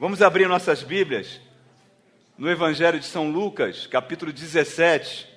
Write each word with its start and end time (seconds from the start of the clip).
Vamos 0.00 0.22
abrir 0.22 0.48
nossas 0.48 0.82
Bíblias 0.82 1.42
no 2.38 2.50
Evangelho 2.50 2.98
de 2.98 3.04
São 3.04 3.30
Lucas, 3.30 3.86
capítulo 3.86 4.32
17. 4.32 5.28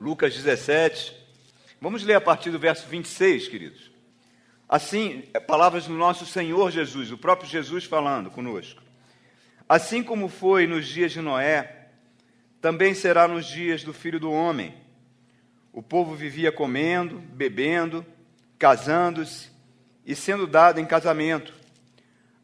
Lucas 0.00 0.34
17. 0.34 1.14
Vamos 1.78 2.02
ler 2.02 2.14
a 2.14 2.22
partir 2.22 2.50
do 2.50 2.58
verso 2.58 2.88
26, 2.88 3.48
queridos. 3.48 3.90
Assim, 4.66 5.24
é, 5.34 5.38
palavras 5.38 5.86
do 5.86 5.92
nosso 5.92 6.24
Senhor 6.24 6.70
Jesus, 6.70 7.12
o 7.12 7.18
próprio 7.18 7.46
Jesus 7.46 7.84
falando 7.84 8.30
conosco. 8.30 8.82
Assim 9.68 10.02
como 10.02 10.26
foi 10.26 10.66
nos 10.66 10.88
dias 10.88 11.12
de 11.12 11.20
Noé, 11.20 11.88
também 12.62 12.94
será 12.94 13.28
nos 13.28 13.44
dias 13.44 13.84
do 13.84 13.92
filho 13.92 14.18
do 14.18 14.32
homem. 14.32 14.74
O 15.70 15.82
povo 15.82 16.14
vivia 16.14 16.50
comendo, 16.50 17.18
bebendo, 17.18 18.06
casando-se 18.58 19.50
e 20.06 20.14
sendo 20.16 20.46
dado 20.46 20.80
em 20.80 20.86
casamento, 20.86 21.55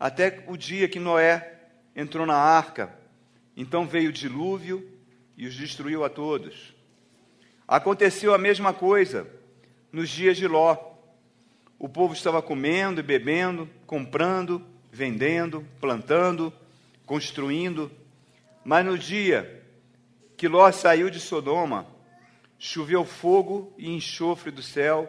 até 0.03 0.43
o 0.49 0.57
dia 0.57 0.89
que 0.89 0.99
Noé 0.99 1.61
entrou 1.95 2.27
na 2.27 2.35
arca. 2.35 2.93
Então 3.57 3.87
veio 3.87 4.11
o 4.11 4.13
dilúvio 4.13 4.85
e 5.37 5.47
os 5.47 5.55
destruiu 5.55 6.03
a 6.03 6.09
todos. 6.09 6.75
Aconteceu 7.69 8.35
a 8.35 8.39
mesma 8.39 8.75
coisa 8.75 9.31
nos 9.93 10.11
dias 10.11 10.37
de 10.37 10.49
Ló. 10.49 10.77
O 11.79 11.89
povo 11.89 12.15
estava 12.15 12.43
comendo 12.43 12.99
e 12.99 13.03
bebendo, 13.05 13.71
comprando, 13.87 14.67
vendendo, 14.91 15.65
plantando, 15.81 16.53
construindo, 17.07 17.89
mas 18.65 18.85
no 18.85 18.99
dia 18.99 19.65
que 20.37 20.49
Ló 20.49 20.73
saiu 20.73 21.11
de 21.11 21.21
Sodoma, 21.21 21.87
choveu 22.59 23.05
fogo 23.05 23.73
e 23.79 23.89
enxofre 23.89 24.51
do 24.51 24.65
céu 24.65 25.09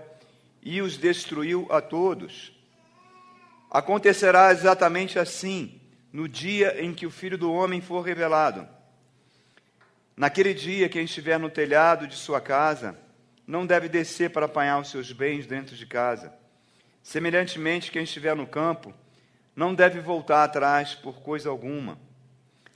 e 0.62 0.84
os 0.84 0.98
destruiu 0.98 1.66
a 1.72 1.82
todos. 1.82 2.54
Acontecerá 3.74 4.52
exatamente 4.52 5.18
assim 5.18 5.82
no 6.12 6.30
dia 6.30 6.80
em 6.80 6.94
que 6.94 7.08
o 7.08 7.12
Filho 7.12 7.40
do 7.40 7.52
Homem 7.52 7.82
for 7.82 8.02
revelado. 8.02 8.68
Naquele 10.16 10.54
dia, 10.54 10.88
quem 10.88 11.06
estiver 11.06 11.40
no 11.40 11.50
telhado 11.50 12.08
de 12.08 12.16
sua 12.16 12.40
casa 12.40 12.96
não 13.48 13.66
deve 13.66 13.90
descer 13.90 14.30
para 14.30 14.46
apanhar 14.46 14.80
os 14.80 14.92
seus 14.92 15.12
bens 15.12 15.48
dentro 15.48 15.76
de 15.76 15.88
casa. 15.88 16.32
Semelhantemente, 17.02 17.92
quem 17.92 18.04
estiver 18.04 18.36
no 18.36 18.46
campo 18.46 18.94
não 19.56 19.74
deve 19.74 20.00
voltar 20.00 20.44
atrás 20.44 20.94
por 20.94 21.22
coisa 21.22 21.50
alguma. 21.50 21.98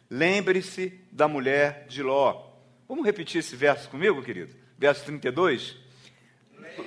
Lembre-se 0.09 0.99
da 1.11 1.27
mulher 1.27 1.85
de 1.87 2.01
Ló. 2.01 2.43
Vamos 2.89 3.05
repetir 3.05 3.39
esse 3.39 3.55
verso 3.55 3.87
comigo, 3.87 4.23
querido? 4.23 4.55
Verso 4.79 5.05
32. 5.05 5.75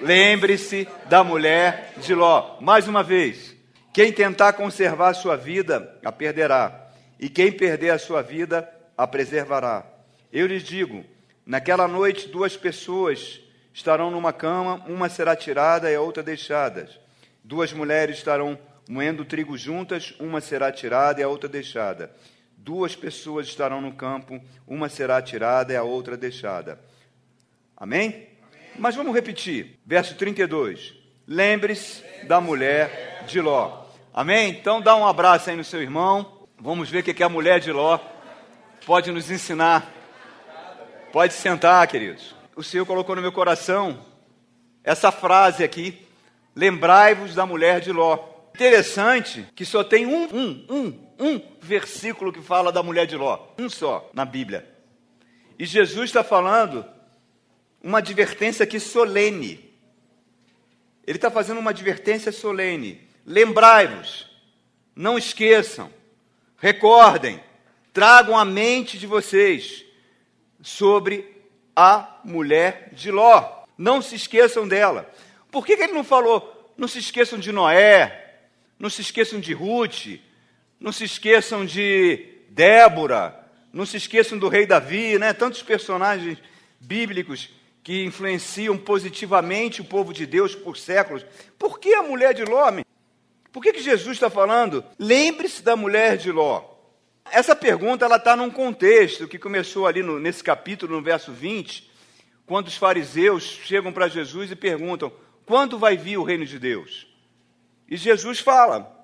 Lembre-se 0.03 0.89
da 1.09 1.23
mulher 1.23 1.95
de 1.99 2.13
Ló. 2.13 2.59
Mais 2.61 2.89
uma 2.89 3.05
vez. 3.05 3.50
Quem 3.93 4.13
tentar 4.13 4.53
conservar 4.53 5.09
a 5.09 5.15
sua 5.15 5.37
vida, 5.37 5.99
a 6.05 6.13
perderá. 6.13 6.91
E 7.19 7.29
quem 7.29 7.51
perder 7.51 7.91
a 7.91 7.99
sua 7.99 8.23
vida, 8.23 8.69
a 8.97 9.07
preservará. 9.07 9.85
Eu 10.33 10.47
lhes 10.47 10.63
digo: 10.63 11.05
naquela 11.45 11.89
noite, 11.89 12.29
duas 12.29 12.57
pessoas 12.57 13.41
estarão 13.75 14.11
numa 14.11 14.33
cama, 14.33 14.85
uma 14.87 15.09
será 15.09 15.35
tirada 15.35 15.91
e 15.91 15.95
a 15.95 16.01
outra 16.01 16.23
deixada. 16.23 16.89
Duas 17.43 17.73
mulheres 17.73 18.19
estarão 18.19 18.59
moendo 18.89 19.25
trigo 19.25 19.57
juntas, 19.57 20.15
uma 20.21 20.41
será 20.41 20.71
tirada 20.71 21.21
e 21.21 21.25
a 21.25 21.29
outra 21.29 21.49
deixada. 21.49 22.13
Duas 22.57 22.95
pessoas 22.95 23.47
estarão 23.47 23.81
no 23.81 23.93
campo, 23.93 24.41
uma 24.67 24.89
será 24.89 25.21
tirada 25.21 25.73
e 25.73 25.77
a 25.77 25.83
outra 25.83 26.17
deixada. 26.17 26.79
Amém? 27.77 28.29
Mas 28.79 28.95
vamos 28.95 29.15
repetir. 29.15 29.79
Verso 29.85 30.15
32. 30.15 30.95
Lembre-se 31.27 32.03
da 32.27 32.41
mulher 32.41 33.10
de 33.27 33.41
Ló. 33.41 33.85
Amém? 34.13 34.51
Então 34.51 34.81
dá 34.81 34.97
um 34.97 35.07
abraço 35.07 35.51
aí 35.51 35.57
no 35.57 35.65
seu 35.65 35.81
irmão. 35.81 36.47
Vamos 36.59 36.91
ver 36.91 37.01
o 37.01 37.03
que 37.03 37.23
a 37.23 37.29
mulher 37.29 37.61
de 37.61 37.73
Ló 37.73 37.99
pode 38.85 39.11
nos 39.13 39.31
ensinar. 39.31 39.91
Pode 41.13 41.33
sentar, 41.35 41.87
queridos. 41.89 42.35
O 42.55 42.63
Senhor 42.63 42.85
colocou 42.87 43.17
no 43.17 43.23
meu 43.23 43.33
coração 43.33 44.05
essa 44.85 45.11
frase 45.11 45.65
aqui: 45.65 46.07
Lembrai-vos 46.55 47.35
da 47.35 47.47
mulher 47.47 47.81
de 47.81 47.93
Ló. 47.93 48.19
Interessante 48.55 49.47
que 49.55 49.65
só 49.65 49.83
tem 49.83 50.07
um, 50.07 50.25
um, 50.25 50.67
um, 50.69 51.09
um 51.19 51.41
versículo 51.61 52.33
que 52.33 52.43
fala 52.43 52.71
da 52.73 52.83
mulher 52.83 53.07
de 53.07 53.17
Ló. 53.17 53.39
Um 53.59 53.69
só 53.69 54.11
na 54.13 54.25
Bíblia. 54.25 54.69
E 55.59 55.65
Jesus 55.65 56.11
está 56.11 56.25
falando 56.25 56.85
uma 57.83 57.99
advertência 57.99 58.65
aqui 58.65 58.79
solene. 58.79 59.71
Ele 61.07 61.17
está 61.17 61.31
fazendo 61.31 61.59
uma 61.59 61.71
advertência 61.71 62.31
solene. 62.31 63.09
Lembrai-vos, 63.31 64.27
não 64.93 65.17
esqueçam, 65.17 65.89
recordem, 66.57 67.41
tragam 67.93 68.37
à 68.37 68.45
mente 68.45 68.99
de 68.99 69.07
vocês 69.07 69.85
sobre 70.61 71.41
a 71.77 72.19
mulher 72.25 72.91
de 72.93 73.13
Ló. 73.13 73.63
Não 73.79 74.03
se 74.03 74.17
esqueçam 74.17 74.67
dela. 74.67 75.09
Por 75.49 75.65
que, 75.65 75.77
que 75.77 75.85
ele 75.85 75.93
não 75.93 76.03
falou, 76.03 76.73
não 76.77 76.89
se 76.89 76.99
esqueçam 76.99 77.39
de 77.39 77.53
Noé, 77.53 78.41
não 78.77 78.91
se 78.91 79.01
esqueçam 79.01 79.39
de 79.39 79.53
Ruth, 79.53 80.19
não 80.81 80.91
se 80.91 81.05
esqueçam 81.05 81.65
de 81.65 82.27
Débora, 82.49 83.49
não 83.73 83.87
se 83.87 83.97
esqueçam 83.97 84.41
do 84.41 84.49
rei 84.49 84.67
Davi, 84.67 85.21
né? 85.21 85.33
Tantos 85.33 85.63
personagens 85.63 86.37
bíblicos 86.81 87.49
que 87.85 88.05
influenciam 88.05 88.77
positivamente 88.77 89.81
o 89.81 89.85
povo 89.85 90.13
de 90.13 90.27
Deus 90.27 90.57
por 90.57 90.77
séculos. 90.77 91.25
Por 91.57 91.79
que 91.79 91.95
a 91.95 92.03
mulher 92.03 92.35
de 92.35 92.45
Ló? 92.45 92.69
Por 93.53 93.63
que, 93.63 93.73
que 93.73 93.83
Jesus 93.83 94.17
está 94.17 94.31
falando? 94.31 94.85
Lembre-se 94.99 95.63
da 95.63 95.75
mulher 95.75 96.17
de 96.17 96.31
Ló. 96.31 96.65
Essa 97.31 97.55
pergunta 97.55 98.05
ela 98.05 98.17
está 98.17 98.37
num 98.37 98.51
contexto 98.51 99.29
que 99.29 99.39
começou 99.39 99.87
ali 99.87 100.03
no, 100.03 100.19
nesse 100.19 100.43
capítulo, 100.43 100.97
no 100.97 101.03
verso 101.03 101.33
20, 101.33 101.91
quando 102.47 102.69
os 102.69 102.77
fariseus 102.77 103.45
chegam 103.45 103.93
para 103.93 104.09
Jesus 104.09 104.51
e 104.51 104.57
perguntam: 104.57 105.13
quando 105.45 105.79
vai 105.79 105.97
vir 105.97 106.17
o 106.17 106.25
reino 106.25 106.45
de 106.45 106.59
Deus? 106.59 107.07
E 107.89 107.97
Jesus 107.97 108.41
fala: 108.41 108.97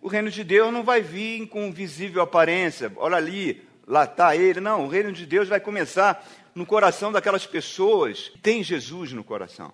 o 0.00 0.08
reino 0.08 0.30
de 0.30 0.44
Deus 0.44 0.72
não 0.72 0.82
vai 0.82 1.00
vir 1.00 1.46
com 1.48 1.72
visível 1.72 2.22
aparência. 2.22 2.92
Olha 2.96 3.16
ali, 3.16 3.66
lá 3.86 4.04
está 4.04 4.36
ele. 4.36 4.60
Não, 4.60 4.84
o 4.84 4.88
reino 4.88 5.12
de 5.12 5.24
Deus 5.24 5.48
vai 5.48 5.60
começar 5.60 6.26
no 6.54 6.66
coração 6.66 7.10
daquelas 7.10 7.46
pessoas 7.46 8.28
que 8.28 8.38
têm 8.38 8.62
Jesus 8.62 9.12
no 9.12 9.24
coração, 9.24 9.72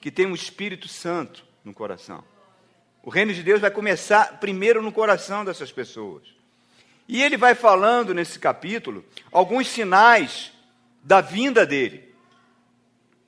que 0.00 0.10
têm 0.10 0.26
o 0.26 0.34
Espírito 0.34 0.88
Santo 0.88 1.44
no 1.62 1.74
coração. 1.74 2.24
O 3.02 3.10
reino 3.10 3.32
de 3.32 3.42
Deus 3.42 3.60
vai 3.60 3.70
começar 3.70 4.38
primeiro 4.38 4.82
no 4.82 4.92
coração 4.92 5.44
dessas 5.44 5.72
pessoas. 5.72 6.22
E 7.08 7.22
ele 7.22 7.36
vai 7.36 7.54
falando 7.54 8.12
nesse 8.12 8.38
capítulo 8.38 9.04
alguns 9.32 9.68
sinais 9.68 10.52
da 11.02 11.20
vinda 11.20 11.64
dele. 11.64 12.14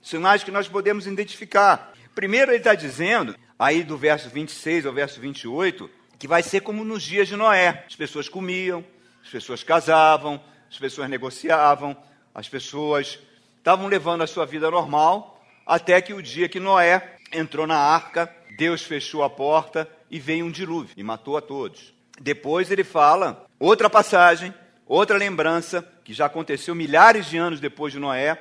Sinais 0.02 0.44
que 0.44 0.50
nós 0.50 0.68
podemos 0.68 1.06
identificar. 1.06 1.94
Primeiro, 2.14 2.50
ele 2.50 2.58
está 2.58 2.74
dizendo, 2.74 3.34
aí 3.58 3.82
do 3.82 3.96
verso 3.96 4.28
26 4.28 4.84
ao 4.84 4.92
verso 4.92 5.20
28, 5.20 5.90
que 6.18 6.28
vai 6.28 6.42
ser 6.42 6.60
como 6.60 6.84
nos 6.84 7.02
dias 7.02 7.28
de 7.28 7.36
Noé: 7.36 7.84
as 7.86 7.96
pessoas 7.96 8.28
comiam, 8.28 8.84
as 9.22 9.30
pessoas 9.30 9.62
casavam, 9.62 10.42
as 10.70 10.78
pessoas 10.78 11.08
negociavam, 11.08 11.96
as 12.34 12.48
pessoas 12.48 13.18
estavam 13.56 13.86
levando 13.86 14.22
a 14.22 14.26
sua 14.26 14.44
vida 14.44 14.70
normal, 14.70 15.42
até 15.66 16.00
que 16.00 16.12
o 16.12 16.22
dia 16.22 16.48
que 16.48 16.60
Noé 16.60 17.16
entrou 17.32 17.66
na 17.66 17.76
arca, 17.76 18.34
Deus 18.56 18.82
fechou 18.82 19.22
a 19.22 19.30
porta 19.30 19.88
e 20.10 20.18
veio 20.18 20.44
um 20.44 20.50
dilúvio 20.50 20.94
e 20.96 21.02
matou 21.02 21.36
a 21.36 21.40
todos. 21.40 21.94
Depois 22.20 22.70
ele 22.70 22.84
fala, 22.84 23.46
outra 23.58 23.88
passagem, 23.88 24.52
outra 24.86 25.16
lembrança, 25.16 25.86
que 26.04 26.12
já 26.12 26.26
aconteceu 26.26 26.74
milhares 26.74 27.26
de 27.26 27.38
anos 27.38 27.60
depois 27.60 27.92
de 27.92 27.98
Noé, 27.98 28.40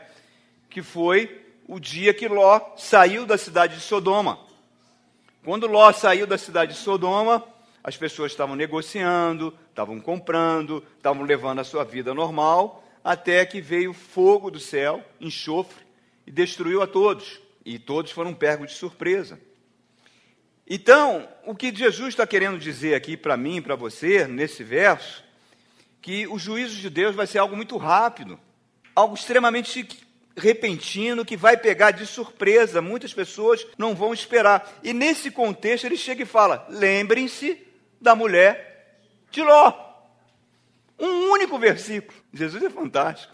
que 0.69 0.81
foi 0.81 1.45
o 1.67 1.79
dia 1.79 2.13
que 2.13 2.27
Ló 2.27 2.59
saiu 2.75 3.25
da 3.25 3.37
cidade 3.37 3.75
de 3.75 3.81
Sodoma. 3.81 4.39
Quando 5.43 5.67
Ló 5.67 5.91
saiu 5.93 6.27
da 6.27 6.37
cidade 6.37 6.73
de 6.73 6.79
Sodoma, 6.79 7.43
as 7.83 7.95
pessoas 7.95 8.31
estavam 8.31 8.55
negociando, 8.55 9.53
estavam 9.69 9.99
comprando, 9.99 10.83
estavam 10.97 11.23
levando 11.23 11.59
a 11.59 11.63
sua 11.63 11.85
vida 11.85 12.13
normal, 12.13 12.83
até 13.03 13.45
que 13.45 13.61
veio 13.61 13.93
fogo 13.93 14.51
do 14.51 14.59
céu, 14.59 15.03
enxofre, 15.21 15.85
e 16.27 16.31
destruiu 16.31 16.81
a 16.81 16.87
todos. 16.87 17.39
E 17.65 17.79
todos 17.79 18.11
foram 18.11 18.33
pegos 18.33 18.71
de 18.71 18.77
surpresa. 18.77 19.39
Então, 20.69 21.27
o 21.45 21.55
que 21.55 21.75
Jesus 21.75 22.09
está 22.09 22.27
querendo 22.27 22.59
dizer 22.59 22.93
aqui 22.93 23.17
para 23.17 23.35
mim 23.35 23.57
e 23.57 23.61
para 23.61 23.75
você, 23.75 24.27
nesse 24.27 24.63
verso, 24.63 25.23
que 25.99 26.27
o 26.27 26.37
juízo 26.37 26.75
de 26.75 26.91
Deus 26.91 27.15
vai 27.15 27.25
ser 27.25 27.39
algo 27.39 27.55
muito 27.55 27.75
rápido, 27.75 28.39
algo 28.95 29.15
extremamente 29.15 29.87
repentino 30.37 31.25
que 31.25 31.35
vai 31.35 31.57
pegar 31.57 31.91
de 31.91 32.05
surpresa, 32.05 32.81
muitas 32.81 33.13
pessoas 33.13 33.65
não 33.79 33.95
vão 33.95 34.13
esperar. 34.13 34.79
E 34.83 34.93
nesse 34.93 35.31
contexto 35.31 35.85
ele 35.85 35.97
chega 35.97 36.21
e 36.21 36.25
fala: 36.25 36.67
lembrem-se 36.69 37.65
da 37.99 38.15
mulher 38.15 38.99
de 39.31 39.41
Ló. 39.41 39.73
Um 40.99 41.31
único 41.31 41.57
versículo. 41.57 42.17
Jesus 42.31 42.61
é 42.63 42.69
fantástico. 42.69 43.33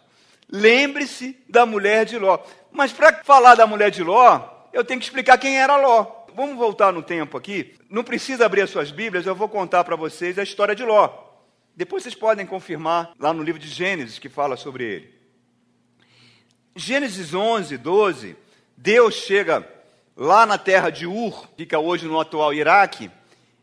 Lembre-se 0.50 1.38
da 1.50 1.66
mulher 1.66 2.06
de 2.06 2.18
Ló. 2.18 2.40
Mas 2.72 2.94
para 2.94 3.24
falar 3.24 3.56
da 3.56 3.68
mulher 3.68 3.92
de 3.92 4.04
Ló, 4.04 4.68
eu 4.72 4.86
tenho 4.86 5.00
que 5.00 5.06
explicar 5.06 5.38
quem 5.38 5.60
era 5.60 5.76
Ló. 5.76 6.25
Vamos 6.36 6.58
voltar 6.58 6.92
no 6.92 7.02
tempo 7.02 7.38
aqui. 7.38 7.76
Não 7.90 8.04
precisa 8.04 8.46
abrir 8.46 8.62
as 8.62 8.70
suas 8.70 8.92
Bíblias, 8.92 9.26
eu 9.26 9.34
vou 9.34 9.50
contar 9.50 9.84
para 9.84 9.96
vocês 9.96 10.38
a 10.38 10.44
história 10.44 10.76
de 10.76 10.84
Ló. 10.84 11.10
Depois 11.76 12.04
vocês 12.04 12.16
podem 12.16 12.46
confirmar 12.46 13.12
lá 13.20 13.34
no 13.34 13.44
livro 13.44 13.60
de 13.60 13.68
Gênesis 13.68 14.20
que 14.20 14.30
fala 14.30 14.56
sobre 14.56 14.84
ele. 14.84 15.16
Gênesis 16.76 17.34
11, 17.34 17.78
12, 17.78 18.36
Deus 18.76 19.16
chega 19.16 19.68
lá 20.16 20.46
na 20.46 20.58
terra 20.58 20.90
de 20.90 21.08
Ur, 21.08 21.48
fica 21.58 21.80
hoje 21.80 22.06
no 22.06 22.20
atual 22.20 22.54
Iraque, 22.54 23.10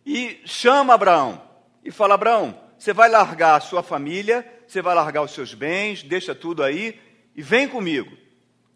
e 0.05 0.41
chama 0.45 0.95
Abraão 0.95 1.41
e 1.85 1.91
fala: 1.91 2.15
Abraão, 2.15 2.59
você 2.79 2.93
vai 2.93 3.09
largar 3.09 3.57
a 3.57 3.61
sua 3.61 3.83
família, 3.83 4.47
você 4.67 4.83
vai 4.83 4.95
largar 4.95 5.23
os 5.23 5.33
seus 5.33 5.55
bens, 5.55 6.03
deixa 6.03 6.35
tudo 6.35 6.63
aí 6.63 6.99
e 7.37 7.43
vem 7.43 7.69
comigo. 7.69 8.17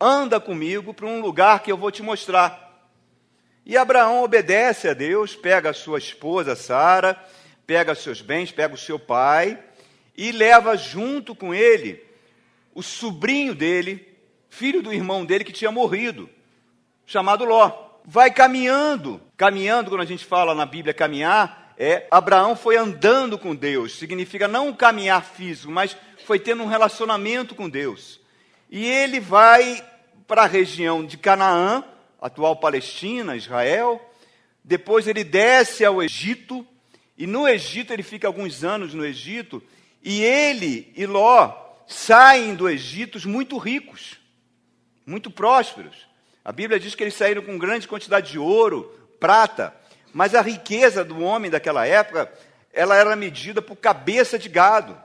Anda 0.00 0.38
comigo 0.38 0.92
para 0.92 1.06
um 1.06 1.20
lugar 1.20 1.60
que 1.62 1.72
eu 1.72 1.76
vou 1.76 1.90
te 1.90 2.02
mostrar. 2.02 2.65
E 3.66 3.76
Abraão 3.76 4.22
obedece 4.22 4.88
a 4.88 4.94
Deus, 4.94 5.34
pega 5.34 5.70
a 5.70 5.74
sua 5.74 5.98
esposa 5.98 6.54
Sara, 6.54 7.20
pega 7.66 7.96
seus 7.96 8.22
bens, 8.22 8.52
pega 8.52 8.72
o 8.72 8.78
seu 8.78 8.96
pai 8.96 9.58
e 10.16 10.30
leva 10.30 10.76
junto 10.76 11.34
com 11.34 11.52
ele 11.52 12.00
o 12.72 12.82
sobrinho 12.82 13.54
dele, 13.54 14.06
filho 14.48 14.80
do 14.80 14.92
irmão 14.92 15.26
dele 15.26 15.42
que 15.42 15.52
tinha 15.52 15.72
morrido, 15.72 16.30
chamado 17.04 17.44
Ló 17.44 17.86
vai 18.06 18.30
caminhando. 18.30 19.20
Caminhando, 19.36 19.90
quando 19.90 20.02
a 20.02 20.06
gente 20.06 20.24
fala 20.24 20.54
na 20.54 20.64
Bíblia 20.64 20.94
caminhar, 20.94 21.74
é 21.76 22.06
Abraão 22.10 22.54
foi 22.54 22.76
andando 22.76 23.36
com 23.36 23.54
Deus. 23.54 23.98
Significa 23.98 24.46
não 24.46 24.72
caminhar 24.72 25.24
físico, 25.24 25.72
mas 25.72 25.96
foi 26.24 26.38
tendo 26.38 26.62
um 26.62 26.68
relacionamento 26.68 27.54
com 27.54 27.68
Deus. 27.68 28.20
E 28.70 28.86
ele 28.86 29.18
vai 29.18 29.84
para 30.26 30.42
a 30.42 30.46
região 30.46 31.04
de 31.04 31.18
Canaã, 31.18 31.84
atual 32.20 32.56
Palestina, 32.56 33.36
Israel. 33.36 34.00
Depois 34.62 35.06
ele 35.06 35.22
desce 35.22 35.84
ao 35.84 36.02
Egito, 36.02 36.66
e 37.16 37.26
no 37.26 37.48
Egito 37.48 37.92
ele 37.92 38.02
fica 38.02 38.26
alguns 38.26 38.64
anos 38.64 38.92
no 38.94 39.04
Egito, 39.04 39.62
e 40.02 40.22
ele 40.22 40.92
e 40.96 41.06
Ló 41.06 41.54
saem 41.86 42.54
do 42.54 42.68
Egito 42.68 43.28
muito 43.28 43.58
ricos, 43.58 44.18
muito 45.06 45.30
prósperos. 45.30 45.96
A 46.44 46.52
Bíblia 46.52 46.78
diz 46.78 46.94
que 46.94 47.02
eles 47.02 47.14
saíram 47.14 47.42
com 47.42 47.58
grande 47.58 47.88
quantidade 47.88 48.32
de 48.32 48.38
ouro, 48.38 48.92
prata, 49.20 49.74
mas 50.12 50.34
a 50.34 50.42
riqueza 50.42 51.04
do 51.04 51.20
homem 51.20 51.50
daquela 51.50 51.86
época, 51.86 52.32
ela 52.72 52.96
era 52.96 53.14
medida 53.16 53.62
por 53.62 53.76
cabeça 53.76 54.38
de 54.38 54.48
gado. 54.48 54.96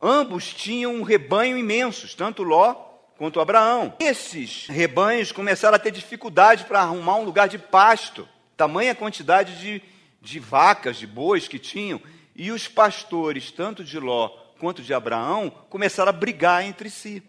Ambos 0.00 0.52
tinham 0.52 0.94
um 0.94 1.02
rebanho 1.02 1.56
imensos, 1.56 2.14
tanto 2.14 2.42
Ló 2.42 2.93
quanto 3.16 3.40
Abraão. 3.40 3.94
Esses 4.00 4.66
rebanhos 4.66 5.32
começaram 5.32 5.76
a 5.76 5.78
ter 5.78 5.90
dificuldade 5.90 6.64
para 6.64 6.80
arrumar 6.80 7.16
um 7.16 7.24
lugar 7.24 7.48
de 7.48 7.58
pasto, 7.58 8.28
tamanha 8.56 8.94
quantidade 8.94 9.58
de, 9.58 9.82
de 10.20 10.38
vacas, 10.38 10.96
de 10.96 11.06
bois 11.06 11.48
que 11.48 11.58
tinham, 11.58 12.00
e 12.34 12.50
os 12.50 12.66
pastores, 12.66 13.50
tanto 13.50 13.84
de 13.84 13.98
Ló 13.98 14.28
quanto 14.58 14.82
de 14.82 14.94
Abraão, 14.94 15.50
começaram 15.68 16.10
a 16.10 16.12
brigar 16.12 16.64
entre 16.64 16.88
si, 16.90 17.22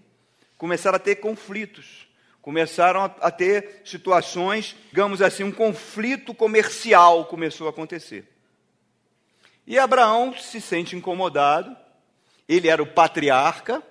começaram 0.58 0.96
a 0.96 1.00
ter 1.00 1.16
conflitos. 1.16 2.06
Começaram 2.46 3.02
a, 3.02 3.06
a 3.06 3.32
ter 3.32 3.82
situações, 3.84 4.76
digamos 4.90 5.20
assim, 5.20 5.44
um 5.44 5.52
conflito 5.52 6.32
comercial 6.32 7.26
começou 7.26 7.66
a 7.66 7.72
acontecer. 7.72 8.32
E 9.66 9.80
Abraão 9.80 10.32
se 10.38 10.62
sente 10.62 10.96
incomodado, 10.96 11.76
ele 12.48 12.68
era 12.68 12.84
o 12.84 12.86
patriarca, 12.86 13.82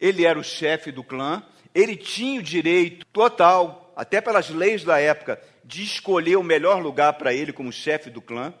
ele 0.00 0.24
era 0.24 0.38
o 0.38 0.44
chefe 0.44 0.92
do 0.92 1.02
clã, 1.02 1.42
ele 1.74 1.96
tinha 1.96 2.40
o 2.40 2.42
direito 2.42 3.06
total, 3.06 3.92
até 3.96 4.20
pelas 4.20 4.48
leis 4.50 4.84
da 4.84 4.98
época, 4.98 5.40
de 5.64 5.82
escolher 5.82 6.36
o 6.36 6.42
melhor 6.42 6.82
lugar 6.82 7.14
para 7.14 7.32
ele 7.34 7.52
como 7.52 7.70
chefe 7.72 8.10
do 8.10 8.22
clã. 8.22 8.54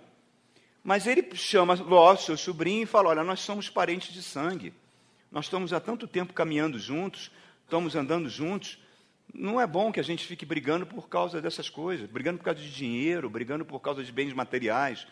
Mas 0.82 1.06
ele 1.06 1.26
chama 1.34 1.74
Ló, 1.74 2.16
seu 2.16 2.36
sobrinho, 2.36 2.82
e 2.82 2.86
fala: 2.86 3.10
Olha, 3.10 3.24
nós 3.24 3.40
somos 3.40 3.68
parentes 3.68 4.12
de 4.12 4.22
sangue. 4.22 4.72
Nós 5.30 5.46
estamos 5.46 5.72
há 5.72 5.80
tanto 5.80 6.06
tempo 6.06 6.32
caminhando 6.32 6.78
juntos, 6.78 7.30
estamos 7.64 7.94
andando 7.94 8.28
juntos. 8.28 8.78
Não 9.32 9.60
é 9.60 9.66
bom 9.66 9.92
que 9.92 10.00
a 10.00 10.02
gente 10.02 10.24
fique 10.26 10.46
brigando 10.46 10.86
por 10.86 11.08
causa 11.08 11.42
dessas 11.42 11.68
coisas, 11.68 12.08
brigando 12.08 12.38
por 12.38 12.44
causa 12.44 12.60
de 12.60 12.70
dinheiro, 12.70 13.28
brigando 13.28 13.64
por 13.64 13.80
causa 13.80 14.02
de 14.02 14.10
bens 14.10 14.32
materiais. 14.32 15.06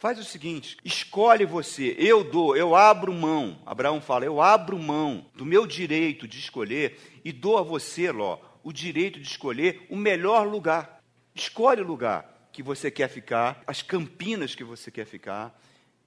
Faz 0.00 0.18
o 0.18 0.24
seguinte: 0.24 0.78
escolhe 0.82 1.44
você, 1.44 1.94
eu 1.98 2.24
dou, 2.24 2.56
eu 2.56 2.74
abro 2.74 3.12
mão. 3.12 3.60
Abraão 3.66 4.00
fala: 4.00 4.24
eu 4.24 4.40
abro 4.40 4.78
mão 4.78 5.26
do 5.34 5.44
meu 5.44 5.66
direito 5.66 6.26
de 6.26 6.38
escolher 6.38 6.98
e 7.22 7.30
dou 7.30 7.58
a 7.58 7.62
você, 7.62 8.10
Ló, 8.10 8.38
o 8.64 8.72
direito 8.72 9.20
de 9.20 9.28
escolher 9.28 9.86
o 9.90 9.96
melhor 9.96 10.48
lugar. 10.48 11.02
Escolhe 11.34 11.82
o 11.82 11.86
lugar 11.86 12.48
que 12.50 12.62
você 12.62 12.90
quer 12.90 13.08
ficar, 13.08 13.62
as 13.66 13.82
campinas 13.82 14.54
que 14.54 14.64
você 14.64 14.90
quer 14.90 15.04
ficar, 15.04 15.54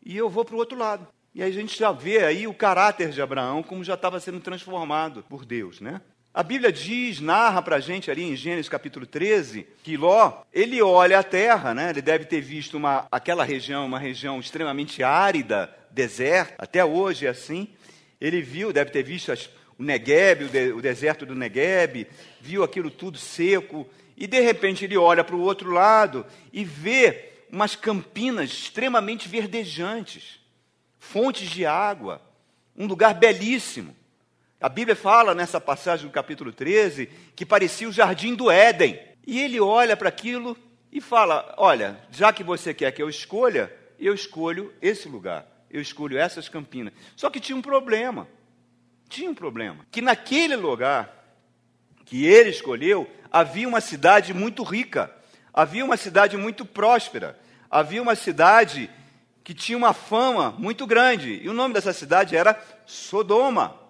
e 0.04 0.18
eu 0.18 0.28
vou 0.28 0.44
para 0.44 0.56
o 0.56 0.58
outro 0.58 0.76
lado. 0.78 1.08
E 1.36 1.44
aí 1.44 1.52
a 1.52 1.54
gente 1.54 1.78
já 1.78 1.92
vê 1.92 2.26
aí 2.26 2.48
o 2.48 2.54
caráter 2.54 3.12
de 3.12 3.22
Abraão 3.22 3.62
como 3.62 3.84
já 3.84 3.94
estava 3.94 4.20
sendo 4.20 4.40
transformado 4.40 5.24
por 5.30 5.46
Deus, 5.46 5.80
né? 5.80 6.02
A 6.34 6.42
Bíblia 6.42 6.72
diz, 6.72 7.20
narra 7.20 7.62
para 7.62 7.76
a 7.76 7.80
gente 7.80 8.10
ali 8.10 8.24
em 8.24 8.36
Gênesis 8.36 8.68
capítulo 8.68 9.06
13, 9.06 9.68
que 9.84 9.96
Ló, 9.96 10.42
ele 10.52 10.82
olha 10.82 11.20
a 11.20 11.24
terra, 11.24 11.76
né? 11.76 11.92
ele 11.92 12.02
deve 12.02 12.26
ter 12.26 12.42
visto 12.42 12.76
uma, 12.76 13.08
aquela 13.12 13.44
região, 13.44 13.86
uma 13.86 14.00
região 14.00 14.40
extremamente 14.40 15.04
árida, 15.04 15.72
deserto, 15.92 16.56
até 16.58 16.84
hoje 16.84 17.28
é 17.28 17.30
assim. 17.30 17.68
Ele 18.20 18.42
viu, 18.42 18.74
deve 18.74 18.90
ter 18.90 19.04
visto 19.04 19.32
as, 19.32 19.48
o 19.78 19.84
Negueb, 19.84 20.46
o, 20.46 20.50
de, 20.50 20.72
o 20.72 20.82
deserto 20.82 21.24
do 21.24 21.36
Negueb, 21.36 22.08
viu 22.42 22.64
aquilo 22.64 22.90
tudo 22.90 23.20
seco, 23.20 23.88
e 24.18 24.26
de 24.26 24.40
repente 24.40 24.86
ele 24.86 24.98
olha 24.98 25.24
para 25.24 25.36
o 25.36 25.42
outro 25.42 25.70
lado 25.70 26.26
e 26.52 26.66
vê 26.66 27.30
umas 27.52 27.76
campinas 27.76 28.50
extremamente 28.50 29.30
verdejantes, 29.30 30.40
fontes 30.98 31.48
de 31.48 31.64
água, 31.64 32.20
um 32.76 32.88
lugar 32.88 33.14
belíssimo. 33.14 33.96
A 34.64 34.70
Bíblia 34.70 34.96
fala 34.96 35.36
nessa 35.36 35.60
passagem 35.60 36.08
do 36.08 36.14
capítulo 36.14 36.54
13 36.54 37.10
que 37.36 37.46
parecia 37.46 37.90
o 37.90 37.92
jardim 37.92 38.34
do 38.34 38.50
Éden. 38.50 38.98
E 39.28 39.42
ele 39.42 39.60
olha 39.60 39.98
para 39.98 40.08
aquilo 40.08 40.56
e 40.90 41.02
fala: 41.02 41.54
Olha, 41.58 42.00
já 42.10 42.32
que 42.32 42.46
você 42.46 42.74
quer 42.74 42.94
que 42.94 43.04
eu 43.04 43.10
escolha, 43.10 43.70
eu 44.00 44.14
escolho 44.14 44.74
esse 44.82 45.10
lugar, 45.10 45.46
eu 45.70 45.82
escolho 45.82 46.18
essas 46.18 46.48
campinas. 46.48 46.94
Só 47.14 47.30
que 47.30 47.42
tinha 47.42 47.58
um 47.58 47.62
problema. 47.62 48.26
Tinha 49.10 49.30
um 49.30 49.36
problema. 49.36 49.86
Que 49.92 50.02
naquele 50.02 50.56
lugar 50.56 51.14
que 52.06 52.26
ele 52.26 52.50
escolheu, 52.50 53.06
havia 53.30 53.68
uma 53.68 53.82
cidade 53.82 54.34
muito 54.34 54.64
rica, 54.64 55.14
havia 55.54 55.84
uma 55.84 55.98
cidade 55.98 56.38
muito 56.38 56.64
próspera, 56.64 57.38
havia 57.70 58.02
uma 58.02 58.16
cidade 58.16 58.90
que 59.44 59.54
tinha 59.54 59.78
uma 59.78 59.92
fama 59.92 60.56
muito 60.58 60.88
grande. 60.88 61.42
E 61.44 61.50
o 61.50 61.54
nome 61.54 61.74
dessa 61.74 61.92
cidade 61.92 62.34
era 62.34 62.58
Sodoma. 62.86 63.83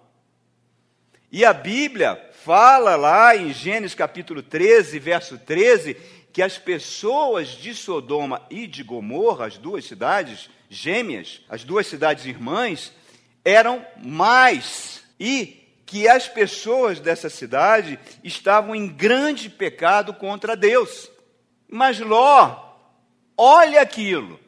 E 1.34 1.44
a 1.44 1.52
Bíblia 1.52 2.30
fala 2.44 2.94
lá 2.94 3.34
em 3.34 3.52
Gênesis 3.52 3.92
capítulo 3.92 4.40
13, 4.40 5.00
verso 5.00 5.36
13, 5.36 5.96
que 6.32 6.40
as 6.40 6.58
pessoas 6.58 7.48
de 7.48 7.74
Sodoma 7.74 8.46
e 8.48 8.68
de 8.68 8.84
Gomorra, 8.84 9.46
as 9.46 9.58
duas 9.58 9.84
cidades 9.84 10.48
gêmeas, 10.70 11.40
as 11.48 11.64
duas 11.64 11.88
cidades 11.88 12.24
irmãs, 12.24 12.92
eram 13.44 13.84
mais. 14.00 15.02
E 15.18 15.60
que 15.84 16.06
as 16.06 16.28
pessoas 16.28 17.00
dessa 17.00 17.28
cidade 17.28 17.98
estavam 18.22 18.72
em 18.72 18.86
grande 18.86 19.50
pecado 19.50 20.14
contra 20.14 20.56
Deus. 20.56 21.10
Mas 21.68 21.98
Ló, 21.98 22.76
olha 23.36 23.80
aquilo, 23.80 24.38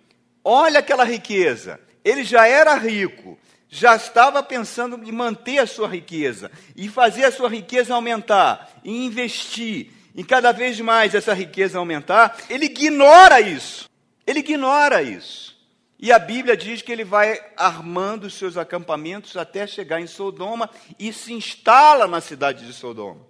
olha 0.44 0.78
aquela 0.78 1.02
riqueza. 1.02 1.80
Ele 2.04 2.22
já 2.22 2.46
era 2.46 2.76
rico, 2.76 3.36
já 3.76 3.94
estava 3.94 4.42
pensando 4.42 4.98
em 5.04 5.12
manter 5.12 5.58
a 5.58 5.66
sua 5.66 5.86
riqueza 5.86 6.50
e 6.74 6.88
fazer 6.88 7.24
a 7.24 7.30
sua 7.30 7.48
riqueza 7.48 7.94
aumentar, 7.94 8.70
e 8.82 9.04
investir 9.04 9.90
em 10.16 10.24
cada 10.24 10.50
vez 10.50 10.80
mais 10.80 11.14
essa 11.14 11.34
riqueza 11.34 11.78
aumentar, 11.78 12.38
ele 12.48 12.64
ignora 12.64 13.38
isso. 13.38 13.86
Ele 14.26 14.38
ignora 14.38 15.02
isso. 15.02 15.54
E 15.98 16.10
a 16.10 16.18
Bíblia 16.18 16.56
diz 16.56 16.80
que 16.80 16.90
ele 16.90 17.04
vai 17.04 17.38
armando 17.54 18.24
os 18.24 18.34
seus 18.34 18.56
acampamentos 18.56 19.36
até 19.36 19.66
chegar 19.66 20.00
em 20.00 20.06
Sodoma 20.06 20.70
e 20.98 21.12
se 21.12 21.34
instala 21.34 22.06
na 22.06 22.22
cidade 22.22 22.66
de 22.66 22.72
Sodoma. 22.72 23.20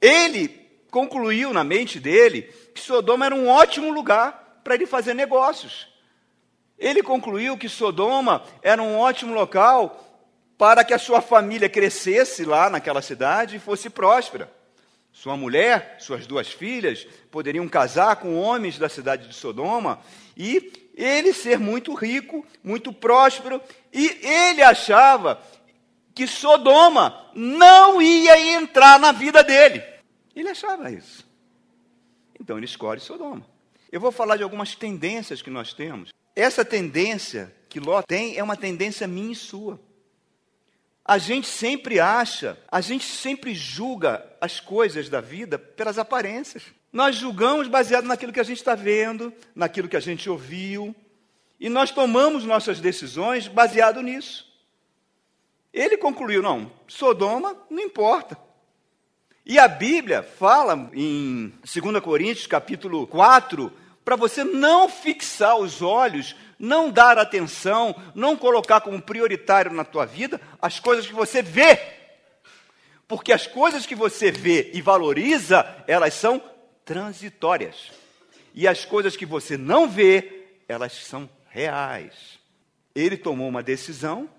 Ele 0.00 0.48
concluiu 0.90 1.54
na 1.54 1.64
mente 1.64 1.98
dele 1.98 2.42
que 2.74 2.80
Sodoma 2.80 3.24
era 3.24 3.34
um 3.34 3.48
ótimo 3.48 3.90
lugar 3.90 4.60
para 4.62 4.74
ele 4.74 4.86
fazer 4.86 5.14
negócios. 5.14 5.88
Ele 6.78 7.02
concluiu 7.02 7.56
que 7.56 7.68
Sodoma 7.68 8.44
era 8.62 8.82
um 8.82 8.98
ótimo 8.98 9.34
local 9.34 10.02
para 10.58 10.84
que 10.84 10.94
a 10.94 10.98
sua 10.98 11.20
família 11.20 11.68
crescesse 11.68 12.44
lá 12.44 12.68
naquela 12.70 13.02
cidade 13.02 13.56
e 13.56 13.60
fosse 13.60 13.90
próspera. 13.90 14.50
Sua 15.12 15.36
mulher, 15.36 15.96
suas 15.98 16.26
duas 16.26 16.48
filhas, 16.48 17.06
poderiam 17.30 17.66
casar 17.68 18.16
com 18.16 18.38
homens 18.38 18.78
da 18.78 18.88
cidade 18.88 19.28
de 19.28 19.34
Sodoma 19.34 19.98
e 20.36 20.90
ele 20.94 21.32
ser 21.32 21.58
muito 21.58 21.94
rico, 21.94 22.44
muito 22.62 22.92
próspero, 22.92 23.60
e 23.92 24.06
ele 24.22 24.62
achava 24.62 25.40
que 26.14 26.26
Sodoma 26.26 27.30
não 27.34 28.00
ia 28.00 28.38
entrar 28.54 28.98
na 28.98 29.12
vida 29.12 29.42
dele. 29.42 29.82
Ele 30.34 30.48
achava 30.48 30.90
isso. 30.90 31.26
Então 32.40 32.56
ele 32.56 32.66
escolhe 32.66 33.00
Sodoma. 33.00 33.44
eu 33.90 34.00
vou 34.00 34.12
falar 34.12 34.36
de 34.36 34.42
algumas 34.42 34.74
tendências 34.74 35.40
que 35.40 35.50
nós 35.50 35.72
temos. 35.72 36.10
Essa 36.36 36.62
tendência 36.66 37.50
que 37.66 37.80
Ló 37.80 38.02
tem 38.02 38.36
é 38.36 38.42
uma 38.42 38.58
tendência 38.58 39.06
minha 39.08 39.32
e 39.32 39.34
sua. 39.34 39.80
A 41.02 41.16
gente 41.16 41.46
sempre 41.46 41.98
acha, 41.98 42.58
a 42.70 42.82
gente 42.82 43.06
sempre 43.06 43.54
julga 43.54 44.22
as 44.38 44.60
coisas 44.60 45.08
da 45.08 45.20
vida 45.20 45.58
pelas 45.58 45.98
aparências. 45.98 46.64
Nós 46.92 47.16
julgamos 47.16 47.68
baseado 47.68 48.04
naquilo 48.04 48.32
que 48.32 48.40
a 48.40 48.44
gente 48.44 48.58
está 48.58 48.74
vendo, 48.74 49.32
naquilo 49.54 49.88
que 49.88 49.96
a 49.96 50.00
gente 50.00 50.28
ouviu, 50.28 50.94
e 51.58 51.70
nós 51.70 51.90
tomamos 51.90 52.44
nossas 52.44 52.80
decisões 52.80 53.48
baseado 53.48 54.02
nisso. 54.02 54.46
Ele 55.72 55.96
concluiu: 55.96 56.42
não, 56.42 56.70
Sodoma 56.86 57.56
não 57.70 57.82
importa. 57.82 58.36
E 59.44 59.58
a 59.58 59.68
Bíblia 59.68 60.22
fala 60.22 60.90
em 60.92 61.52
2 61.62 62.00
Coríntios, 62.00 62.46
capítulo 62.46 63.06
4, 63.06 63.72
para 64.06 64.14
você 64.14 64.44
não 64.44 64.88
fixar 64.88 65.58
os 65.58 65.82
olhos, 65.82 66.36
não 66.60 66.92
dar 66.92 67.18
atenção, 67.18 67.92
não 68.14 68.36
colocar 68.36 68.80
como 68.80 69.02
prioritário 69.02 69.72
na 69.72 69.84
tua 69.84 70.06
vida 70.06 70.40
as 70.62 70.78
coisas 70.78 71.08
que 71.08 71.12
você 71.12 71.42
vê. 71.42 71.76
Porque 73.08 73.32
as 73.32 73.48
coisas 73.48 73.84
que 73.84 73.96
você 73.96 74.30
vê 74.30 74.70
e 74.72 74.80
valoriza, 74.80 75.66
elas 75.88 76.14
são 76.14 76.40
transitórias. 76.84 77.90
E 78.54 78.68
as 78.68 78.84
coisas 78.84 79.16
que 79.16 79.26
você 79.26 79.56
não 79.56 79.88
vê, 79.88 80.44
elas 80.68 80.92
são 80.92 81.28
reais. 81.50 82.38
Ele 82.94 83.16
tomou 83.16 83.48
uma 83.48 83.62
decisão, 83.62 84.30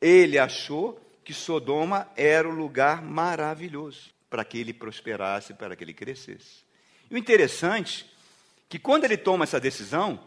ele 0.00 0.38
achou 0.38 0.98
que 1.22 1.34
Sodoma 1.34 2.08
era 2.16 2.48
o 2.48 2.54
lugar 2.54 3.02
maravilhoso 3.02 4.08
para 4.30 4.46
que 4.46 4.56
ele 4.56 4.72
prosperasse, 4.72 5.52
para 5.52 5.76
que 5.76 5.84
ele 5.84 5.92
crescesse. 5.92 6.64
E 7.10 7.14
o 7.14 7.18
interessante 7.18 8.16
que 8.68 8.78
quando 8.78 9.04
ele 9.04 9.16
toma 9.16 9.44
essa 9.44 9.60
decisão, 9.60 10.20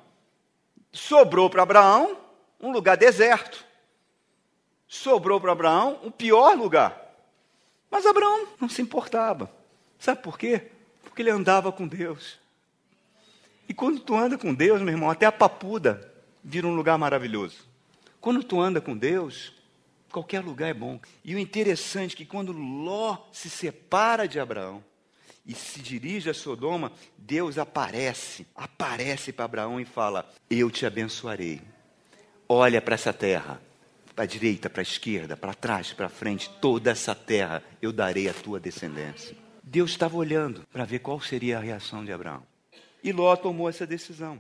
sobrou 0.92 1.50
para 1.50 1.64
Abraão 1.64 2.18
um 2.60 2.72
lugar 2.72 2.98
deserto. 2.98 3.66
Sobrou 4.88 5.40
para 5.40 5.52
Abraão 5.52 6.00
o 6.04 6.12
pior 6.12 6.58
lugar. 6.58 7.00
Mas 7.90 8.06
Abraão 8.06 8.48
não 8.60 8.68
se 8.68 8.82
importava. 8.82 9.52
Sabe 10.00 10.22
por 10.22 10.38
quê? 10.38 10.72
Porque 11.04 11.22
ele 11.22 11.30
andava 11.30 11.72
com 11.72 11.88
Deus. 11.88 12.40
E 13.70 13.74
quando 13.74 14.00
tu 14.00 14.16
anda 14.16 14.38
com 14.38 14.54
Deus, 14.54 14.82
meu 14.82 14.94
irmão, 14.94 15.10
até 15.10 15.26
a 15.26 15.32
papuda 15.32 16.12
vira 16.44 16.68
um 16.68 16.76
lugar 16.76 16.98
maravilhoso. 16.98 17.70
Quando 18.20 18.44
tu 18.44 18.60
anda 18.60 18.82
com 18.82 18.98
Deus, 18.98 19.54
Qualquer 20.12 20.44
lugar 20.44 20.70
é 20.70 20.74
bom. 20.74 21.00
E 21.24 21.34
o 21.34 21.40
interessante 21.40 22.14
é 22.14 22.18
que 22.18 22.26
quando 22.26 22.52
Ló 22.52 23.18
se 23.32 23.50
separa 23.50 24.28
de 24.28 24.40
Abraão 24.40 24.84
e 25.46 25.54
se 25.54 25.82
dirige 25.82 26.30
a 26.30 26.34
Sodoma, 26.34 26.92
Deus 27.18 27.58
aparece, 27.58 28.46
aparece 28.56 29.32
para 29.32 29.46
Abraão 29.46 29.80
e 29.80 29.86
fala: 29.86 30.30
Eu 30.50 30.70
te 30.70 30.86
abençoarei. 30.86 31.62
Olha 32.48 32.82
para 32.82 32.96
essa 32.96 33.14
terra, 33.14 33.62
para 34.14 34.26
a 34.26 34.28
direita, 34.28 34.70
para 34.70 34.82
a 34.82 34.84
esquerda, 34.84 35.38
para 35.38 35.54
trás, 35.54 35.94
para 35.94 36.10
frente, 36.10 36.50
toda 36.62 36.92
essa 36.92 37.16
terra 37.16 37.64
eu 37.82 37.92
darei 37.92 38.30
à 38.30 38.34
tua 38.34 38.60
descendência. 38.60 39.36
Deus 39.64 39.92
estava 39.92 40.18
olhando 40.18 40.64
para 40.72 40.86
ver 40.86 41.00
qual 41.00 41.22
seria 41.22 41.58
a 41.58 41.62
reação 41.62 42.04
de 42.04 42.12
Abraão. 42.12 42.44
E 43.04 43.12
Ló 43.12 43.36
tomou 43.36 43.70
essa 43.70 43.88
decisão. 43.88 44.40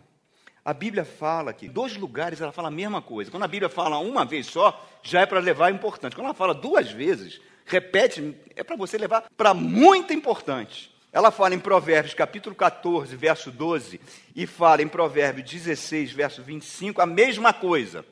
A 0.63 0.73
Bíblia 0.73 1.03
fala 1.03 1.53
que 1.53 1.67
dois 1.67 1.97
lugares 1.97 2.39
ela 2.39 2.51
fala 2.51 2.67
a 2.67 2.71
mesma 2.71 3.01
coisa. 3.01 3.31
Quando 3.31 3.43
a 3.43 3.47
Bíblia 3.47 3.69
fala 3.69 3.97
uma 3.97 4.23
vez 4.23 4.45
só, 4.45 4.87
já 5.01 5.21
é 5.21 5.25
para 5.25 5.39
levar 5.39 5.73
importante. 5.73 6.15
Quando 6.15 6.25
ela 6.25 6.35
fala 6.35 6.53
duas 6.53 6.91
vezes, 6.91 7.41
repete, 7.65 8.35
é 8.55 8.63
para 8.63 8.75
você 8.75 8.97
levar 8.97 9.23
para 9.35 9.53
muito 9.53 10.13
importante. 10.13 10.90
Ela 11.13 11.29
fala 11.29 11.53
em 11.53 11.59
Provérbios 11.59 12.13
capítulo 12.13 12.55
14, 12.55 13.15
verso 13.17 13.51
12, 13.51 13.99
e 14.33 14.47
fala 14.47 14.81
em 14.81 14.87
Provérbios 14.87 15.49
16, 15.49 16.13
verso 16.13 16.41
25, 16.41 17.01
a 17.01 17.05
mesma 17.05 17.51
coisa. 17.51 18.05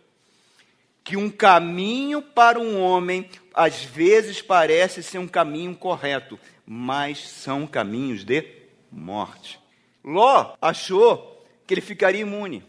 Que 1.01 1.15
um 1.15 1.29
caminho 1.29 2.21
para 2.21 2.59
um 2.59 2.81
homem 2.81 3.29
às 3.53 3.83
vezes 3.83 4.41
parece 4.41 5.01
ser 5.01 5.17
um 5.17 5.27
caminho 5.27 5.73
correto, 5.75 6.37
mas 6.65 7.25
são 7.25 7.65
caminhos 7.65 8.25
de 8.25 8.45
morte. 8.91 9.59
Ló 10.03 10.55
achou 10.61 11.45
que 11.65 11.73
ele 11.73 11.81
ficaria 11.81 12.21
imune. 12.21 12.65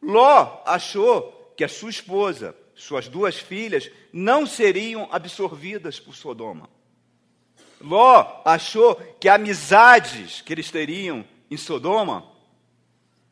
Ló 0.00 0.62
achou 0.64 1.52
que 1.56 1.64
a 1.64 1.68
sua 1.68 1.90
esposa, 1.90 2.54
suas 2.74 3.08
duas 3.08 3.36
filhas, 3.36 3.90
não 4.12 4.46
seriam 4.46 5.08
absorvidas 5.10 5.98
por 5.98 6.14
Sodoma. 6.14 6.70
Ló 7.82 8.42
achou 8.44 8.94
que 9.20 9.28
amizades 9.28 10.40
que 10.40 10.52
eles 10.52 10.70
teriam 10.70 11.24
em 11.50 11.56
Sodoma 11.56 12.24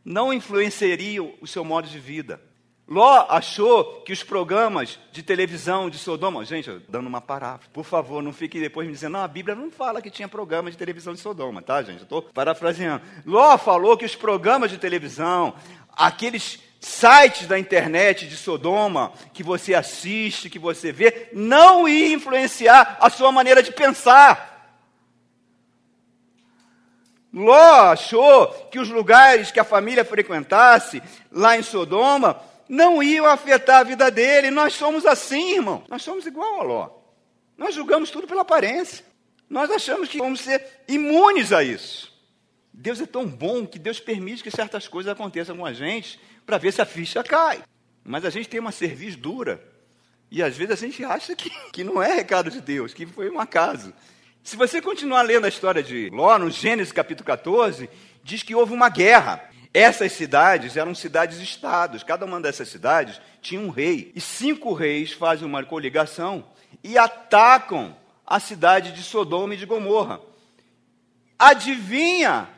não 0.04 0.32
influenciariam 0.32 1.32
o 1.40 1.46
seu 1.46 1.64
modo 1.64 1.88
de 1.88 1.98
vida. 1.98 2.40
Ló 2.88 3.26
achou 3.28 4.02
que 4.02 4.12
os 4.12 4.24
programas 4.24 4.98
de 5.12 5.22
televisão 5.22 5.88
de 5.88 5.96
Sodoma, 5.96 6.44
gente, 6.44 6.68
dando 6.88 7.06
uma 7.06 7.20
paráfrase, 7.20 7.70
por 7.72 7.84
favor, 7.84 8.20
não 8.20 8.32
fique 8.32 8.58
depois 8.58 8.84
me 8.84 8.92
dizendo, 8.92 9.12
não, 9.12 9.22
a 9.22 9.28
Bíblia 9.28 9.54
não 9.54 9.70
fala 9.70 10.02
que 10.02 10.10
tinha 10.10 10.26
programas 10.26 10.72
de 10.72 10.78
televisão 10.78 11.14
de 11.14 11.20
Sodoma, 11.20 11.62
tá, 11.62 11.80
gente? 11.82 12.02
Estou 12.02 12.20
parafraseando. 12.20 13.04
Ló 13.24 13.56
falou 13.56 13.96
que 13.96 14.04
os 14.04 14.16
programas 14.16 14.72
de 14.72 14.78
televisão, 14.78 15.54
aqueles 15.92 16.60
sites 16.80 17.46
da 17.46 17.58
internet 17.58 18.26
de 18.26 18.36
Sodoma 18.36 19.12
que 19.34 19.42
você 19.42 19.74
assiste, 19.74 20.48
que 20.48 20.58
você 20.58 20.90
vê, 20.90 21.28
não 21.32 21.86
ia 21.86 22.14
influenciar 22.14 22.96
a 23.00 23.10
sua 23.10 23.30
maneira 23.30 23.62
de 23.62 23.70
pensar. 23.70 24.48
Ló 27.32 27.92
achou 27.92 28.48
que 28.70 28.78
os 28.78 28.88
lugares 28.88 29.52
que 29.52 29.60
a 29.60 29.64
família 29.64 30.04
frequentasse 30.04 31.02
lá 31.30 31.56
em 31.56 31.62
Sodoma 31.62 32.40
não 32.68 33.02
iam 33.02 33.26
afetar 33.26 33.80
a 33.80 33.84
vida 33.84 34.10
dele. 34.10 34.50
Nós 34.50 34.72
somos 34.74 35.06
assim, 35.06 35.54
irmão. 35.54 35.84
Nós 35.88 36.02
somos 36.02 36.26
igual 36.26 36.60
a 36.60 36.64
Ló. 36.64 36.90
Nós 37.56 37.74
julgamos 37.74 38.10
tudo 38.10 38.26
pela 38.26 38.42
aparência. 38.42 39.04
Nós 39.48 39.70
achamos 39.70 40.08
que 40.08 40.18
vamos 40.18 40.40
ser 40.40 40.64
imunes 40.88 41.52
a 41.52 41.62
isso. 41.62 42.10
Deus 42.72 43.00
é 43.00 43.06
tão 43.06 43.26
bom 43.26 43.66
que 43.66 43.78
Deus 43.78 44.00
permite 44.00 44.42
que 44.42 44.50
certas 44.50 44.88
coisas 44.88 45.12
aconteçam 45.12 45.56
com 45.56 45.66
a 45.66 45.72
gente 45.72 46.18
para 46.46 46.58
ver 46.58 46.72
se 46.72 46.82
a 46.82 46.86
ficha 46.86 47.22
cai. 47.22 47.62
Mas 48.04 48.24
a 48.24 48.30
gente 48.30 48.48
tem 48.48 48.60
uma 48.60 48.72
cerviz 48.72 49.16
dura. 49.16 49.62
E 50.30 50.42
às 50.42 50.56
vezes 50.56 50.72
a 50.72 50.86
gente 50.86 51.04
acha 51.04 51.34
que, 51.34 51.50
que 51.72 51.84
não 51.84 52.02
é 52.02 52.12
recado 52.12 52.50
de 52.50 52.60
Deus, 52.60 52.94
que 52.94 53.04
foi 53.06 53.30
um 53.30 53.40
acaso. 53.40 53.92
Se 54.42 54.56
você 54.56 54.80
continuar 54.80 55.22
lendo 55.22 55.44
a 55.44 55.48
história 55.48 55.82
de 55.82 56.08
Ló, 56.10 56.38
no 56.38 56.50
Gênesis 56.50 56.92
capítulo 56.92 57.26
14, 57.26 57.90
diz 58.22 58.42
que 58.42 58.54
houve 58.54 58.72
uma 58.72 58.88
guerra. 58.88 59.42
Essas 59.72 60.12
cidades 60.12 60.76
eram 60.76 60.94
cidades-estados. 60.94 62.02
Cada 62.02 62.24
uma 62.24 62.40
dessas 62.40 62.68
cidades 62.68 63.20
tinha 63.42 63.60
um 63.60 63.70
rei. 63.70 64.12
E 64.14 64.20
cinco 64.20 64.72
reis 64.72 65.12
fazem 65.12 65.46
uma 65.46 65.64
coligação 65.64 66.44
e 66.82 66.96
atacam 66.96 67.96
a 68.26 68.40
cidade 68.40 68.92
de 68.92 69.02
Sodoma 69.02 69.54
e 69.54 69.56
de 69.56 69.66
Gomorra. 69.66 70.20
Adivinha 71.38 72.48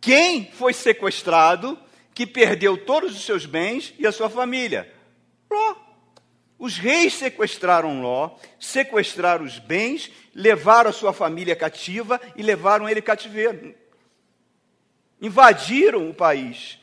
quem 0.00 0.50
foi 0.52 0.72
sequestrado, 0.72 1.78
que 2.20 2.26
perdeu 2.26 2.76
todos 2.76 3.16
os 3.16 3.24
seus 3.24 3.46
bens 3.46 3.94
e 3.98 4.06
a 4.06 4.12
sua 4.12 4.28
família? 4.28 4.92
Ló. 5.50 5.74
Os 6.58 6.76
reis 6.76 7.14
sequestraram 7.14 8.02
Ló, 8.02 8.36
sequestraram 8.58 9.42
os 9.42 9.58
bens, 9.58 10.10
levaram 10.34 10.90
a 10.90 10.92
sua 10.92 11.14
família 11.14 11.56
cativa 11.56 12.20
e 12.36 12.42
levaram 12.42 12.86
ele 12.86 13.00
cativeiro 13.00 13.74
invadiram 15.18 16.10
o 16.10 16.14
país 16.14 16.78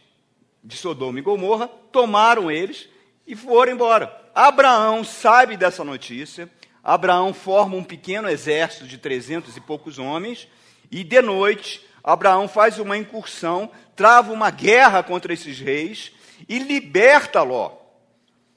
de 0.64 0.76
Sodoma 0.76 1.20
e 1.20 1.22
Gomorra, 1.22 1.68
tomaram 1.92 2.50
eles 2.50 2.90
e 3.28 3.36
foram 3.36 3.74
embora. 3.74 4.12
Abraão 4.34 5.04
sabe 5.04 5.56
dessa 5.56 5.84
notícia. 5.84 6.50
Abraão 6.84 7.32
forma 7.32 7.76
um 7.76 7.84
pequeno 7.84 8.28
exército 8.28 8.88
de 8.88 8.98
trezentos 8.98 9.56
e 9.56 9.62
poucos 9.62 10.00
homens 10.00 10.48
e 10.90 11.04
de 11.04 11.22
noite 11.22 11.88
Abraão 12.08 12.48
faz 12.48 12.80
uma 12.80 12.96
incursão, 12.96 13.70
trava 13.98 14.32
uma 14.32 14.52
guerra 14.52 15.02
contra 15.02 15.34
esses 15.34 15.60
reis 15.60 16.14
e 16.48 16.60
liberta 16.60 17.42
Ló. 17.42 17.76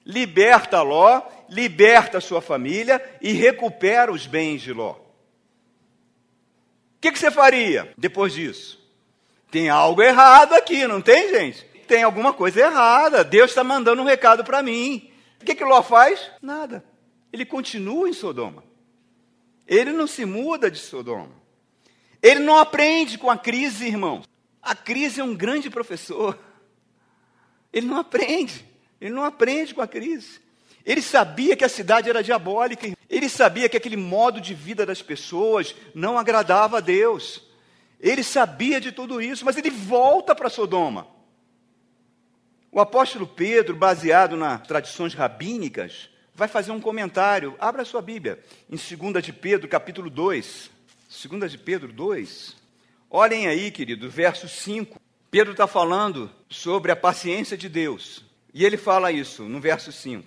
Liberta 0.05 0.83
Ló, 0.83 1.23
liberta 1.49 2.21
sua 2.21 2.43
família 2.43 3.03
e 3.21 3.33
recupera 3.33 4.13
os 4.13 4.27
bens 4.27 4.61
de 4.61 4.73
Ló. 4.73 4.93
O 4.93 4.97
que, 7.01 7.11
que 7.11 7.19
você 7.19 7.31
faria 7.31 7.93
depois 7.97 8.35
disso? 8.35 8.79
Tem 9.51 9.71
algo 9.71 10.03
errado 10.03 10.53
aqui, 10.53 10.87
não 10.87 11.01
tem, 11.01 11.31
gente? 11.31 11.65
Tem 11.89 12.03
alguma 12.03 12.33
coisa 12.35 12.61
errada. 12.61 13.25
Deus 13.25 13.51
está 13.51 13.65
mandando 13.65 14.03
um 14.03 14.05
recado 14.05 14.45
para 14.45 14.63
mim. 14.63 15.11
O 15.41 15.45
que, 15.45 15.55
que 15.55 15.65
Ló 15.65 15.83
faz? 15.83 16.31
Nada. 16.43 16.85
Ele 17.33 17.47
continua 17.47 18.09
em 18.09 18.13
Sodoma. 18.13 18.63
Ele 19.67 19.91
não 19.91 20.07
se 20.07 20.27
muda 20.27 20.71
de 20.71 20.79
Sodoma. 20.79 21.41
Ele 22.23 22.41
não 22.41 22.59
aprende 22.59 23.17
com 23.17 23.31
a 23.31 23.39
crise, 23.39 23.87
irmão. 23.87 24.23
A 24.63 24.75
crise 24.75 25.21
é 25.21 25.25
um 25.25 25.35
grande 25.35 25.71
professor. 25.71 26.39
Ele 27.73 27.87
não 27.87 27.99
aprende. 27.99 28.65
Ele 29.01 29.15
não 29.15 29.25
aprende 29.25 29.75
com 29.75 29.81
a 29.81 29.89
crise. 29.89 30.41
Ele 30.85 31.03
sabia 31.03 31.57
que 31.57 31.65
a 31.65 31.69
cidade 31.69 32.09
era 32.09 32.23
diabólica. 32.23 32.87
Ele 33.09 33.29
sabia 33.29 33.69
que 33.69 33.77
aquele 33.77 33.97
modo 33.97 34.41
de 34.41 34.55
vida 34.55 34.85
das 34.85 35.03
pessoas 35.03 35.75
não 35.95 36.19
agradava 36.19 36.79
a 36.79 36.81
Deus. 36.81 37.43
Ele 37.99 38.23
sabia 38.23 38.81
de 38.81 38.93
tudo 38.93 39.21
isso, 39.21 39.45
mas 39.45 39.57
ele 39.57 39.71
volta 39.71 40.35
para 40.35 40.49
Sodoma. 40.49 41.07
O 42.73 42.81
apóstolo 42.81 43.27
Pedro, 43.27 43.75
baseado 43.75 44.37
nas 44.37 44.67
tradições 44.67 45.13
rabínicas, 45.13 46.09
vai 46.35 46.49
fazer 46.49 46.71
um 46.71 46.81
comentário. 46.81 47.57
Abra 47.59 47.85
sua 47.85 48.01
Bíblia, 48.01 48.43
em 48.71 48.77
2 48.77 49.25
de 49.25 49.33
Pedro, 49.33 49.69
capítulo 49.69 50.09
2. 50.09 50.71
2 51.29 51.51
de 51.51 51.59
Pedro 51.59 51.93
2. 51.93 52.57
Olhem 53.13 53.49
aí, 53.49 53.73
querido, 53.73 54.09
verso 54.09 54.49
5. 54.49 55.01
Pedro 55.33 55.51
está 55.51 55.67
falando 55.67 56.31
sobre 56.49 56.93
a 56.93 56.97
paciência 56.97 57.57
de 57.57 57.69
Deus. 57.69 58.25
E 58.55 58.65
ele 58.65 58.77
fala 58.77 59.11
isso 59.11 59.43
no 59.43 59.61
verso 59.61 59.91
5. 59.91 60.25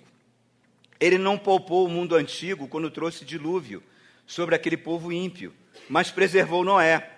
Ele 1.00 1.16
não 1.16 1.38
poupou 1.38 1.86
o 1.86 1.88
mundo 1.88 2.14
antigo 2.14 2.68
quando 2.68 2.90
trouxe 2.90 3.24
dilúvio 3.24 3.82
sobre 4.26 4.54
aquele 4.54 4.76
povo 4.76 5.10
ímpio, 5.10 5.54
mas 5.88 6.10
preservou 6.10 6.62
Noé, 6.62 7.10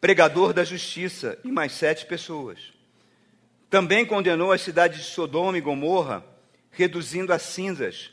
pregador 0.00 0.54
da 0.54 0.64
justiça, 0.64 1.38
e 1.44 1.52
mais 1.52 1.72
sete 1.72 2.06
pessoas. 2.06 2.72
Também 3.68 4.06
condenou 4.06 4.50
as 4.50 4.62
cidades 4.62 4.98
de 4.98 5.10
Sodoma 5.10 5.58
e 5.58 5.60
Gomorra, 5.60 6.24
reduzindo 6.70 7.34
a 7.34 7.38
cinzas, 7.38 8.10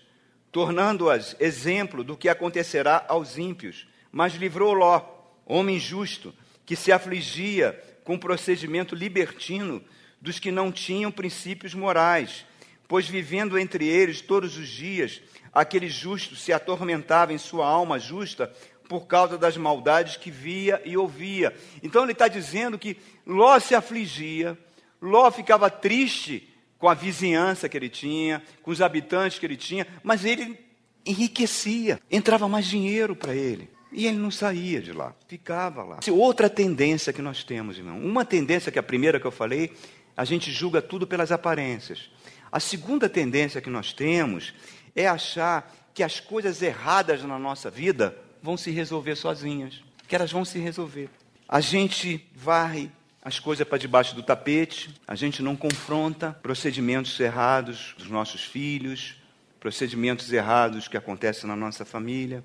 tornando-as 0.52 1.34
exemplo 1.40 2.04
do 2.04 2.18
que 2.18 2.28
acontecerá 2.28 3.06
aos 3.08 3.38
ímpios. 3.38 3.88
Mas 4.12 4.34
livrou 4.34 4.74
Ló, 4.74 5.02
homem 5.46 5.80
justo, 5.80 6.34
que 6.72 6.76
se 6.78 6.90
afligia 6.90 7.78
com 8.06 8.18
procedimento 8.18 8.96
libertino 8.96 9.84
dos 10.22 10.40
que 10.40 10.54
não 10.54 10.72
tinham 10.72 11.12
princípios 11.12 11.74
morais, 11.74 12.46
pois 12.88 13.06
vivendo 13.06 13.60
entre 13.60 13.86
eles 13.86 14.22
todos 14.22 14.58
os 14.58 14.70
dias, 14.70 15.22
aquele 15.52 15.90
justo 15.90 16.34
se 16.34 16.54
atormentava 16.54 17.34
em 17.34 17.38
sua 17.38 17.68
alma 17.68 18.00
justa 18.00 18.50
por 18.88 19.06
causa 19.06 19.38
das 19.38 19.58
maldades 19.58 20.16
que 20.16 20.32
via 20.32 20.82
e 20.86 20.96
ouvia. 20.96 21.54
Então 21.84 22.04
ele 22.04 22.14
está 22.14 22.30
dizendo 22.30 22.80
que 22.80 22.96
Ló 23.28 23.60
se 23.60 23.76
afligia, 23.76 24.58
Ló 25.02 25.30
ficava 25.30 25.70
triste 25.70 26.48
com 26.78 26.88
a 26.88 26.94
vizinhança 26.94 27.68
que 27.68 27.76
ele 27.76 27.90
tinha, 27.90 28.42
com 28.62 28.72
os 28.72 28.82
habitantes 28.82 29.38
que 29.38 29.46
ele 29.46 29.58
tinha, 29.58 29.86
mas 30.02 30.24
ele 30.24 30.58
enriquecia, 31.06 32.00
entrava 32.10 32.48
mais 32.48 32.66
dinheiro 32.66 33.14
para 33.14 33.36
ele. 33.36 33.70
E 33.92 34.08
ele 34.08 34.18
não 34.18 34.32
saía 34.32 34.82
de 34.82 34.94
lá, 34.94 35.14
ficava 35.28 35.84
lá. 35.84 36.00
Outra 36.12 36.50
tendência 36.50 37.12
que 37.12 37.22
nós 37.22 37.44
temos, 37.44 37.78
irmão. 37.78 38.00
Uma 38.00 38.24
tendência 38.24 38.72
que 38.72 38.80
é 38.80 38.82
a 38.82 38.84
primeira 38.84 39.20
que 39.20 39.28
eu 39.28 39.32
falei, 39.32 39.74
a 40.16 40.24
gente 40.24 40.52
julga 40.52 40.82
tudo 40.82 41.06
pelas 41.06 41.32
aparências. 41.32 42.10
A 42.52 42.60
segunda 42.60 43.10
tendência 43.10 43.62
que 43.62 43.70
nós 43.70 43.94
temos 43.94 44.54
é 44.96 45.08
achar 45.08 45.74
que 45.94 46.04
as 46.04 46.20
coisas 46.20 46.62
erradas 46.62 47.24
na 47.24 47.38
nossa 47.38 47.70
vida 47.70 48.18
vão 48.42 48.58
se 48.58 48.72
resolver 48.72 49.16
sozinhas, 49.16 49.84
que 50.08 50.16
elas 50.16 50.32
vão 50.32 50.46
se 50.46 50.58
resolver. 50.58 51.10
A 51.48 51.60
gente 51.60 52.26
varre 52.34 52.90
as 53.22 53.40
coisas 53.40 53.68
para 53.68 53.78
debaixo 53.78 54.16
do 54.16 54.24
tapete, 54.24 54.90
a 55.08 55.16
gente 55.16 55.44
não 55.44 55.56
confronta 55.56 56.32
procedimentos 56.42 57.20
errados 57.20 57.94
dos 57.98 58.10
nossos 58.10 58.44
filhos, 58.44 59.16
procedimentos 59.60 60.32
errados 60.34 60.88
que 60.88 60.98
acontecem 60.98 61.48
na 61.48 61.56
nossa 61.56 61.86
família, 61.86 62.44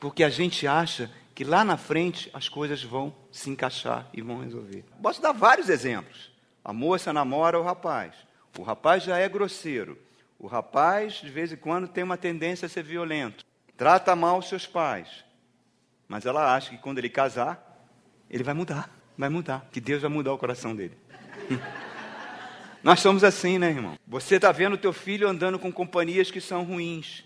porque 0.00 0.24
a 0.24 0.30
gente 0.30 0.66
acha 0.66 1.10
que 1.34 1.44
lá 1.44 1.64
na 1.64 1.76
frente 1.76 2.30
as 2.32 2.48
coisas 2.48 2.82
vão 2.82 3.14
se 3.30 3.50
encaixar 3.50 4.08
e 4.12 4.20
vão 4.20 4.40
resolver. 4.40 4.84
Posso 5.02 5.22
dar 5.22 5.32
vários 5.32 5.68
exemplos. 5.68 6.30
A 6.64 6.72
moça 6.72 7.12
namora 7.12 7.58
o 7.58 7.62
rapaz, 7.62 8.14
o 8.58 8.62
rapaz 8.62 9.04
já 9.04 9.16
é 9.18 9.28
grosseiro, 9.28 9.98
o 10.38 10.46
rapaz 10.46 11.14
de 11.14 11.30
vez 11.30 11.52
em 11.52 11.56
quando 11.56 11.88
tem 11.88 12.04
uma 12.04 12.16
tendência 12.16 12.66
a 12.66 12.68
ser 12.68 12.82
violento 12.82 13.44
trata 13.80 14.14
mal 14.14 14.42
seus 14.42 14.66
pais, 14.66 15.08
mas 16.06 16.26
ela 16.26 16.54
acha 16.54 16.68
que 16.68 16.76
quando 16.76 16.98
ele 16.98 17.08
casar, 17.08 17.88
ele 18.28 18.44
vai 18.44 18.52
mudar, 18.52 18.94
vai 19.16 19.30
mudar, 19.30 19.66
que 19.72 19.80
Deus 19.80 20.02
vai 20.02 20.10
mudar 20.10 20.34
o 20.34 20.38
coração 20.38 20.76
dele. 20.76 20.98
Nós 22.84 23.00
somos 23.00 23.24
assim, 23.24 23.58
né, 23.58 23.70
irmão? 23.70 23.98
Você 24.06 24.34
está 24.34 24.52
vendo 24.52 24.76
teu 24.76 24.92
filho 24.92 25.26
andando 25.26 25.58
com 25.58 25.72
companhias 25.72 26.30
que 26.30 26.42
são 26.42 26.62
ruins. 26.62 27.24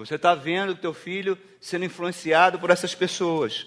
Você 0.00 0.14
está 0.14 0.34
vendo 0.34 0.70
o 0.70 0.74
teu 0.74 0.94
filho 0.94 1.36
sendo 1.60 1.84
influenciado 1.84 2.58
por 2.58 2.70
essas 2.70 2.94
pessoas. 2.94 3.66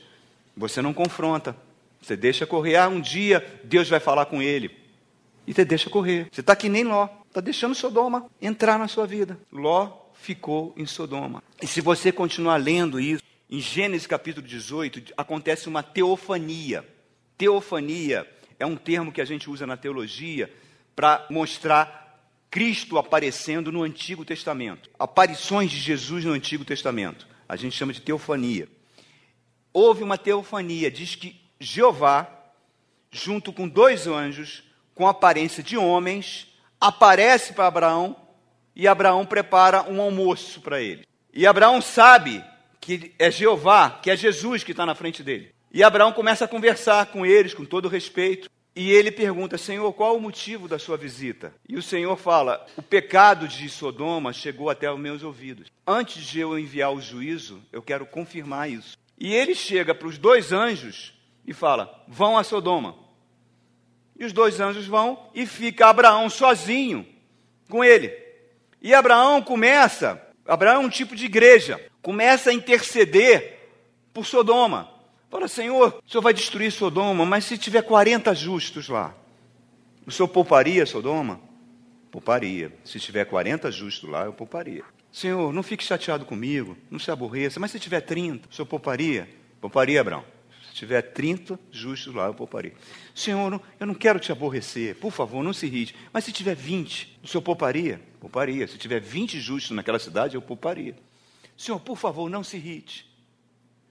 Você 0.58 0.82
não 0.82 0.91
confronta. 0.91 1.56
Você 2.02 2.17
deixa 2.17 2.48
correr. 2.48 2.76
Ah, 2.76 2.88
um 2.88 3.00
dia 3.00 3.62
Deus 3.63 3.88
vai 3.88 4.00
falar 4.00 4.26
com 4.26 4.41
ele. 4.41 4.76
E 5.46 5.54
você 5.54 5.63
deixa 5.63 5.91
correr. 5.91 6.28
Você 6.32 6.41
está 6.41 6.56
que 6.56 6.69
nem 6.69 6.84
Ló. 6.84 7.08
Está 7.28 7.39
deixando 7.39 7.76
Sodoma 7.76 8.26
entrar 8.41 8.80
na 8.80 8.88
sua 8.88 9.06
vida. 9.06 9.38
Ló 9.52 9.91
ficou 10.15 10.74
em 10.76 10.88
Sodoma. 10.88 11.43
E 11.62 11.67
se 11.67 11.82
você 11.82 12.12
continuar 12.12 12.58
lendo 12.58 13.00
isso, 13.00 13.22
em 13.48 13.60
Gênesis 13.60 14.08
capítulo 14.08 14.48
18, 14.48 15.13
acontece 15.15 15.69
uma 15.69 15.84
teofania. 15.84 16.84
Teofania 17.38 18.28
é 18.58 18.65
um 18.65 18.76
termo 18.76 19.12
que 19.12 19.22
a 19.22 19.26
gente 19.26 19.52
usa 19.52 19.67
na 19.67 19.78
teologia 19.78 20.52
para 20.96 21.28
mostrar 21.30 22.03
Cristo 22.54 23.00
aparecendo 23.00 23.72
no 23.72 23.82
Antigo 23.82 24.24
Testamento. 24.24 24.88
Aparições 25.00 25.72
de 25.72 25.78
Jesus 25.78 26.24
no 26.24 26.34
Antigo 26.34 26.63
Testamento. 26.63 27.28
A 27.50 27.56
gente 27.56 27.76
chama 27.76 27.92
de 27.92 28.00
teofania. 28.00 28.70
Houve 29.74 30.04
uma 30.04 30.20
teofania, 30.20 30.92
diz 30.92 31.16
que 31.16 31.36
Jeová, 31.60 32.28
junto 33.10 33.52
com 33.52 33.68
dois 33.68 34.06
anjos, 34.06 34.63
com 34.94 35.08
aparência 35.08 35.63
de 35.63 35.76
homens, 35.76 36.48
aparece 36.80 37.54
para 37.54 37.66
Abraão 37.66 38.16
e 38.76 38.88
Abraão 38.88 39.26
prepara 39.26 39.89
um 39.89 40.00
almoço 40.00 40.62
para 40.62 40.80
ele. 40.80 41.08
E 41.34 41.48
Abraão 41.48 41.82
sabe 41.82 42.46
que 42.80 43.16
é 43.18 43.32
Jeová, 43.32 43.89
que 43.89 44.12
é 44.12 44.16
Jesus 44.16 44.63
que 44.63 44.74
está 44.74 44.86
na 44.86 44.94
frente 44.94 45.24
dele. 45.24 45.56
E 45.72 45.82
Abraão 45.82 46.13
começa 46.13 46.46
a 46.46 46.48
conversar 46.48 47.08
com 47.08 47.26
eles 47.26 47.56
com 47.56 47.66
todo 47.66 47.89
respeito. 47.89 48.48
E 48.75 48.91
ele 48.91 49.12
pergunta: 49.12 49.57
Senhor, 49.57 49.91
qual 49.93 50.17
o 50.17 50.21
motivo 50.21 50.67
da 50.67 50.79
sua 50.79 50.97
visita? 50.97 51.53
E 51.67 51.77
o 51.77 51.81
Senhor 51.81 52.15
fala: 52.17 52.65
O 52.75 52.81
pecado 52.81 53.47
de 53.47 53.69
Sodoma 53.69 54.33
chegou 54.33 54.69
até 54.69 54.91
os 54.91 54.99
meus 54.99 55.23
ouvidos. 55.23 55.71
Antes 55.86 56.25
de 56.25 56.39
eu 56.39 56.57
enviar 56.57 56.91
o 56.91 57.01
juízo, 57.01 57.62
eu 57.71 57.81
quero 57.81 58.05
confirmar 58.05 58.69
isso. 58.69 58.97
E 59.19 59.33
ele 59.33 59.53
chega 59.53 59.93
para 59.93 60.07
os 60.07 60.17
dois 60.17 60.51
anjos 60.51 61.13
e 61.45 61.53
fala: 61.53 62.03
Vão 62.07 62.38
a 62.38 62.43
Sodoma. 62.43 62.95
E 64.17 64.25
os 64.25 64.33
dois 64.33 64.59
anjos 64.59 64.86
vão 64.86 65.29
e 65.33 65.45
fica 65.45 65.88
Abraão 65.88 66.29
sozinho 66.29 67.05
com 67.69 67.83
ele. 67.83 68.15
E 68.81 68.93
Abraão 68.93 69.41
começa, 69.41 70.21
Abraão 70.45 70.83
é 70.83 70.86
um 70.86 70.89
tipo 70.89 71.15
de 71.15 71.25
igreja, 71.25 71.81
começa 72.01 72.49
a 72.49 72.53
interceder 72.53 73.59
por 74.13 74.25
Sodoma. 74.25 74.92
Fala, 75.34 75.48
Senhor, 75.48 76.00
o 76.06 76.12
Senhor 76.12 76.22
vai 76.22 76.32
destruir 76.32 76.72
Sodoma, 76.72 77.26
mas 77.26 77.46
se 77.46 77.58
tiver 77.58 77.82
40 77.82 78.36
justos 78.36 78.88
lá, 78.88 79.17
o 80.06 80.12
Senhor 80.12 80.28
pouparia 80.28 80.86
Sodoma? 80.86 81.41
Pouparia. 82.12 82.72
Se 82.86 83.00
tiver 83.00 83.26
40 83.26 83.72
justos 83.72 84.08
lá, 84.08 84.26
eu 84.26 84.34
pouparia. 84.34 84.84
Senhor, 85.12 85.52
não 85.52 85.63
fique 85.63 85.84
chateado 85.84 86.24
comigo, 86.24 86.78
não 86.88 87.00
se 87.00 87.10
aborreça, 87.10 87.60
mas 87.60 87.72
se 87.72 87.80
tiver 87.80 88.02
30, 88.02 88.48
o 88.48 88.54
Senhor 88.54 88.67
pouparia? 88.67 89.28
Pouparia, 89.60 90.02
Abraão. 90.02 90.24
Se 90.69 90.76
tiver 90.76 91.02
30 91.02 91.60
justos 91.72 92.13
lá, 92.13 92.28
eu 92.28 92.36
pouparia. 92.36 92.76
Senhor, 93.15 93.60
eu 93.80 93.88
não 93.88 93.96
quero 93.96 94.19
te 94.19 94.32
aborrecer, 94.32 94.98
por 94.98 95.12
favor, 95.12 95.43
não 95.43 95.52
se 95.52 95.65
irrite. 95.65 95.96
Mas 96.13 96.26
se 96.26 96.32
tiver 96.32 96.56
20, 96.56 97.22
o 97.24 97.28
Senhor 97.28 97.41
pouparia? 97.41 98.00
Pouparia. 98.19 98.67
Se 98.67 98.78
tiver 98.78 99.02
20 99.02 99.39
justos 99.39 99.76
naquela 99.76 99.98
cidade, 99.98 100.36
eu 100.36 100.43
pouparia. 100.43 100.96
Senhor, 101.58 101.80
por 101.80 101.98
favor, 101.98 102.30
não 102.30 102.43
se 102.43 102.58
irrite. 102.58 103.12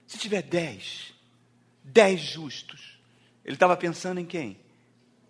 Se 0.07 0.17
tiver 0.17 0.41
10, 0.41 1.12
10 1.83 2.19
justos. 2.19 2.99
Ele 3.43 3.55
estava 3.55 3.75
pensando 3.75 4.19
em 4.19 4.25
quem? 4.25 4.57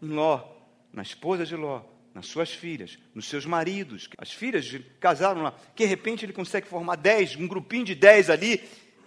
Em 0.01 0.07
Ló, 0.07 0.43
na 0.91 1.01
esposa 1.01 1.45
de 1.45 1.55
Ló, 1.55 1.81
nas 2.13 2.27
suas 2.27 2.51
filhas, 2.51 2.97
nos 3.15 3.25
seus 3.25 3.45
maridos. 3.45 4.09
As 4.17 4.31
filhas 4.31 4.75
casaram 4.99 5.41
lá. 5.41 5.53
Que 5.75 5.83
de 5.83 5.89
repente 5.89 6.25
ele 6.25 6.33
consegue 6.33 6.67
formar 6.67 6.95
10, 6.95 7.37
um 7.37 7.47
grupinho 7.47 7.85
de 7.85 7.95
10 7.95 8.29
ali, 8.29 8.63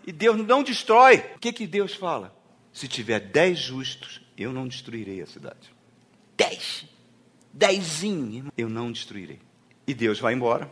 e 0.06 0.12
Deus 0.12 0.36
não 0.46 0.62
destrói. 0.62 1.18
O 1.36 1.38
que, 1.38 1.52
que 1.52 1.66
Deus 1.66 1.94
fala? 1.94 2.36
Se 2.72 2.88
tiver 2.88 3.20
10 3.20 3.58
justos, 3.58 4.20
eu 4.36 4.52
não 4.52 4.66
destruirei 4.66 5.22
a 5.22 5.26
cidade. 5.26 5.72
10. 6.36 6.86
Dezinho, 7.52 8.52
eu 8.56 8.68
não 8.68 8.92
destruirei. 8.92 9.40
E 9.86 9.94
Deus 9.94 10.18
vai 10.18 10.34
embora. 10.34 10.70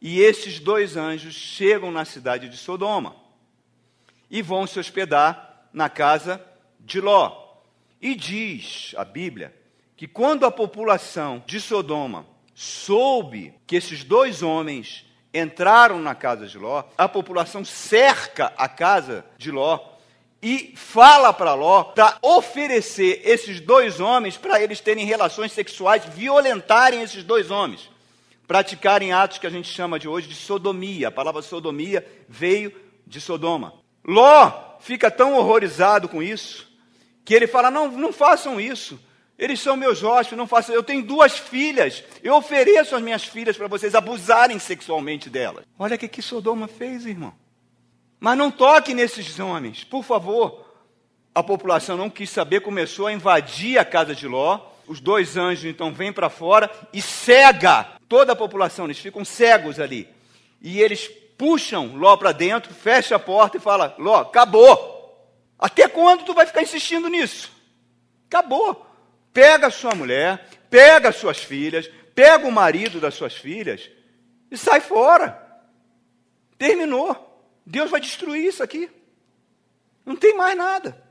E 0.00 0.20
esses 0.20 0.58
dois 0.58 0.96
anjos 0.96 1.34
chegam 1.34 1.90
na 1.90 2.04
cidade 2.04 2.48
de 2.48 2.56
Sodoma 2.56 3.14
e 4.30 4.40
vão 4.40 4.66
se 4.66 4.78
hospedar 4.78 5.49
na 5.72 5.88
casa 5.88 6.44
de 6.78 7.00
Ló. 7.00 7.48
E 8.00 8.14
diz 8.14 8.94
a 8.96 9.04
Bíblia 9.04 9.54
que 9.96 10.08
quando 10.08 10.46
a 10.46 10.50
população 10.50 11.42
de 11.46 11.60
Sodoma 11.60 12.26
soube 12.54 13.54
que 13.66 13.76
esses 13.76 14.04
dois 14.04 14.42
homens 14.42 15.06
entraram 15.32 15.98
na 15.98 16.14
casa 16.14 16.46
de 16.46 16.58
Ló, 16.58 16.84
a 16.96 17.08
população 17.08 17.64
cerca 17.64 18.52
a 18.56 18.68
casa 18.68 19.24
de 19.36 19.50
Ló 19.50 19.78
e 20.42 20.72
fala 20.76 21.32
para 21.32 21.54
Ló 21.54 21.84
para 21.84 22.16
oferecer 22.22 23.20
esses 23.24 23.60
dois 23.60 24.00
homens 24.00 24.36
para 24.36 24.60
eles 24.60 24.80
terem 24.80 25.04
relações 25.04 25.52
sexuais, 25.52 26.04
violentarem 26.06 27.02
esses 27.02 27.22
dois 27.22 27.50
homens 27.50 27.90
praticarem 28.50 29.12
atos 29.12 29.38
que 29.38 29.46
a 29.46 29.50
gente 29.50 29.68
chama 29.68 29.96
de 29.96 30.08
hoje 30.08 30.26
de 30.26 30.34
sodomia. 30.34 31.06
A 31.06 31.12
palavra 31.12 31.40
sodomia 31.40 32.04
veio 32.28 32.74
de 33.06 33.20
Sodoma. 33.20 33.74
Ló 34.04 34.69
fica 34.80 35.10
tão 35.10 35.34
horrorizado 35.34 36.08
com 36.08 36.22
isso 36.22 36.70
que 37.24 37.34
ele 37.34 37.46
fala: 37.46 37.70
não, 37.70 37.88
não 37.90 38.12
façam 38.12 38.60
isso. 38.60 38.98
Eles 39.38 39.60
são 39.60 39.74
meus 39.74 40.02
hóspedes, 40.02 40.36
não 40.36 40.46
façam. 40.46 40.74
Eu 40.74 40.82
tenho 40.82 41.02
duas 41.02 41.38
filhas. 41.38 42.04
Eu 42.22 42.34
ofereço 42.34 42.94
as 42.94 43.00
minhas 43.00 43.24
filhas 43.24 43.56
para 43.56 43.68
vocês 43.68 43.94
abusarem 43.94 44.58
sexualmente 44.58 45.30
delas. 45.30 45.64
Olha 45.78 45.96
o 45.96 45.98
que, 45.98 46.08
que 46.08 46.20
Sodoma 46.20 46.68
fez, 46.68 47.06
irmão. 47.06 47.32
Mas 48.18 48.36
não 48.36 48.50
toque 48.50 48.92
nesses 48.92 49.40
homens, 49.40 49.82
por 49.82 50.04
favor. 50.04 50.66
A 51.34 51.42
população 51.42 51.96
não 51.96 52.10
quis 52.10 52.28
saber, 52.28 52.60
começou 52.60 53.06
a 53.06 53.12
invadir 53.12 53.78
a 53.78 53.84
casa 53.84 54.14
de 54.14 54.26
Ló. 54.26 54.60
Os 54.86 55.00
dois 55.00 55.36
anjos 55.36 55.64
então 55.64 55.92
vêm 55.92 56.12
para 56.12 56.28
fora 56.28 56.70
e 56.92 57.00
cega 57.00 57.92
toda 58.08 58.32
a 58.32 58.36
população. 58.36 58.84
Eles 58.84 58.98
ficam 58.98 59.24
cegos 59.24 59.80
ali. 59.80 60.06
E 60.60 60.80
eles 60.80 61.10
puxam 61.40 61.96
Ló 61.96 62.18
para 62.18 62.32
dentro, 62.32 62.74
fecha 62.74 63.16
a 63.16 63.18
porta 63.18 63.56
e 63.56 63.60
fala: 63.60 63.94
Ló, 63.98 64.20
acabou. 64.20 65.00
Até 65.58 65.88
quando 65.88 66.22
tu 66.22 66.34
vai 66.34 66.44
ficar 66.44 66.60
insistindo 66.60 67.08
nisso? 67.08 67.50
Acabou. 68.26 68.86
Pega 69.32 69.68
a 69.68 69.70
sua 69.70 69.94
mulher, 69.94 70.46
pega 70.68 71.08
as 71.08 71.16
suas 71.16 71.38
filhas, 71.38 71.90
pega 72.14 72.46
o 72.46 72.52
marido 72.52 73.00
das 73.00 73.14
suas 73.14 73.34
filhas 73.34 73.90
e 74.50 74.58
sai 74.58 74.82
fora. 74.82 75.62
Terminou. 76.58 77.26
Deus 77.64 77.90
vai 77.90 78.00
destruir 78.00 78.44
isso 78.44 78.62
aqui. 78.62 78.90
Não 80.04 80.16
tem 80.16 80.36
mais 80.36 80.54
nada. 80.54 81.02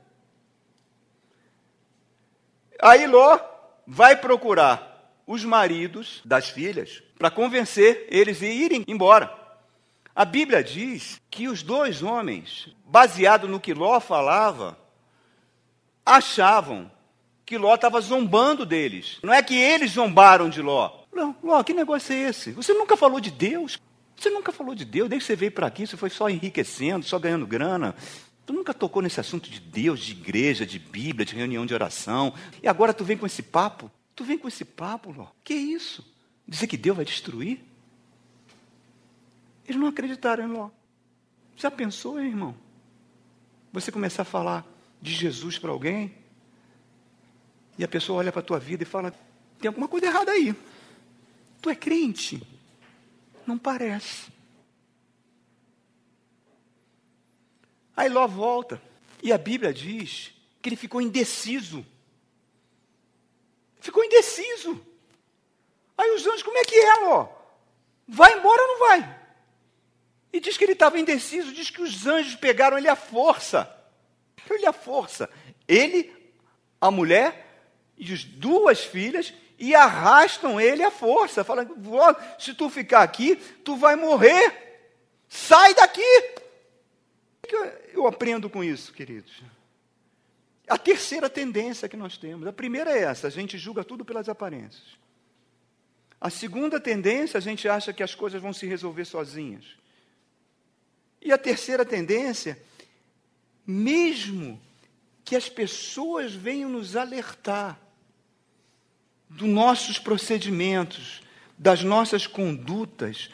Aí 2.80 3.04
Ló 3.04 3.36
vai 3.84 4.14
procurar 4.14 5.12
os 5.26 5.44
maridos 5.44 6.20
das 6.24 6.50
filhas 6.50 7.02
para 7.18 7.32
convencer 7.32 8.06
eles 8.10 8.40
a 8.42 8.46
irem 8.46 8.84
embora. 8.86 9.39
A 10.14 10.24
Bíblia 10.24 10.62
diz 10.62 11.20
que 11.30 11.48
os 11.48 11.62
dois 11.62 12.02
homens, 12.02 12.68
baseado 12.84 13.46
no 13.46 13.60
que 13.60 13.72
Ló 13.72 14.00
falava, 14.00 14.78
achavam 16.04 16.90
que 17.46 17.56
Ló 17.56 17.74
estava 17.74 18.00
zombando 18.00 18.66
deles. 18.66 19.18
Não 19.22 19.32
é 19.32 19.42
que 19.42 19.54
eles 19.54 19.92
zombaram 19.92 20.48
de 20.48 20.60
Ló. 20.60 21.00
Não, 21.12 21.34
Ló, 21.42 21.62
que 21.62 21.72
negócio 21.72 22.12
é 22.12 22.28
esse? 22.28 22.52
Você 22.52 22.72
nunca 22.72 22.96
falou 22.96 23.20
de 23.20 23.30
Deus? 23.30 23.78
Você 24.16 24.30
nunca 24.30 24.52
falou 24.52 24.74
de 24.74 24.84
Deus, 24.84 25.08
desde 25.08 25.24
que 25.24 25.32
você 25.32 25.36
veio 25.36 25.52
para 25.52 25.66
aqui, 25.66 25.86
você 25.86 25.96
foi 25.96 26.10
só 26.10 26.28
enriquecendo, 26.28 27.06
só 27.06 27.18
ganhando 27.18 27.46
grana. 27.46 27.94
Tu 28.44 28.52
nunca 28.52 28.74
tocou 28.74 29.00
nesse 29.00 29.18
assunto 29.18 29.48
de 29.48 29.60
Deus, 29.60 30.00
de 30.00 30.12
igreja, 30.12 30.66
de 30.66 30.78
Bíblia, 30.78 31.24
de 31.24 31.34
reunião 31.34 31.64
de 31.64 31.72
oração. 31.72 32.34
E 32.62 32.68
agora 32.68 32.92
tu 32.92 33.04
vem 33.04 33.16
com 33.16 33.24
esse 33.24 33.42
papo? 33.42 33.90
Tu 34.14 34.24
vem 34.24 34.36
com 34.36 34.46
esse 34.48 34.64
papo, 34.64 35.10
Ló. 35.10 35.28
Que 35.42 35.54
isso? 35.54 36.04
Dizer 36.46 36.66
que 36.66 36.76
Deus 36.76 36.96
vai 36.96 37.04
destruir? 37.04 37.64
Eles 39.70 39.80
não 39.80 39.86
acreditaram 39.86 40.42
em 40.42 40.48
Ló. 40.48 40.68
Já 41.54 41.70
pensou, 41.70 42.20
hein, 42.20 42.26
irmão? 42.26 42.56
Você 43.72 43.92
começar 43.92 44.22
a 44.22 44.24
falar 44.24 44.66
de 45.00 45.12
Jesus 45.12 45.60
para 45.60 45.70
alguém 45.70 46.12
e 47.78 47.84
a 47.84 47.88
pessoa 47.88 48.18
olha 48.18 48.32
para 48.32 48.40
a 48.40 48.44
tua 48.44 48.58
vida 48.58 48.82
e 48.82 48.86
fala: 48.86 49.14
tem 49.60 49.68
alguma 49.68 49.86
coisa 49.86 50.06
errada 50.06 50.32
aí. 50.32 50.56
Tu 51.62 51.70
é 51.70 51.76
crente? 51.76 52.42
Não 53.46 53.56
parece. 53.56 54.32
Aí 57.96 58.08
Ló 58.08 58.26
volta. 58.26 58.82
E 59.22 59.32
a 59.32 59.38
Bíblia 59.38 59.72
diz 59.72 60.32
que 60.60 60.68
ele 60.68 60.74
ficou 60.74 61.00
indeciso. 61.00 61.86
Ficou 63.78 64.04
indeciso. 64.04 64.84
Aí 65.96 66.10
os 66.16 66.26
anjos, 66.26 66.42
como 66.42 66.58
é 66.58 66.64
que 66.64 66.74
é, 66.74 66.94
Ló? 67.04 67.28
Vai 68.08 68.36
embora 68.36 68.62
ou 68.62 68.68
não 68.68 68.78
vai? 68.80 69.19
E 70.32 70.40
diz 70.40 70.56
que 70.56 70.64
ele 70.64 70.72
estava 70.72 70.98
indeciso, 70.98 71.52
diz 71.52 71.70
que 71.70 71.82
os 71.82 72.06
anjos 72.06 72.36
pegaram 72.36 72.78
ele 72.78 72.88
à 72.88 72.96
força. 72.96 73.68
Ele 74.48 74.66
à 74.66 74.72
força. 74.72 75.28
Ele, 75.66 76.12
a 76.80 76.90
mulher 76.90 77.46
e 77.96 78.12
as 78.12 78.24
duas 78.24 78.80
filhas 78.80 79.34
e 79.58 79.74
arrastam 79.74 80.60
ele 80.60 80.82
à 80.82 80.90
força, 80.90 81.44
falando: 81.44 81.76
se 82.38 82.54
tu 82.54 82.70
ficar 82.70 83.02
aqui, 83.02 83.36
tu 83.36 83.76
vai 83.76 83.94
morrer. 83.94 84.70
Sai 85.28 85.74
daqui. 85.74 86.00
O 87.42 87.46
que 87.46 87.56
eu 87.92 88.06
aprendo 88.06 88.48
com 88.48 88.64
isso, 88.64 88.92
queridos? 88.92 89.42
A 90.66 90.78
terceira 90.78 91.28
tendência 91.28 91.88
que 91.88 91.96
nós 91.96 92.16
temos. 92.16 92.46
A 92.46 92.52
primeira 92.52 92.92
é 92.92 93.02
essa: 93.02 93.26
a 93.26 93.30
gente 93.30 93.58
julga 93.58 93.84
tudo 93.84 94.04
pelas 94.04 94.28
aparências. 94.28 94.98
A 96.20 96.30
segunda 96.30 96.78
tendência, 96.78 97.38
a 97.38 97.40
gente 97.40 97.68
acha 97.68 97.92
que 97.92 98.02
as 98.02 98.14
coisas 98.14 98.40
vão 98.40 98.52
se 98.52 98.66
resolver 98.66 99.04
sozinhas. 99.04 99.79
E 101.20 101.32
a 101.32 101.38
terceira 101.38 101.84
tendência, 101.84 102.60
mesmo 103.66 104.60
que 105.24 105.36
as 105.36 105.48
pessoas 105.48 106.32
venham 106.32 106.70
nos 106.70 106.96
alertar, 106.96 107.78
dos 109.28 109.48
nossos 109.48 109.98
procedimentos, 109.98 111.22
das 111.56 111.84
nossas 111.84 112.26
condutas, 112.26 113.30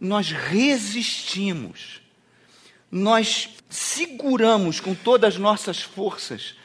nós 0.00 0.30
resistimos, 0.30 2.00
nós 2.90 3.50
seguramos 3.68 4.80
com 4.80 4.94
todas 4.94 5.34
as 5.34 5.40
nossas 5.40 5.80
forças 5.80 6.56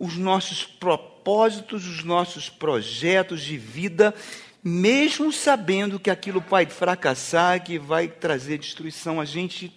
os 0.00 0.16
nossos 0.16 0.64
propósitos, 0.64 1.86
os 1.86 2.02
nossos 2.02 2.48
projetos 2.48 3.42
de 3.42 3.58
vida, 3.58 4.14
mesmo 4.62 5.32
sabendo 5.32 5.98
que 5.98 6.10
aquilo 6.10 6.40
vai 6.40 6.66
fracassar, 6.66 7.62
que 7.64 7.78
vai 7.78 8.08
trazer 8.08 8.58
destruição, 8.58 9.20
a 9.20 9.24
gente 9.24 9.72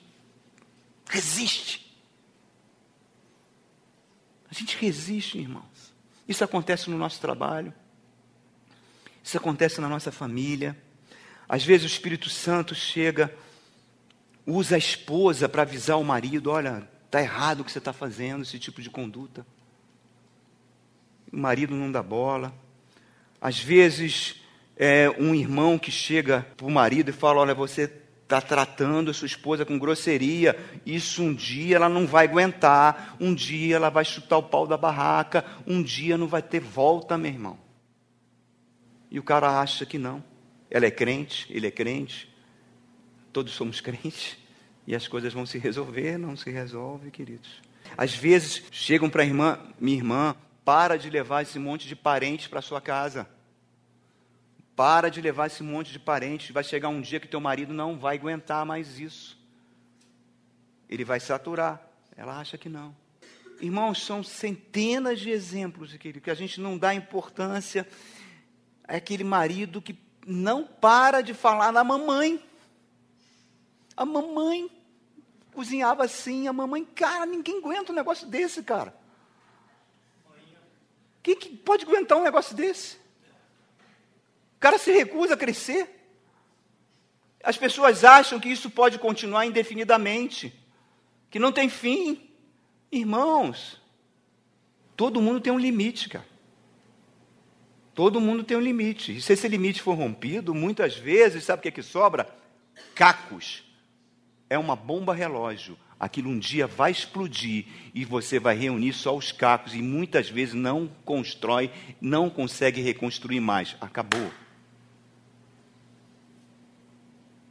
resiste. 1.10 1.84
A 4.50 4.54
gente 4.54 4.78
resiste, 4.78 5.38
irmãos. 5.38 5.94
Isso 6.28 6.44
acontece 6.44 6.90
no 6.90 6.98
nosso 6.98 7.20
trabalho. 7.20 7.74
Isso 9.24 9.38
acontece 9.38 9.80
na 9.80 9.88
nossa 9.88 10.12
família. 10.12 10.78
Às 11.48 11.64
vezes 11.64 11.86
o 11.86 11.94
Espírito 11.94 12.30
Santo 12.30 12.76
chega, 12.76 13.34
usa 14.46 14.76
a 14.76 14.78
esposa 14.78 15.48
para 15.48 15.62
avisar 15.62 15.98
o 15.98 16.04
marido: 16.04 16.52
olha, 16.52 16.88
está 17.06 17.22
errado 17.22 17.62
o 17.62 17.64
que 17.64 17.72
você 17.72 17.80
está 17.80 17.94
fazendo, 17.94 18.44
esse 18.44 18.60
tipo 18.60 18.82
de 18.82 18.90
conduta. 18.90 19.46
O 21.32 21.38
marido 21.38 21.74
não 21.74 21.92
dá 21.92 22.04
bola. 22.04 22.54
Às 23.42 23.60
vezes, 23.60 24.43
é 24.76 25.10
um 25.20 25.36
irmão 25.36 25.78
que 25.78 25.92
chega 25.92 26.46
para 26.58 26.66
o 26.66 26.72
marido 26.72 27.10
e 27.10 27.14
fala: 27.14 27.42
olha, 27.42 27.54
você 27.54 27.92
está 28.24 28.42
tratando 28.42 29.12
a 29.12 29.14
sua 29.14 29.26
esposa 29.26 29.66
com 29.66 29.78
grosseria, 29.78 30.58
isso 30.86 31.22
um 31.22 31.34
dia 31.34 31.76
ela 31.76 31.90
não 31.90 32.08
vai 32.08 32.26
aguentar, 32.26 33.16
um 33.20 33.34
dia 33.34 33.76
ela 33.76 33.90
vai 33.90 34.04
chutar 34.04 34.38
o 34.38 34.44
pau 34.44 34.66
da 34.66 34.78
barraca, 34.78 35.46
um 35.68 35.84
dia 35.84 36.18
não 36.18 36.28
vai 36.28 36.42
ter 36.42 36.60
volta, 36.60 37.18
meu 37.18 37.32
irmão. 37.32 37.60
E 39.12 39.20
o 39.20 39.24
cara 39.24 39.60
acha 39.60 39.86
que 39.86 39.98
não. 39.98 40.24
Ela 40.72 40.88
é 40.88 40.92
crente, 40.92 41.46
ele 41.52 41.68
é 41.68 41.72
crente, 41.72 42.34
todos 43.32 43.54
somos 43.54 43.80
crentes, 43.82 44.38
e 44.88 44.96
as 44.96 45.08
coisas 45.08 45.32
vão 45.32 45.46
se 45.46 45.58
resolver, 45.60 46.18
não 46.18 46.36
se 46.36 46.50
resolve, 46.50 47.12
queridos. 47.12 47.62
Às 47.96 48.16
vezes 48.16 48.64
chegam 48.72 49.10
para 49.10 49.22
a 49.22 49.26
irmã, 49.26 49.60
minha 49.80 49.98
irmã, 49.98 50.36
para 50.66 50.98
de 50.98 51.10
levar 51.10 51.44
esse 51.44 51.60
monte 51.60 51.88
de 51.88 51.96
parentes 51.96 52.48
para 52.48 52.62
sua 52.62 52.82
casa. 52.82 53.28
Para 54.76 55.10
de 55.10 55.22
levar 55.22 55.48
esse 55.48 55.62
monte 55.64 55.92
de 55.92 56.00
parentes. 56.00 56.52
Vai 56.52 56.64
chegar 56.64 56.90
um 56.90 57.02
dia 57.02 57.20
que 57.20 57.28
teu 57.28 57.40
marido 57.40 57.74
não 57.74 57.98
vai 57.98 58.18
aguentar 58.18 58.66
mais 58.66 59.00
isso. 59.00 59.38
Ele 60.90 61.04
vai 61.04 61.20
saturar. 61.20 61.82
Ela 62.16 62.40
acha 62.40 62.58
que 62.58 62.70
não. 62.70 62.96
Irmãos, 63.62 64.04
são 64.04 64.24
centenas 64.24 65.20
de 65.20 65.30
exemplos 65.30 65.96
que 65.96 66.30
a 66.30 66.34
gente 66.34 66.60
não 66.60 66.78
dá 66.78 66.94
importância 66.94 67.88
é 68.88 68.98
aquele 68.98 69.24
marido 69.24 69.82
que 69.82 69.98
não 70.26 70.66
para 70.66 71.22
de 71.22 71.34
falar 71.34 71.72
da 71.72 71.84
mamãe. 71.84 72.44
A 73.96 74.06
mamãe 74.06 74.70
cozinhava 75.54 76.04
assim, 76.04 76.48
a 76.48 76.54
mamãe, 76.54 76.84
cara, 76.84 77.26
ninguém 77.26 77.58
aguenta 77.60 77.92
um 77.92 77.96
negócio 77.96 78.28
desse, 78.28 78.64
cara. 78.64 78.96
Quem 81.22 81.36
que 81.36 81.50
pode 81.56 81.86
aguentar 81.86 82.18
um 82.18 82.24
negócio 82.24 82.56
desse? 82.56 82.98
Cara 84.64 84.78
se 84.78 84.94
recusa 84.94 85.34
a 85.34 85.38
crescer. 85.38 85.90
As 87.44 87.58
pessoas 87.58 88.06
acham 88.06 88.40
que 88.40 88.48
isso 88.48 88.70
pode 88.70 88.98
continuar 88.98 89.46
indefinidamente, 89.46 90.54
que 91.30 91.38
não 91.38 91.52
tem 91.52 91.68
fim. 91.68 92.30
Irmãos, 92.90 93.82
todo 94.96 95.22
mundo 95.22 95.42
tem 95.42 95.52
um 95.52 95.60
limite, 95.60 96.08
cara. 96.08 96.26
Todo 97.94 98.22
mundo 98.22 98.42
tem 98.42 98.56
um 98.56 98.62
limite. 98.62 99.18
E 99.18 99.22
se 99.22 99.34
esse 99.34 99.50
limite 99.50 99.82
for 99.82 99.98
rompido, 99.98 100.56
muitas 100.56 100.96
vezes, 100.96 101.44
sabe 101.44 101.60
o 101.60 101.64
que, 101.64 101.68
é 101.68 101.72
que 101.72 101.84
sobra? 101.84 102.34
Cacos. 102.96 103.66
É 104.50 104.58
uma 104.58 104.78
bomba 104.78 105.14
relógio. 105.14 105.78
Aquilo 106.00 106.30
um 106.30 106.40
dia 106.40 106.68
vai 106.68 106.92
explodir 106.92 107.66
e 107.94 108.06
você 108.06 108.40
vai 108.40 108.56
reunir 108.56 108.94
só 108.94 109.14
os 109.14 109.30
cacos 109.30 109.76
e 109.76 109.82
muitas 109.82 110.30
vezes 110.30 110.54
não 110.54 110.90
constrói, 111.04 111.70
não 112.00 112.30
consegue 112.30 112.80
reconstruir 112.80 113.42
mais. 113.42 113.76
Acabou. 113.82 114.32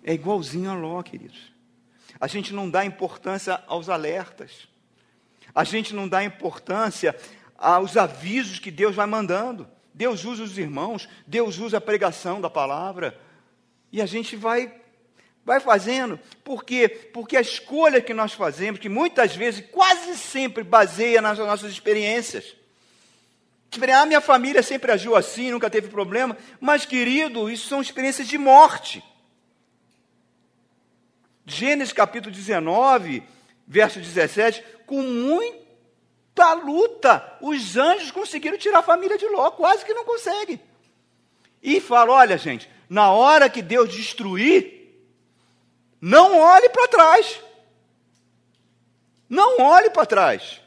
É 0.04 0.12
igualzinho 0.12 0.70
a 0.70 0.74
Ló, 0.74 1.02
queridos. 1.02 1.52
A 2.20 2.26
gente 2.26 2.52
não 2.52 2.68
dá 2.68 2.84
importância 2.84 3.62
aos 3.66 3.88
alertas. 3.88 4.68
A 5.54 5.64
gente 5.64 5.94
não 5.94 6.08
dá 6.08 6.22
importância 6.24 7.16
aos 7.56 7.96
avisos 7.96 8.58
que 8.58 8.70
Deus 8.70 8.94
vai 8.94 9.06
mandando. 9.06 9.68
Deus 9.94 10.24
usa 10.24 10.42
os 10.42 10.56
irmãos, 10.56 11.08
Deus 11.26 11.58
usa 11.58 11.78
a 11.78 11.80
pregação 11.80 12.40
da 12.40 12.48
palavra. 12.48 13.18
E 13.90 14.00
a 14.00 14.06
gente 14.06 14.36
vai 14.36 14.80
vai 15.44 15.60
fazendo. 15.60 16.18
Por 16.44 16.64
quê? 16.64 16.88
Porque 16.88 17.36
a 17.36 17.40
escolha 17.40 18.00
que 18.00 18.14
nós 18.14 18.32
fazemos, 18.32 18.80
que 18.80 18.88
muitas 18.88 19.34
vezes, 19.34 19.64
quase 19.72 20.16
sempre 20.16 20.62
baseia 20.62 21.20
nas 21.20 21.38
nossas 21.38 21.72
experiências. 21.72 22.54
Ah, 23.92 24.06
minha 24.06 24.20
família 24.20 24.62
sempre 24.62 24.92
agiu 24.92 25.16
assim, 25.16 25.50
nunca 25.50 25.70
teve 25.70 25.88
problema. 25.88 26.36
Mas, 26.60 26.84
querido, 26.84 27.50
isso 27.50 27.68
são 27.68 27.80
experiências 27.80 28.28
de 28.28 28.38
morte. 28.38 29.02
Gênesis 31.44 31.92
capítulo 31.92 32.34
19, 32.34 33.22
verso 33.66 34.00
17, 34.00 34.64
com 34.86 35.02
muita 35.02 36.52
luta, 36.54 37.36
os 37.40 37.76
anjos 37.76 38.10
conseguiram 38.10 38.58
tirar 38.58 38.78
a 38.78 38.82
família 38.82 39.18
de 39.18 39.26
Ló, 39.26 39.50
quase 39.50 39.84
que 39.84 39.94
não 39.94 40.04
conseguem. 40.04 40.60
E 41.62 41.80
fala: 41.80 42.12
olha, 42.12 42.38
gente, 42.38 42.70
na 42.88 43.10
hora 43.10 43.48
que 43.48 43.62
Deus 43.62 43.88
destruir, 43.92 44.82
não 46.00 46.38
olhe 46.38 46.68
para 46.68 46.88
trás. 46.88 47.40
Não 49.28 49.60
olhe 49.60 49.88
para 49.90 50.04
trás. 50.04 50.60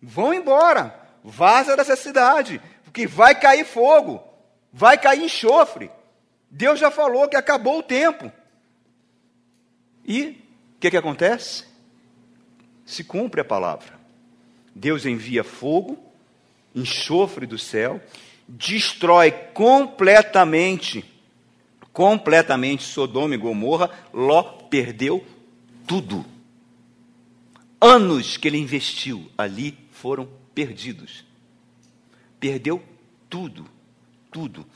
Vão 0.00 0.32
embora. 0.32 1.00
Vaza 1.22 1.74
dessa 1.74 1.96
cidade, 1.96 2.60
porque 2.84 3.06
vai 3.06 3.34
cair 3.34 3.64
fogo, 3.64 4.22
vai 4.70 4.98
cair 4.98 5.24
enxofre. 5.24 5.90
Deus 6.50 6.78
já 6.78 6.90
falou 6.90 7.28
que 7.28 7.36
acabou 7.36 7.78
o 7.78 7.82
tempo. 7.82 8.30
E 10.04 10.22
o 10.76 10.80
que, 10.80 10.90
que 10.90 10.96
acontece? 10.96 11.64
Se 12.84 13.02
cumpre 13.02 13.40
a 13.40 13.44
palavra. 13.44 13.98
Deus 14.74 15.06
envia 15.06 15.44
fogo, 15.44 15.98
enxofre 16.74 17.46
do 17.46 17.58
céu, 17.58 18.02
destrói 18.46 19.30
completamente, 19.30 21.04
completamente 21.92 22.82
Sodoma 22.82 23.34
e 23.34 23.38
Gomorra. 23.38 23.90
Ló 24.12 24.42
perdeu 24.42 25.24
tudo. 25.86 26.24
Anos 27.80 28.36
que 28.36 28.48
ele 28.48 28.58
investiu 28.58 29.30
ali 29.38 29.78
foram 29.92 30.28
perdidos. 30.54 31.24
Perdeu 32.40 32.82
tudo, 33.30 33.66
tudo. 34.30 34.66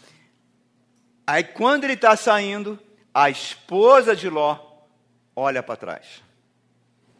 Aí 1.26 1.42
quando 1.44 1.84
ele 1.84 1.94
está 1.94 2.16
saindo, 2.16 2.78
a 3.12 3.28
esposa 3.28 4.14
de 4.16 4.28
Ló 4.28 4.67
olha 5.38 5.62
para 5.62 5.76
trás 5.76 6.22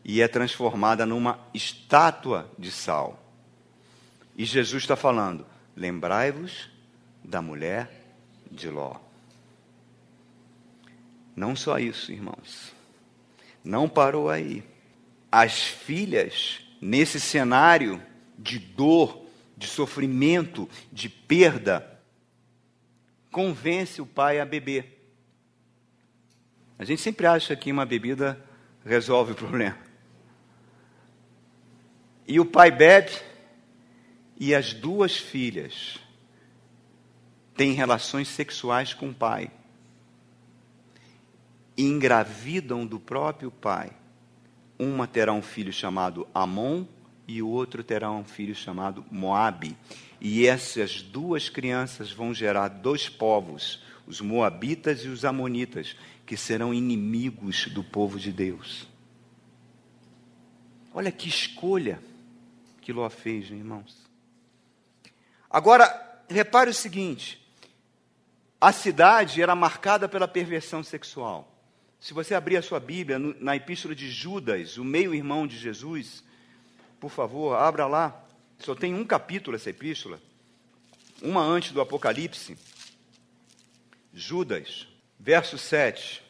e 0.05 0.21
é 0.21 0.27
transformada 0.27 1.07
numa 1.07 1.39
estátua 1.53 2.51
de 2.59 2.71
sal. 2.71 3.23
E 4.37 4.45
Jesus 4.45 4.83
está 4.83 4.97
falando: 4.97 5.47
lembrai-vos 5.77 6.71
da 7.23 7.41
mulher 7.41 7.91
de 8.51 8.69
Ló. 8.71 8.97
Não 11.37 11.55
só 11.55 11.79
isso, 11.79 12.11
irmãos. 12.11 12.73
Não 13.63 13.89
parou 13.89 14.31
aí. 14.31 14.65
As 15.31 15.63
filhas, 15.63 16.61
nesse 16.81 17.21
cenário 17.21 18.03
de 18.39 18.59
dor, 18.59 19.27
de 19.57 19.67
sofrimento, 19.67 20.69
de 20.91 21.09
perda, 21.09 22.01
convence 23.31 24.01
o 24.01 24.07
pai 24.07 24.41
a 24.41 24.45
beber. 24.45 24.98
A 26.79 26.85
gente 26.85 27.03
sempre 27.03 27.27
acha 27.27 27.57
que 27.57 27.73
uma 27.73 27.85
bebida 27.85 28.41
resolve 28.85 29.33
o 29.33 29.35
problema. 29.35 29.77
E 32.27 32.39
o 32.39 32.45
pai 32.45 32.71
bebe 32.71 33.13
e 34.39 34.55
as 34.55 34.73
duas 34.73 35.17
filhas 35.17 35.99
têm 37.57 37.73
relações 37.73 38.29
sexuais 38.29 38.95
com 38.95 39.09
o 39.09 39.15
pai. 39.15 39.51
E 41.77 41.83
engravidam 41.83 42.87
do 42.87 43.01
próprio 43.01 43.51
pai. 43.51 43.91
Uma 44.79 45.09
terá 45.09 45.33
um 45.33 45.43
filho 45.43 45.73
chamado 45.73 46.29
Amon 46.33 46.85
e 47.27 47.43
o 47.43 47.49
outro 47.49 47.83
terá 47.83 48.11
um 48.11 48.25
filho 48.25 48.55
chamado 48.55 49.05
Moabe. 49.11 49.77
E 50.21 50.47
essas 50.47 51.03
duas 51.03 51.49
crianças 51.49 52.13
vão 52.13 52.33
gerar 52.33 52.69
dois 52.69 53.09
povos, 53.09 53.83
os 54.09 54.23
moabitas 54.23 55.05
e 55.05 55.09
os 55.09 55.23
amonitas, 55.23 55.95
que 56.25 56.35
serão 56.35 56.73
inimigos 56.73 57.67
do 57.67 57.85
povo 57.85 58.19
de 58.19 58.33
Deus. 58.33 58.89
Olha 60.95 61.13
que 61.13 61.29
escolha 61.29 62.01
que 62.81 62.91
Ló 62.91 63.11
fez, 63.11 63.51
irmãos. 63.51 63.95
Agora, 65.51 65.87
repare 66.27 66.71
o 66.71 66.75
seguinte: 66.75 67.39
a 68.59 68.73
cidade 68.73 69.43
era 69.43 69.55
marcada 69.55 70.09
pela 70.09 70.27
perversão 70.27 70.83
sexual. 70.83 71.55
Se 72.01 72.15
você 72.15 72.35
abrir 72.35 72.57
a 72.57 72.63
sua 72.63 72.81
Bíblia, 72.81 73.19
na 73.19 73.57
epístola 73.57 73.95
de 73.95 74.11
Judas, 74.11 74.79
o 74.79 74.85
meio-irmão 74.85 75.47
de 75.47 75.59
Jesus, 75.59 76.25
por 76.99 77.11
favor, 77.11 77.57
abra 77.57 77.87
lá. 77.87 78.25
Só 78.59 78.75
tem 78.75 78.95
um 78.95 79.05
capítulo 79.05 79.55
essa 79.55 79.69
epístola, 79.69 80.19
uma 81.21 81.43
antes 81.43 81.73
do 81.73 81.81
Apocalipse. 81.83 82.57
Judas, 84.19 84.89
verso 85.17 85.57
7, 85.57 86.25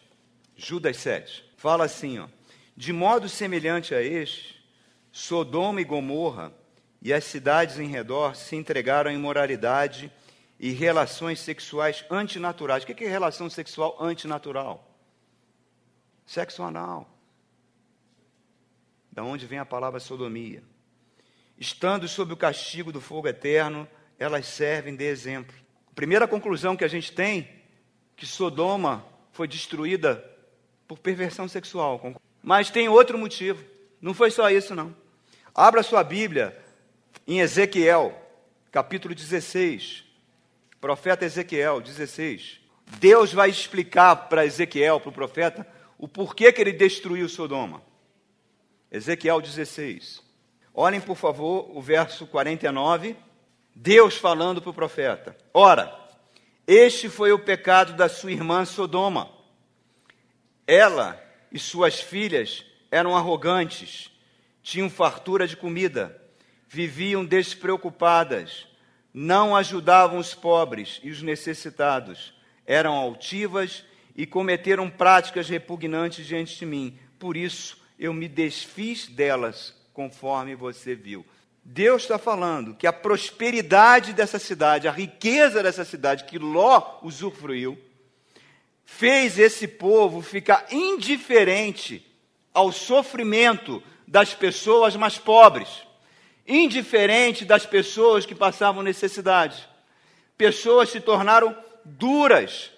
Judas 0.54 0.98
7, 0.98 1.42
fala 1.56 1.86
assim, 1.86 2.18
ó, 2.18 2.28
de 2.76 2.92
modo 2.92 3.30
semelhante 3.30 3.94
a 3.94 4.02
este, 4.02 4.62
Sodoma 5.10 5.80
e 5.80 5.84
Gomorra 5.84 6.52
e 7.00 7.14
as 7.14 7.24
cidades 7.24 7.78
em 7.78 7.88
redor 7.88 8.36
se 8.36 8.54
entregaram 8.56 9.10
à 9.10 9.14
imoralidade 9.14 10.12
e 10.60 10.70
relações 10.70 11.40
sexuais 11.40 12.04
antinaturais. 12.10 12.84
O 12.84 12.86
que 12.86 13.04
é 13.04 13.08
relação 13.08 13.48
sexual 13.48 13.96
antinatural? 13.98 14.94
Sexo 16.26 16.62
anal. 16.62 17.08
Da 19.10 19.24
onde 19.24 19.46
vem 19.46 19.60
a 19.60 19.64
palavra 19.64 19.98
sodomia. 19.98 20.62
Estando 21.56 22.06
sob 22.06 22.34
o 22.34 22.36
castigo 22.36 22.92
do 22.92 23.00
fogo 23.00 23.28
eterno, 23.28 23.88
elas 24.18 24.46
servem 24.46 24.94
de 24.94 25.04
exemplo. 25.04 25.56
A 25.90 25.94
primeira 25.94 26.28
conclusão 26.28 26.76
que 26.76 26.84
a 26.84 26.88
gente 26.88 27.12
tem 27.12 27.56
que 28.18 28.26
Sodoma 28.26 29.04
foi 29.30 29.46
destruída 29.46 30.22
por 30.88 30.98
perversão 30.98 31.46
sexual. 31.46 32.12
Mas 32.42 32.68
tem 32.68 32.88
outro 32.88 33.16
motivo. 33.16 33.64
Não 34.02 34.12
foi 34.12 34.32
só 34.32 34.50
isso, 34.50 34.74
não. 34.74 34.94
Abra 35.54 35.84
sua 35.84 36.02
Bíblia 36.02 36.58
em 37.26 37.38
Ezequiel, 37.38 38.20
capítulo 38.72 39.14
16. 39.14 40.04
Profeta 40.80 41.24
Ezequiel 41.24 41.80
16. 41.80 42.60
Deus 42.98 43.32
vai 43.32 43.50
explicar 43.50 44.28
para 44.28 44.44
Ezequiel, 44.44 44.98
para 44.98 45.10
o 45.10 45.12
profeta, 45.12 45.66
o 45.96 46.08
porquê 46.08 46.52
que 46.52 46.60
ele 46.60 46.72
destruiu 46.72 47.28
Sodoma. 47.28 47.80
Ezequiel 48.90 49.40
16. 49.40 50.22
Olhem, 50.74 51.00
por 51.00 51.16
favor, 51.16 51.70
o 51.72 51.80
verso 51.80 52.26
49. 52.26 53.14
Deus 53.72 54.16
falando 54.16 54.60
para 54.60 54.70
o 54.70 54.74
profeta: 54.74 55.36
Ora, 55.54 56.07
este 56.70 57.08
foi 57.08 57.32
o 57.32 57.38
pecado 57.38 57.94
da 57.94 58.10
sua 58.10 58.30
irmã 58.30 58.62
Sodoma. 58.66 59.30
Ela 60.66 61.18
e 61.50 61.58
suas 61.58 61.98
filhas 61.98 62.62
eram 62.90 63.16
arrogantes, 63.16 64.10
tinham 64.62 64.90
fartura 64.90 65.48
de 65.48 65.56
comida, 65.56 66.22
viviam 66.68 67.24
despreocupadas, 67.24 68.68
não 69.14 69.56
ajudavam 69.56 70.18
os 70.18 70.34
pobres 70.34 71.00
e 71.02 71.10
os 71.10 71.22
necessitados, 71.22 72.34
eram 72.66 72.92
altivas 72.92 73.82
e 74.14 74.26
cometeram 74.26 74.90
práticas 74.90 75.48
repugnantes 75.48 76.26
diante 76.26 76.58
de 76.58 76.66
mim. 76.66 76.98
Por 77.18 77.34
isso 77.34 77.78
eu 77.98 78.12
me 78.12 78.28
desfiz 78.28 79.06
delas, 79.06 79.74
conforme 79.94 80.54
você 80.54 80.94
viu. 80.94 81.24
Deus 81.70 82.00
está 82.00 82.16
falando 82.16 82.74
que 82.74 82.86
a 82.86 82.92
prosperidade 82.94 84.14
dessa 84.14 84.38
cidade, 84.38 84.88
a 84.88 84.90
riqueza 84.90 85.62
dessa 85.62 85.84
cidade 85.84 86.24
que 86.24 86.38
Ló 86.38 86.98
usufruiu, 87.02 87.78
fez 88.86 89.38
esse 89.38 89.68
povo 89.68 90.22
ficar 90.22 90.66
indiferente 90.70 92.02
ao 92.54 92.72
sofrimento 92.72 93.82
das 94.06 94.32
pessoas 94.32 94.96
mais 94.96 95.18
pobres, 95.18 95.68
indiferente 96.46 97.44
das 97.44 97.66
pessoas 97.66 98.24
que 98.24 98.34
passavam 98.34 98.82
necessidade. 98.82 99.68
Pessoas 100.38 100.88
se 100.88 101.00
tornaram 101.00 101.54
duras. 101.84 102.70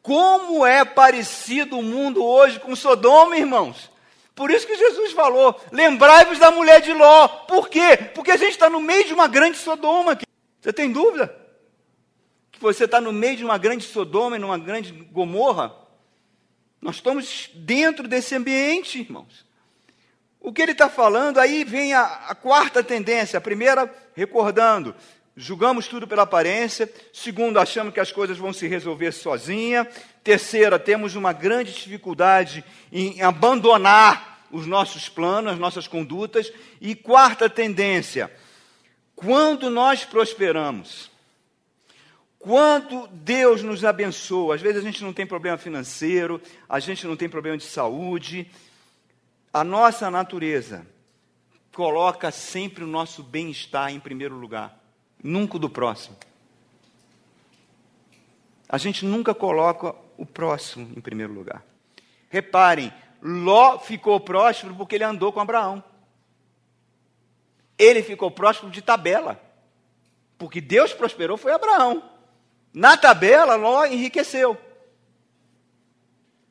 Como 0.00 0.64
é 0.64 0.86
parecido 0.86 1.78
o 1.78 1.82
mundo 1.82 2.24
hoje 2.24 2.58
com 2.60 2.74
Sodoma, 2.74 3.36
irmãos? 3.36 3.90
Por 4.40 4.50
isso 4.50 4.66
que 4.66 4.74
Jesus 4.74 5.12
falou: 5.12 5.60
lembrai-vos 5.70 6.38
da 6.38 6.50
mulher 6.50 6.80
de 6.80 6.94
Ló. 6.94 7.28
Por 7.28 7.68
quê? 7.68 7.94
Porque 8.14 8.30
a 8.30 8.38
gente 8.38 8.52
está 8.52 8.70
no 8.70 8.80
meio 8.80 9.04
de 9.04 9.12
uma 9.12 9.28
grande 9.28 9.58
Sodoma. 9.58 10.18
Você 10.58 10.72
tem 10.72 10.90
dúvida? 10.90 11.36
Que 12.50 12.58
você 12.58 12.86
está 12.86 13.02
no 13.02 13.12
meio 13.12 13.36
de 13.36 13.44
uma 13.44 13.58
grande 13.58 13.84
Sodoma 13.84 14.36
e 14.36 14.38
numa 14.38 14.56
grande 14.56 14.92
Gomorra? 14.92 15.74
Nós 16.80 16.94
estamos 16.94 17.50
dentro 17.54 18.08
desse 18.08 18.34
ambiente, 18.34 19.00
irmãos. 19.00 19.44
O 20.40 20.54
que 20.54 20.62
ele 20.62 20.72
está 20.72 20.88
falando, 20.88 21.36
aí 21.36 21.62
vem 21.62 21.92
a, 21.92 22.02
a 22.28 22.34
quarta 22.34 22.82
tendência. 22.82 23.36
A 23.36 23.42
primeira, 23.42 23.94
recordando, 24.14 24.94
julgamos 25.36 25.86
tudo 25.86 26.08
pela 26.08 26.22
aparência. 26.22 26.90
Segundo, 27.12 27.60
achamos 27.60 27.92
que 27.92 28.00
as 28.00 28.10
coisas 28.10 28.38
vão 28.38 28.54
se 28.54 28.66
resolver 28.66 29.12
sozinha. 29.12 29.86
Terceira, 30.24 30.78
temos 30.78 31.14
uma 31.14 31.34
grande 31.34 31.74
dificuldade 31.74 32.64
em 32.90 33.20
abandonar 33.20 34.29
os 34.50 34.66
nossos 34.66 35.08
planos, 35.08 35.52
as 35.52 35.58
nossas 35.58 35.86
condutas. 35.86 36.52
E 36.80 36.94
quarta 36.94 37.48
tendência, 37.48 38.30
quando 39.14 39.68
nós 39.68 40.04
prosperamos, 40.04 41.10
quando 42.38 43.06
Deus 43.08 43.62
nos 43.62 43.84
abençoa, 43.84 44.54
às 44.54 44.62
vezes 44.62 44.80
a 44.80 44.84
gente 44.84 45.04
não 45.04 45.12
tem 45.12 45.26
problema 45.26 45.58
financeiro, 45.58 46.40
a 46.68 46.80
gente 46.80 47.06
não 47.06 47.16
tem 47.16 47.28
problema 47.28 47.58
de 47.58 47.64
saúde, 47.64 48.50
a 49.52 49.62
nossa 49.62 50.10
natureza 50.10 50.86
coloca 51.74 52.30
sempre 52.30 52.82
o 52.82 52.86
nosso 52.86 53.22
bem-estar 53.22 53.92
em 53.92 54.00
primeiro 54.00 54.36
lugar, 54.36 54.78
nunca 55.22 55.56
o 55.56 55.58
do 55.58 55.68
próximo. 55.68 56.16
A 58.68 58.78
gente 58.78 59.04
nunca 59.04 59.34
coloca 59.34 59.94
o 60.16 60.24
próximo 60.24 60.92
em 60.96 61.00
primeiro 61.00 61.32
lugar. 61.32 61.64
Reparem, 62.28 62.92
Ló 63.22 63.78
ficou 63.78 64.18
próspero 64.18 64.74
porque 64.74 64.94
ele 64.94 65.04
andou 65.04 65.32
com 65.32 65.40
Abraão. 65.40 65.82
Ele 67.78 68.02
ficou 68.02 68.30
próspero 68.30 68.70
de 68.70 68.82
tabela. 68.82 69.40
Porque 70.38 70.60
Deus 70.60 70.92
prosperou 70.92 71.36
foi 71.36 71.52
Abraão. 71.52 72.02
Na 72.72 72.96
tabela, 72.96 73.56
Ló 73.56 73.84
enriqueceu. 73.84 74.56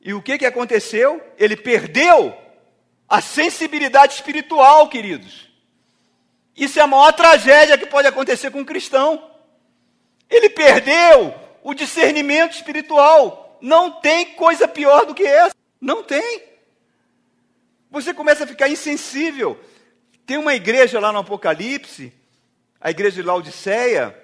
E 0.00 0.14
o 0.14 0.22
que, 0.22 0.38
que 0.38 0.46
aconteceu? 0.46 1.20
Ele 1.36 1.56
perdeu 1.56 2.36
a 3.08 3.20
sensibilidade 3.20 4.14
espiritual, 4.14 4.88
queridos. 4.88 5.50
Isso 6.56 6.78
é 6.78 6.82
a 6.82 6.86
maior 6.86 7.12
tragédia 7.12 7.76
que 7.76 7.86
pode 7.86 8.06
acontecer 8.06 8.50
com 8.50 8.60
um 8.60 8.64
cristão. 8.64 9.30
Ele 10.28 10.48
perdeu 10.48 11.34
o 11.62 11.74
discernimento 11.74 12.52
espiritual. 12.52 13.58
Não 13.60 13.90
tem 14.00 14.34
coisa 14.34 14.68
pior 14.68 15.04
do 15.04 15.14
que 15.14 15.24
essa. 15.24 15.54
Não 15.80 16.02
tem. 16.02 16.42
Você 17.90 18.14
começa 18.14 18.44
a 18.44 18.46
ficar 18.46 18.68
insensível. 18.68 19.58
Tem 20.24 20.38
uma 20.38 20.54
igreja 20.54 21.00
lá 21.00 21.12
no 21.12 21.18
Apocalipse, 21.18 22.12
a 22.80 22.90
igreja 22.90 23.16
de 23.16 23.22
Laodiceia, 23.22 24.16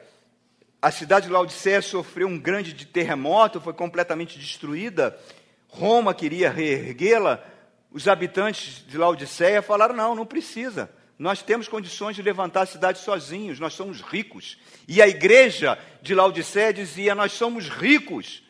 a 0.80 0.90
cidade 0.92 1.26
de 1.26 1.32
Laodiceia 1.32 1.82
sofreu 1.82 2.28
um 2.28 2.38
grande 2.38 2.86
terremoto, 2.86 3.60
foi 3.60 3.72
completamente 3.72 4.38
destruída. 4.38 5.18
Roma 5.66 6.14
queria 6.14 6.48
reerguê-la. 6.48 7.42
Os 7.90 8.06
habitantes 8.06 8.84
de 8.86 8.96
Laodiceia 8.96 9.60
falaram: 9.62 9.96
não, 9.96 10.14
não 10.14 10.24
precisa. 10.24 10.88
Nós 11.18 11.42
temos 11.42 11.66
condições 11.66 12.14
de 12.14 12.22
levantar 12.22 12.62
a 12.62 12.66
cidade 12.66 12.98
sozinhos, 12.98 13.58
nós 13.58 13.72
somos 13.72 14.00
ricos. 14.00 14.58
E 14.86 15.02
a 15.02 15.08
igreja 15.08 15.76
de 16.00 16.14
Laodiceia 16.14 16.72
dizia: 16.72 17.16
nós 17.16 17.32
somos 17.32 17.68
ricos. 17.68 18.45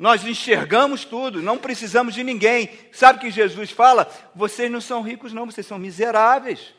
Nós 0.00 0.24
enxergamos 0.24 1.04
tudo, 1.04 1.42
não 1.42 1.58
precisamos 1.58 2.14
de 2.14 2.24
ninguém. 2.24 2.70
Sabe 2.90 3.18
o 3.18 3.20
que 3.20 3.30
Jesus 3.30 3.70
fala? 3.70 4.10
Vocês 4.34 4.72
não 4.72 4.80
são 4.80 5.02
ricos, 5.02 5.34
não, 5.34 5.44
vocês 5.44 5.66
são 5.66 5.78
miseráveis. 5.78 6.72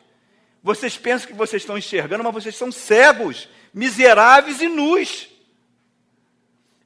Vocês 0.63 0.97
pensam 0.97 1.27
que 1.27 1.36
vocês 1.36 1.62
estão 1.62 1.77
enxergando, 1.77 2.23
mas 2.23 2.34
vocês 2.34 2.55
são 2.55 2.71
cegos 2.71 3.47
miseráveis 3.71 4.60
e 4.60 4.67
nus. 4.67 5.29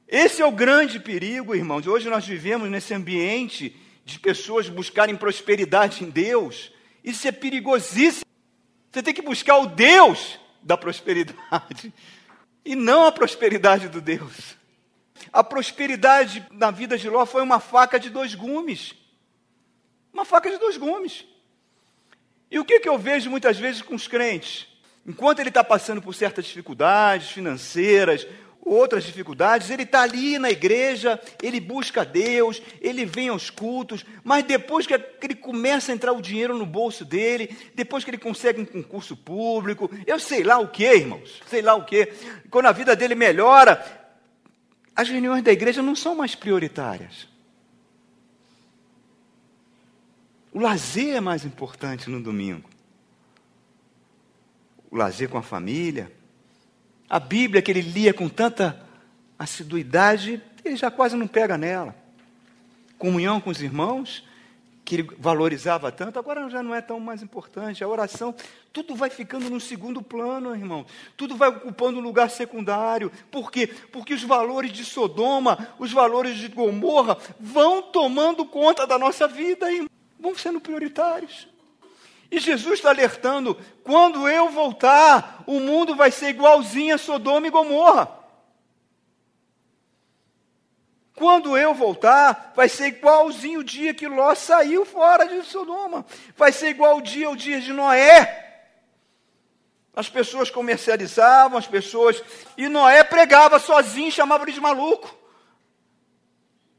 Esse 0.06 0.42
é 0.42 0.44
o 0.44 0.52
grande 0.52 1.00
perigo, 1.00 1.54
irmãos. 1.54 1.86
Hoje 1.86 2.10
nós 2.10 2.26
vivemos 2.26 2.68
nesse 2.70 2.92
ambiente 2.92 3.74
de 4.04 4.18
pessoas 4.18 4.68
buscarem 4.68 5.16
prosperidade 5.16 6.04
em 6.04 6.10
Deus. 6.10 6.70
Isso 7.02 7.26
é 7.26 7.32
perigosíssimo. 7.32 8.26
Você 8.92 9.02
tem 9.02 9.14
que 9.14 9.22
buscar 9.22 9.56
o 9.56 9.68
Deus 9.68 10.38
da 10.62 10.76
prosperidade 10.76 11.90
e 12.62 12.76
não 12.76 13.06
a 13.06 13.10
prosperidade 13.10 13.88
do 13.88 14.02
Deus. 14.02 14.55
A 15.32 15.42
prosperidade 15.44 16.46
na 16.50 16.70
vida 16.70 16.96
de 16.96 17.08
Ló 17.08 17.26
foi 17.26 17.42
uma 17.42 17.60
faca 17.60 17.98
de 17.98 18.10
dois 18.10 18.34
gumes. 18.34 18.94
Uma 20.12 20.24
faca 20.24 20.50
de 20.50 20.58
dois 20.58 20.76
gumes. 20.76 21.24
E 22.50 22.58
o 22.58 22.64
que, 22.64 22.80
que 22.80 22.88
eu 22.88 22.96
vejo 22.96 23.28
muitas 23.28 23.58
vezes 23.58 23.82
com 23.82 23.94
os 23.94 24.06
crentes? 24.08 24.66
Enquanto 25.06 25.40
ele 25.40 25.50
está 25.50 25.62
passando 25.62 26.00
por 26.00 26.14
certas 26.14 26.46
dificuldades 26.46 27.30
financeiras, 27.30 28.26
outras 28.66 29.04
dificuldades, 29.04 29.70
ele 29.70 29.84
está 29.84 30.02
ali 30.02 30.38
na 30.38 30.50
igreja, 30.50 31.20
ele 31.40 31.60
busca 31.60 32.04
Deus, 32.04 32.60
ele 32.80 33.04
vem 33.04 33.28
aos 33.28 33.48
cultos, 33.48 34.04
mas 34.24 34.44
depois 34.44 34.86
que 34.86 34.94
ele 35.22 35.36
começa 35.36 35.92
a 35.92 35.94
entrar 35.94 36.12
o 36.12 36.20
dinheiro 36.20 36.58
no 36.58 36.66
bolso 36.66 37.04
dele, 37.04 37.56
depois 37.74 38.02
que 38.02 38.10
ele 38.10 38.18
consegue 38.18 38.60
um 38.60 38.64
concurso 38.64 39.16
público, 39.16 39.88
eu 40.04 40.18
sei 40.18 40.42
lá 40.42 40.58
o 40.58 40.68
que, 40.68 40.84
irmãos, 40.84 41.40
sei 41.46 41.62
lá 41.62 41.74
o 41.74 41.84
que, 41.84 42.12
quando 42.50 42.66
a 42.66 42.72
vida 42.72 42.96
dele 42.96 43.14
melhora, 43.14 44.05
as 44.96 45.08
reuniões 45.08 45.44
da 45.44 45.52
igreja 45.52 45.82
não 45.82 45.94
são 45.94 46.16
mais 46.16 46.34
prioritárias. 46.34 47.28
O 50.52 50.58
lazer 50.58 51.14
é 51.14 51.20
mais 51.20 51.44
importante 51.44 52.08
no 52.08 52.22
domingo 52.22 52.76
o 54.90 54.96
lazer 54.96 55.28
com 55.28 55.38
a 55.38 55.42
família. 55.42 56.10
A 57.08 57.20
Bíblia 57.20 57.62
que 57.62 57.70
ele 57.70 57.82
lia 57.82 58.12
com 58.12 58.28
tanta 58.28 58.82
assiduidade, 59.38 60.42
ele 60.64 60.76
já 60.76 60.90
quase 60.90 61.16
não 61.16 61.26
pega 61.26 61.58
nela. 61.58 61.94
Comunhão 62.98 63.40
com 63.40 63.50
os 63.50 63.60
irmãos, 63.60 64.25
que 64.86 64.94
ele 64.94 65.10
valorizava 65.18 65.90
tanto, 65.90 66.16
agora 66.16 66.48
já 66.48 66.62
não 66.62 66.72
é 66.72 66.80
tão 66.80 67.00
mais 67.00 67.20
importante. 67.20 67.82
A 67.82 67.88
oração, 67.88 68.32
tudo 68.72 68.94
vai 68.94 69.10
ficando 69.10 69.50
no 69.50 69.60
segundo 69.60 70.00
plano, 70.00 70.54
irmão. 70.54 70.86
Tudo 71.16 71.34
vai 71.34 71.48
ocupando 71.48 71.98
um 71.98 72.02
lugar 72.02 72.30
secundário. 72.30 73.10
Por 73.28 73.50
quê? 73.50 73.66
Porque 73.66 74.14
os 74.14 74.22
valores 74.22 74.72
de 74.72 74.84
Sodoma, 74.84 75.74
os 75.76 75.92
valores 75.92 76.36
de 76.36 76.46
Gomorra 76.46 77.18
vão 77.40 77.82
tomando 77.82 78.46
conta 78.46 78.86
da 78.86 78.96
nossa 78.96 79.26
vida, 79.26 79.72
irmão. 79.72 79.90
Vão 80.20 80.36
sendo 80.36 80.60
prioritários. 80.60 81.48
E 82.30 82.38
Jesus 82.38 82.74
está 82.74 82.90
alertando: 82.90 83.58
quando 83.82 84.28
eu 84.28 84.50
voltar, 84.50 85.42
o 85.48 85.58
mundo 85.58 85.96
vai 85.96 86.12
ser 86.12 86.28
igualzinho 86.28 86.94
a 86.94 86.98
Sodoma 86.98 87.48
e 87.48 87.50
Gomorra. 87.50 88.15
Quando 91.16 91.56
eu 91.56 91.72
voltar, 91.72 92.52
vai 92.54 92.68
ser 92.68 92.88
igualzinho 92.88 93.60
o 93.60 93.64
dia 93.64 93.94
que 93.94 94.06
Ló 94.06 94.34
saiu 94.34 94.84
fora 94.84 95.26
de 95.26 95.42
Sodoma. 95.44 96.04
Vai 96.36 96.52
ser 96.52 96.68
igual 96.68 96.98
o 96.98 97.00
dia, 97.00 97.30
o 97.30 97.34
dia 97.34 97.58
de 97.58 97.72
Noé. 97.72 98.44
As 99.94 100.10
pessoas 100.10 100.50
comercializavam, 100.50 101.56
as 101.56 101.66
pessoas. 101.66 102.22
E 102.54 102.68
Noé 102.68 103.02
pregava 103.02 103.58
sozinho, 103.58 104.12
chamava 104.12 104.44
ele 104.44 104.52
de 104.52 104.60
maluco. 104.60 105.16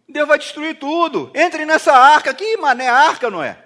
Deus 0.07 0.27
vai 0.27 0.37
destruir 0.37 0.77
tudo. 0.77 1.31
Entre 1.33 1.65
nessa 1.65 1.93
arca. 1.93 2.31
Que 2.31 2.57
mané 2.57 2.87
arca, 2.87 3.31
Noé? 3.31 3.57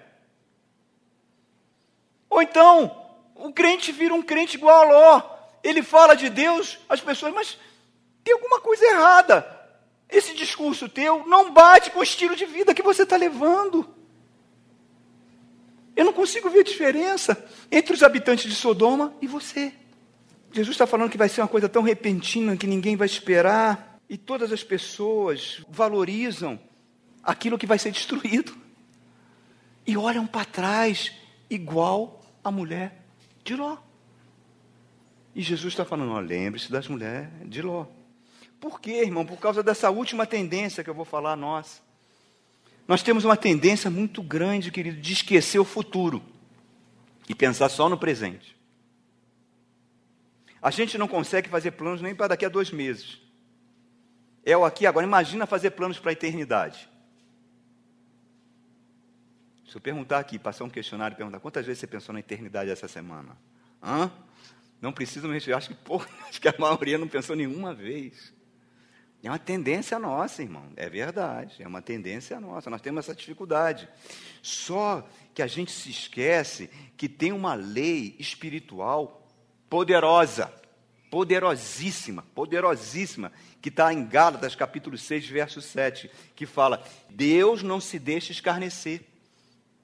Ou 2.29 2.41
então, 2.41 2.97
o 3.35 3.51
crente 3.51 3.91
vira 3.91 4.13
um 4.13 4.21
crente 4.21 4.55
igual 4.55 4.83
a 4.83 4.85
Ló. 4.85 5.21
Ele 5.61 5.83
fala 5.83 6.15
de 6.15 6.29
Deus, 6.29 6.79
as 6.87 7.01
pessoas, 7.01 7.33
mas 7.33 7.57
tem 8.23 8.33
alguma 8.33 8.61
coisa 8.61 8.85
errada. 8.85 9.60
Esse 10.11 10.35
discurso 10.35 10.89
teu 10.89 11.25
não 11.25 11.53
bate 11.53 11.89
com 11.89 11.99
o 11.99 12.03
estilo 12.03 12.35
de 12.35 12.45
vida 12.45 12.73
que 12.73 12.83
você 12.83 13.03
está 13.03 13.15
levando. 13.15 13.87
Eu 15.95 16.03
não 16.03 16.11
consigo 16.11 16.49
ver 16.49 16.59
a 16.59 16.63
diferença 16.63 17.45
entre 17.71 17.93
os 17.93 18.03
habitantes 18.03 18.49
de 18.49 18.55
Sodoma 18.55 19.15
e 19.21 19.27
você. 19.27 19.73
Jesus 20.51 20.75
está 20.75 20.85
falando 20.85 21.09
que 21.09 21.17
vai 21.17 21.29
ser 21.29 21.39
uma 21.41 21.47
coisa 21.47 21.69
tão 21.69 21.81
repentina 21.81 22.57
que 22.57 22.67
ninguém 22.67 22.97
vai 22.97 23.05
esperar. 23.05 23.99
E 24.09 24.17
todas 24.17 24.51
as 24.51 24.63
pessoas 24.63 25.63
valorizam 25.69 26.59
aquilo 27.23 27.57
que 27.57 27.65
vai 27.65 27.79
ser 27.79 27.91
destruído. 27.91 28.53
E 29.87 29.95
olham 29.95 30.27
para 30.27 30.43
trás 30.43 31.13
igual 31.49 32.21
a 32.43 32.51
mulher 32.51 33.05
de 33.45 33.55
Ló. 33.55 33.77
E 35.33 35.41
Jesus 35.41 35.71
está 35.71 35.85
falando: 35.85 36.19
lembre-se 36.19 36.69
das 36.69 36.89
mulheres 36.89 37.29
de 37.45 37.61
Ló. 37.61 37.85
Por 38.61 38.79
quê, 38.79 39.01
irmão? 39.01 39.25
Por 39.25 39.39
causa 39.39 39.63
dessa 39.63 39.89
última 39.89 40.27
tendência 40.27 40.83
que 40.83 40.89
eu 40.89 40.93
vou 40.93 41.03
falar 41.03 41.35
nós. 41.35 41.81
Nós 42.87 43.01
temos 43.01 43.25
uma 43.25 43.35
tendência 43.35 43.89
muito 43.89 44.21
grande, 44.21 44.69
querido, 44.69 45.01
de 45.01 45.13
esquecer 45.13 45.57
o 45.57 45.65
futuro 45.65 46.21
e 47.27 47.33
pensar 47.33 47.69
só 47.69 47.89
no 47.89 47.97
presente. 47.97 48.55
A 50.61 50.69
gente 50.69 50.95
não 50.95 51.07
consegue 51.07 51.49
fazer 51.49 51.71
planos 51.71 52.03
nem 52.03 52.13
para 52.13 52.27
daqui 52.27 52.45
a 52.45 52.49
dois 52.49 52.69
meses. 52.69 53.19
É 54.45 54.55
o 54.55 54.63
aqui 54.63 54.85
agora. 54.85 55.07
Imagina 55.07 55.47
fazer 55.47 55.71
planos 55.71 55.97
para 55.97 56.11
a 56.11 56.13
eternidade. 56.13 56.87
Se 59.67 59.75
eu 59.75 59.81
perguntar 59.81 60.19
aqui, 60.19 60.37
passar 60.37 60.65
um 60.65 60.69
questionário 60.69 61.15
e 61.15 61.17
perguntar 61.17 61.39
quantas 61.39 61.65
vezes 61.65 61.79
você 61.79 61.87
pensou 61.87 62.13
na 62.13 62.19
eternidade 62.19 62.69
essa 62.69 62.87
semana? 62.87 63.35
Hã? 63.81 64.11
Não 64.79 64.93
precisa 64.93 65.27
me 65.27 65.33
responder. 65.33 65.55
Acho 65.55 65.69
que, 65.69 65.75
pô, 65.75 65.99
acho 66.29 66.39
que 66.39 66.47
a 66.47 66.53
maioria 66.59 66.99
não 66.99 67.07
pensou 67.07 67.35
nenhuma 67.35 67.73
vez. 67.73 68.31
É 69.23 69.29
uma 69.29 69.37
tendência 69.37 69.99
nossa, 69.99 70.41
irmão. 70.41 70.63
É 70.75 70.89
verdade. 70.89 71.61
É 71.61 71.67
uma 71.67 71.81
tendência 71.81 72.39
nossa. 72.39 72.69
Nós 72.69 72.81
temos 72.81 73.05
essa 73.05 73.15
dificuldade. 73.15 73.87
Só 74.41 75.07
que 75.33 75.41
a 75.41 75.47
gente 75.47 75.71
se 75.71 75.91
esquece 75.91 76.69
que 76.97 77.07
tem 77.07 77.31
uma 77.31 77.53
lei 77.53 78.15
espiritual 78.17 79.27
poderosa, 79.69 80.51
poderosíssima, 81.11 82.23
poderosíssima, 82.33 83.31
que 83.61 83.69
está 83.69 83.93
em 83.93 84.05
Gálatas 84.05 84.55
capítulo 84.55 84.97
6, 84.97 85.27
verso 85.27 85.61
7, 85.61 86.09
que 86.35 86.47
fala: 86.47 86.83
Deus 87.09 87.61
não 87.61 87.79
se 87.79 87.99
deixa 87.99 88.31
escarnecer. 88.31 89.01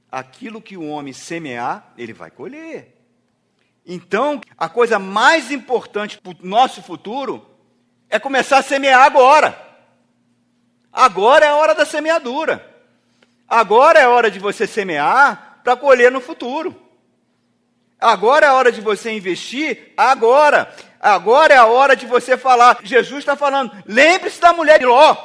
Aquilo 0.10 0.62
que 0.62 0.78
o 0.78 0.88
homem 0.88 1.14
semear, 1.14 1.94
ele 1.98 2.14
vai 2.14 2.32
colher. 2.32 2.96
Então, 3.86 4.42
a 4.58 4.68
coisa 4.68 4.98
mais 4.98 5.52
importante 5.52 6.18
para 6.18 6.32
o 6.32 6.36
nosso 6.42 6.82
futuro 6.82 7.57
é 8.10 8.20
começar 8.20 8.60
a 8.60 8.64
semear 8.64 9.04
agora. 9.04 9.58
Agora 10.92 11.46
é 11.46 11.50
a 11.50 11.56
hora 11.56 11.76
da 11.76 11.86
semeadura. 11.86 12.66
Agora 13.48 14.00
é 14.00 14.04
a 14.04 14.10
hora 14.10 14.32
de 14.32 14.40
você 14.40 14.66
semear 14.66 15.60
para 15.64 15.76
colher 15.76 16.12
no 16.12 16.20
futuro. 16.20 16.76
Agora 18.00 18.46
é 18.46 18.50
a 18.50 18.54
hora 18.54 18.72
de 18.72 18.82
você 18.82 19.12
investir, 19.12 19.94
agora. 19.96 20.74
Agora 21.00 21.54
é 21.54 21.58
a 21.58 21.66
hora 21.66 21.96
de 21.96 22.06
você 22.06 22.38
falar. 22.38 22.80
Jesus 22.84 23.20
está 23.20 23.36
falando, 23.36 23.72
lembre-se 23.86 24.40
da 24.40 24.54
mulher 24.54 24.80
de 24.80 24.86
Ló. 24.86 25.16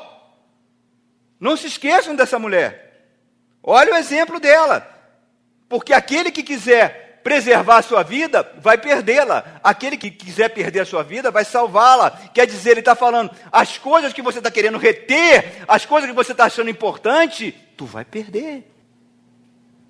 Não 1.39 1.57
se 1.57 1.67
esqueçam 1.67 2.15
dessa 2.15 2.39
mulher. 2.39 3.09
Olha 3.63 3.93
o 3.93 3.97
exemplo 3.97 4.39
dela. 4.39 4.89
Porque 5.69 5.93
aquele 5.93 6.31
que 6.31 6.43
quiser 6.43 7.02
preservar 7.23 7.79
a 7.79 7.83
sua 7.83 8.03
vida, 8.03 8.51
vai 8.61 8.77
perdê-la. 8.77 9.61
Aquele 9.63 9.97
que 9.97 10.11
quiser 10.11 10.49
perder 10.51 10.81
a 10.81 10.87
sua 10.87 11.03
vida, 11.03 11.31
vai 11.31 11.45
salvá-la. 11.45 12.11
Quer 12.11 12.47
dizer, 12.47 12.73
ele 12.73 12.81
está 12.81 12.95
falando, 12.95 13.31
as 13.51 13.79
coisas 13.79 14.13
que 14.13 14.23
você 14.23 14.39
está 14.39 14.51
querendo 14.51 14.79
reter, 14.79 15.65
as 15.69 15.87
coisas 15.87 16.09
que 16.09 16.17
você 16.17 16.33
está 16.33 16.45
achando 16.45 16.71
importante, 16.71 17.55
tu 17.77 17.85
vai 17.85 18.05
perder. 18.05 18.69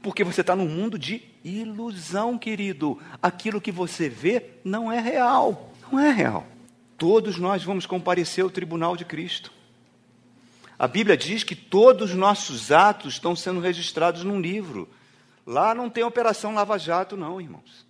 Porque 0.02 0.24
você 0.24 0.40
está 0.40 0.56
num 0.56 0.68
mundo 0.68 0.98
de 0.98 1.22
ilusão, 1.44 2.36
querido. 2.36 2.98
Aquilo 3.22 3.60
que 3.60 3.72
você 3.72 4.08
vê 4.08 4.44
não 4.64 4.90
é 4.90 5.00
real. 5.00 5.72
Não 5.90 6.00
é 6.00 6.10
real. 6.10 6.46
Todos 6.98 7.38
nós 7.38 7.62
vamos 7.62 7.86
comparecer 7.86 8.44
ao 8.44 8.50
tribunal 8.50 8.96
de 8.96 9.04
Cristo. 9.04 9.52
A 10.78 10.88
Bíblia 10.88 11.16
diz 11.16 11.44
que 11.44 11.54
todos 11.54 12.10
os 12.10 12.16
nossos 12.16 12.72
atos 12.72 13.14
estão 13.14 13.36
sendo 13.36 13.60
registrados 13.60 14.24
num 14.24 14.40
livro. 14.40 14.88
Lá 15.47 15.74
não 15.74 15.90
tem 15.90 16.05
operação 16.05 16.55
lava-jato, 16.55 17.16
não, 17.16 17.40
irmãos. 17.40 17.86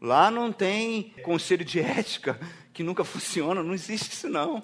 Lá 0.00 0.30
não 0.30 0.52
tem 0.52 1.14
conselho 1.22 1.64
de 1.64 1.80
ética 1.80 2.38
que 2.72 2.82
nunca 2.82 3.04
funciona, 3.04 3.62
não 3.62 3.74
existe 3.74 4.12
isso, 4.12 4.28
não. 4.28 4.62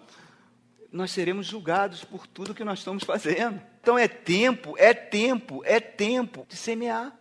Nós 0.90 1.10
seremos 1.10 1.46
julgados 1.46 2.02
por 2.02 2.26
tudo 2.26 2.54
que 2.54 2.64
nós 2.64 2.80
estamos 2.80 3.04
fazendo. 3.04 3.60
Então 3.80 3.98
é 3.98 4.08
tempo, 4.08 4.74
é 4.78 4.92
tempo, 4.92 5.62
é 5.64 5.78
tempo 5.80 6.46
de 6.48 6.56
semear. 6.56 7.12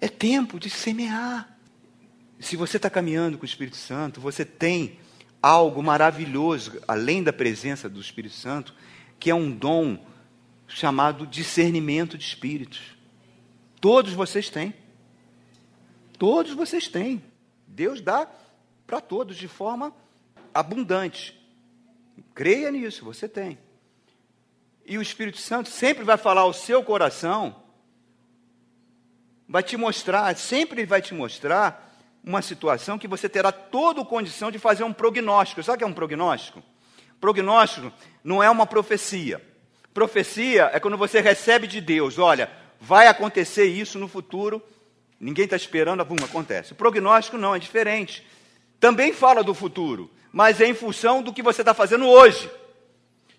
É 0.00 0.08
tempo 0.08 0.58
de 0.58 0.70
semear. 0.70 1.56
Se 2.38 2.56
você 2.56 2.78
está 2.78 2.88
caminhando 2.88 3.36
com 3.36 3.42
o 3.42 3.46
Espírito 3.46 3.76
Santo, 3.76 4.18
você 4.18 4.46
tem 4.46 4.98
algo 5.42 5.82
maravilhoso, 5.82 6.80
além 6.88 7.22
da 7.22 7.32
presença 7.32 7.88
do 7.88 8.00
Espírito 8.00 8.34
Santo, 8.34 8.74
que 9.18 9.30
é 9.30 9.34
um 9.34 9.50
dom 9.50 9.98
chamado 10.70 11.26
discernimento 11.26 12.16
de 12.16 12.24
espíritos. 12.24 12.80
Todos 13.80 14.12
vocês 14.12 14.48
têm. 14.48 14.74
Todos 16.18 16.52
vocês 16.52 16.88
têm. 16.88 17.22
Deus 17.66 18.00
dá 18.00 18.28
para 18.86 19.00
todos 19.00 19.36
de 19.36 19.48
forma 19.48 19.92
abundante. 20.54 21.38
Creia 22.34 22.70
nisso, 22.70 23.04
você 23.04 23.28
tem. 23.28 23.58
E 24.84 24.98
o 24.98 25.02
Espírito 25.02 25.38
Santo 25.38 25.68
sempre 25.68 26.04
vai 26.04 26.16
falar 26.16 26.42
ao 26.42 26.52
seu 26.52 26.82
coração, 26.82 27.62
vai 29.48 29.62
te 29.62 29.76
mostrar, 29.76 30.34
sempre 30.36 30.84
vai 30.84 31.00
te 31.00 31.14
mostrar 31.14 31.88
uma 32.22 32.42
situação 32.42 32.98
que 32.98 33.08
você 33.08 33.28
terá 33.28 33.52
toda 33.52 34.04
condição 34.04 34.50
de 34.50 34.58
fazer 34.58 34.84
um 34.84 34.92
prognóstico. 34.92 35.62
Sabe 35.62 35.76
o 35.76 35.78
que 35.78 35.84
é 35.84 35.86
um 35.86 35.92
prognóstico? 35.92 36.62
Prognóstico 37.20 37.92
não 38.22 38.42
é 38.42 38.50
uma 38.50 38.66
profecia. 38.66 39.49
Profecia 39.92 40.70
é 40.72 40.78
quando 40.78 40.96
você 40.96 41.20
recebe 41.20 41.66
de 41.66 41.80
Deus, 41.80 42.18
olha, 42.18 42.50
vai 42.80 43.08
acontecer 43.08 43.64
isso 43.66 43.98
no 43.98 44.06
futuro, 44.06 44.62
ninguém 45.18 45.44
está 45.44 45.56
esperando, 45.56 46.04
bum, 46.04 46.16
acontece. 46.24 46.72
O 46.72 46.76
prognóstico 46.76 47.36
não, 47.36 47.54
é 47.54 47.58
diferente. 47.58 48.24
Também 48.78 49.12
fala 49.12 49.42
do 49.42 49.52
futuro, 49.52 50.10
mas 50.32 50.60
é 50.60 50.66
em 50.66 50.74
função 50.74 51.22
do 51.22 51.32
que 51.32 51.42
você 51.42 51.62
está 51.62 51.74
fazendo 51.74 52.06
hoje. 52.06 52.50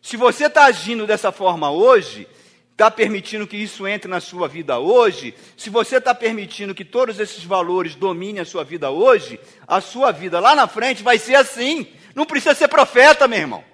Se 0.02 0.18
você 0.18 0.46
está 0.46 0.66
agindo 0.66 1.08
dessa 1.08 1.32
forma 1.32 1.72
hoje, 1.72 2.28
está 2.72 2.92
permitindo 2.92 3.48
que 3.48 3.58
isso 3.58 3.88
entre 3.88 4.10
na 4.10 4.20
sua 4.20 4.48
vida 4.48 4.80
hoje, 4.80 5.34
se 5.56 5.70
você 5.70 5.98
está 5.98 6.14
permitindo 6.14 6.76
que 6.76 6.84
todos 6.84 7.20
esses 7.20 7.44
valores 7.44 7.96
dominem 7.96 8.42
a 8.42 8.46
sua 8.46 8.64
vida 8.64 8.90
hoje, 8.90 9.40
a 9.68 9.80
sua 9.80 10.12
vida 10.12 10.40
lá 10.40 10.56
na 10.56 10.68
frente 10.68 11.04
vai 11.04 11.18
ser 11.18 11.36
assim. 11.36 11.88
Não 12.14 12.26
precisa 12.26 12.56
ser 12.56 12.68
profeta, 12.68 13.28
meu 13.28 13.40
irmão. 13.40 13.71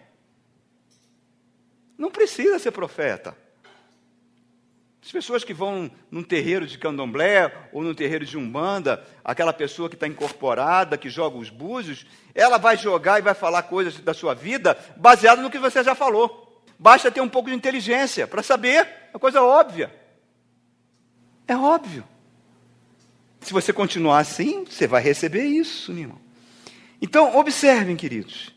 Não 1.98 2.12
precisa 2.12 2.60
ser 2.60 2.72
profeta. 2.72 3.36
As 5.08 5.12
pessoas 5.12 5.44
que 5.44 5.54
vão 5.54 5.90
num 6.12 6.22
terreiro 6.22 6.68
de 6.68 6.78
candomblé 6.78 7.70
ou 7.72 7.82
num 7.82 7.94
terreiro 7.94 8.26
de 8.26 8.38
umbanda, 8.38 9.06
aquela 9.24 9.54
pessoa 9.54 9.88
que 9.88 9.96
está 9.96 10.06
incorporada, 10.06 10.98
que 10.98 11.10
joga 11.10 11.38
os 11.38 11.50
búzios, 11.50 12.06
ela 12.36 12.58
vai 12.58 12.76
jogar 12.76 13.18
e 13.18 13.22
vai 13.22 13.34
falar 13.34 13.64
coisas 13.64 13.98
da 14.00 14.14
sua 14.14 14.34
vida 14.34 14.78
baseado 14.98 15.42
no 15.42 15.50
que 15.50 15.58
você 15.58 15.82
já 15.82 15.96
falou. 15.96 16.62
Basta 16.78 17.10
ter 17.10 17.22
um 17.22 17.30
pouco 17.30 17.50
de 17.50 17.56
inteligência 17.56 18.28
para 18.28 18.44
saber, 18.44 18.86
é 19.14 19.18
coisa 19.18 19.42
óbvia. 19.42 19.96
É 21.48 21.56
óbvio. 21.56 22.04
Se 23.40 23.54
você 23.54 23.72
continuar 23.72 24.20
assim, 24.20 24.66
você 24.66 24.86
vai 24.88 25.02
receber 25.02 25.46
isso, 25.46 25.94
meu 25.94 26.04
irmão. 26.04 26.22
Então, 27.02 27.38
observem, 27.38 27.96
queridos. 27.96 28.54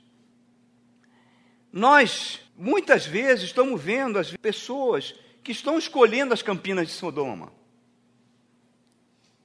Nós 1.73 2.41
Muitas 2.63 3.07
vezes 3.07 3.47
estamos 3.47 3.83
vendo 3.83 4.19
as 4.19 4.37
pessoas 4.37 5.15
que 5.43 5.51
estão 5.51 5.79
escolhendo 5.79 6.35
as 6.35 6.43
campinas 6.43 6.89
de 6.89 6.93
Sodoma. 6.93 7.51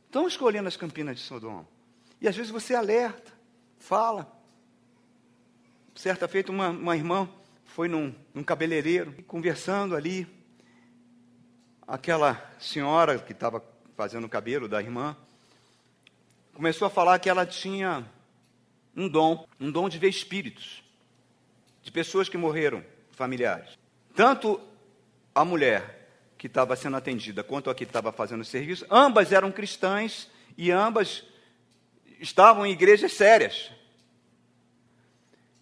Estão 0.05 0.27
escolhendo 0.27 0.67
as 0.67 0.75
campinas 0.75 1.15
de 1.15 1.23
Sodoma. 1.23 1.65
E 2.19 2.27
às 2.27 2.35
vezes 2.35 2.51
você 2.51 2.75
alerta, 2.75 3.31
fala. 3.79 4.29
Certa 5.95 6.27
feita, 6.27 6.51
uma, 6.51 6.67
uma 6.67 6.97
irmã 6.97 7.29
foi 7.63 7.87
num, 7.87 8.13
num 8.33 8.43
cabeleireiro, 8.43 9.13
conversando 9.23 9.95
ali. 9.95 10.27
Aquela 11.87 12.53
senhora 12.59 13.17
que 13.17 13.31
estava 13.31 13.63
fazendo 13.95 14.25
o 14.25 14.29
cabelo 14.29 14.67
da 14.67 14.81
irmã 14.81 15.15
começou 16.53 16.85
a 16.85 16.91
falar 16.91 17.17
que 17.19 17.29
ela 17.29 17.45
tinha 17.45 18.05
um 18.93 19.07
dom, 19.07 19.47
um 19.57 19.71
dom 19.71 19.87
de 19.87 19.97
ver 19.97 20.09
espíritos, 20.09 20.83
de 21.81 21.93
pessoas 21.93 22.27
que 22.27 22.37
morreram 22.37 22.83
familiares. 23.15 23.77
Tanto 24.13 24.59
a 25.33 25.43
mulher 25.43 26.07
que 26.37 26.47
estava 26.47 26.75
sendo 26.75 26.97
atendida 26.97 27.43
quanto 27.43 27.69
a 27.69 27.75
que 27.75 27.83
estava 27.83 28.11
fazendo 28.11 28.41
o 28.41 28.45
serviço, 28.45 28.85
ambas 28.89 29.31
eram 29.31 29.51
cristãs 29.51 30.29
e 30.57 30.71
ambas 30.71 31.23
estavam 32.19 32.65
em 32.65 32.71
igrejas 32.71 33.13
sérias. 33.13 33.71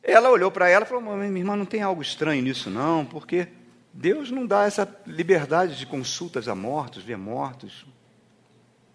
Ela 0.01 0.29
olhou 0.29 0.51
para 0.51 0.69
ela 0.69 0.83
e 0.83 0.87
falou: 0.87 1.15
Minha 1.15 1.39
irmã, 1.39 1.55
não 1.55 1.65
tem 1.65 1.81
algo 1.81 2.01
estranho 2.01 2.43
nisso, 2.43 2.69
não, 2.69 3.05
porque 3.05 3.47
Deus 3.93 4.29
não 4.29 4.45
dá 4.45 4.65
essa 4.65 4.87
liberdade 5.07 5.77
de 5.77 5.85
consultas 5.85 6.47
a 6.47 6.55
mortos, 6.55 7.03
ver 7.03 7.17
mortos. 7.17 7.85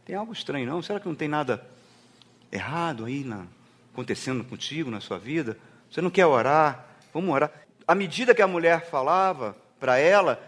Tem 0.04 0.14
algo 0.14 0.32
estranho, 0.32 0.66
não? 0.66 0.82
Será 0.82 1.00
que 1.00 1.08
não 1.08 1.14
tem 1.14 1.28
nada 1.28 1.64
errado 2.52 3.04
aí 3.04 3.24
na, 3.24 3.46
acontecendo 3.92 4.44
contigo 4.44 4.90
na 4.90 5.00
sua 5.00 5.18
vida? 5.18 5.56
Você 5.90 6.00
não 6.00 6.10
quer 6.10 6.26
orar? 6.26 6.86
Vamos 7.12 7.34
orar 7.34 7.50
à 7.88 7.94
medida 7.94 8.34
que 8.34 8.42
a 8.42 8.46
mulher 8.46 8.84
falava 8.84 9.56
para 9.80 9.96
ela, 9.96 10.38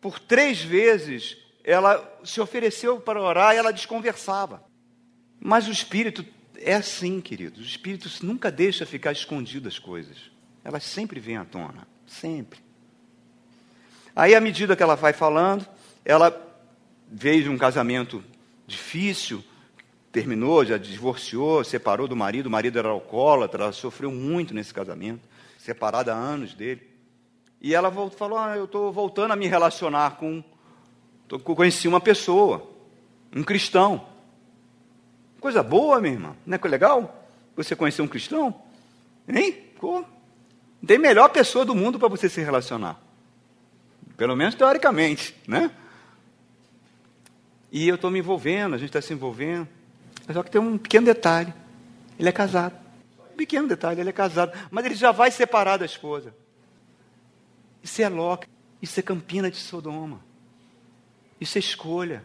por 0.00 0.18
três 0.18 0.60
vezes 0.60 1.36
ela 1.62 2.18
se 2.24 2.40
ofereceu 2.40 2.98
para 2.98 3.22
orar 3.22 3.54
e 3.54 3.58
ela 3.58 3.72
desconversava. 3.72 4.64
Mas 5.38 5.68
o 5.68 5.70
Espírito 5.70 6.26
é 6.56 6.74
assim, 6.74 7.20
queridos. 7.20 7.60
O 7.60 7.64
Espírito 7.64 8.10
nunca 8.26 8.50
deixa 8.50 8.84
ficar 8.84 9.12
escondido 9.12 9.68
as 9.68 9.78
coisas. 9.78 10.16
Elas 10.64 10.82
sempre 10.82 11.20
vêm 11.20 11.36
à 11.36 11.44
tona. 11.44 11.86
Sempre. 12.08 12.58
Aí, 14.16 14.34
à 14.34 14.40
medida 14.40 14.74
que 14.74 14.82
ela 14.82 14.96
vai 14.96 15.12
falando, 15.12 15.64
ela 16.04 16.36
veio 17.08 17.44
de 17.44 17.48
um 17.48 17.56
casamento 17.56 18.22
difícil, 18.66 19.44
terminou, 20.10 20.64
já 20.64 20.76
divorciou, 20.76 21.62
separou 21.62 22.08
do 22.08 22.16
marido, 22.16 22.46
o 22.46 22.50
marido 22.50 22.80
era 22.80 22.88
alcoólatra, 22.88 23.62
ela 23.62 23.72
sofreu 23.72 24.10
muito 24.10 24.52
nesse 24.52 24.74
casamento 24.74 25.30
separada 25.60 26.14
há 26.14 26.16
anos 26.16 26.54
dele. 26.54 26.88
E 27.60 27.74
ela 27.74 27.92
falou: 28.10 28.38
ah, 28.38 28.56
Eu 28.56 28.64
estou 28.64 28.92
voltando 28.92 29.32
a 29.32 29.36
me 29.36 29.46
relacionar 29.46 30.16
com. 30.16 30.42
Tô, 31.28 31.38
conheci 31.38 31.86
uma 31.86 32.00
pessoa, 32.00 32.68
um 33.34 33.42
cristão. 33.42 34.06
Coisa 35.38 35.62
boa, 35.62 36.00
minha 36.00 36.14
irmã. 36.14 36.36
Não 36.44 36.58
é 36.62 36.68
legal? 36.68 37.26
Você 37.56 37.76
conhecer 37.76 38.02
um 38.02 38.08
cristão? 38.08 38.54
Hein? 39.28 39.70
Tem 40.86 40.98
melhor 40.98 41.28
pessoa 41.28 41.64
do 41.64 41.74
mundo 41.74 41.98
para 41.98 42.08
você 42.08 42.28
se 42.28 42.40
relacionar. 42.40 43.00
Pelo 44.16 44.36
menos 44.36 44.54
teoricamente, 44.54 45.34
né? 45.46 45.70
E 47.72 47.88
eu 47.88 47.94
estou 47.94 48.10
me 48.10 48.18
envolvendo, 48.18 48.74
a 48.74 48.78
gente 48.78 48.88
está 48.88 49.00
se 49.00 49.12
envolvendo. 49.12 49.68
Só 50.32 50.42
que 50.42 50.50
tem 50.50 50.60
um 50.60 50.76
pequeno 50.76 51.06
detalhe. 51.06 51.52
Ele 52.18 52.28
é 52.28 52.32
casado. 52.32 52.74
Pequeno 53.40 53.66
detalhe, 53.66 54.02
ele 54.02 54.10
é 54.10 54.12
casado. 54.12 54.52
Mas 54.70 54.84
ele 54.84 54.94
já 54.94 55.12
vai 55.12 55.30
separar 55.30 55.78
da 55.78 55.86
esposa. 55.86 56.34
Isso 57.82 58.02
é 58.02 58.06
Ló, 58.06 58.36
isso 58.82 59.00
é 59.00 59.02
Campina 59.02 59.50
de 59.50 59.56
Sodoma. 59.56 60.22
Isso 61.40 61.56
é 61.56 61.58
escolha. 61.58 62.22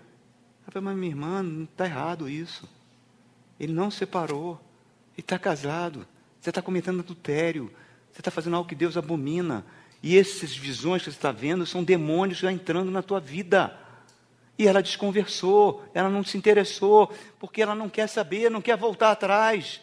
Falei, 0.68 0.84
mas 0.84 0.98
minha 0.98 1.12
irmã, 1.14 1.64
está 1.72 1.86
errado 1.86 2.28
isso. 2.28 2.68
Ele 3.58 3.72
não 3.72 3.90
separou. 3.90 4.60
Ele 5.14 5.22
está 5.22 5.40
casado. 5.40 6.06
Você 6.42 6.50
está 6.50 6.62
cometendo 6.62 7.00
adultério. 7.00 7.72
Você 8.12 8.20
está 8.20 8.30
fazendo 8.30 8.58
algo 8.58 8.68
que 8.68 8.76
Deus 8.76 8.98
abomina. 8.98 9.66
E 10.04 10.18
essas 10.18 10.54
visões 10.54 11.02
que 11.02 11.10
você 11.10 11.16
está 11.16 11.32
vendo 11.32 11.66
são 11.66 11.82
demônios 11.82 12.40
já 12.40 12.52
entrando 12.52 12.92
na 12.92 13.02
tua 13.02 13.22
vida. 13.22 13.80
E 14.58 14.68
ela 14.68 14.84
desconversou, 14.84 15.86
ela 15.94 16.10
não 16.10 16.26
se 16.26 16.38
interessou, 16.38 17.10
porque 17.40 17.62
ela 17.62 17.74
não 17.74 17.88
quer 17.88 18.08
saber, 18.08 18.52
não 18.52 18.62
quer 18.62 18.76
voltar 18.76 19.12
atrás. 19.12 19.80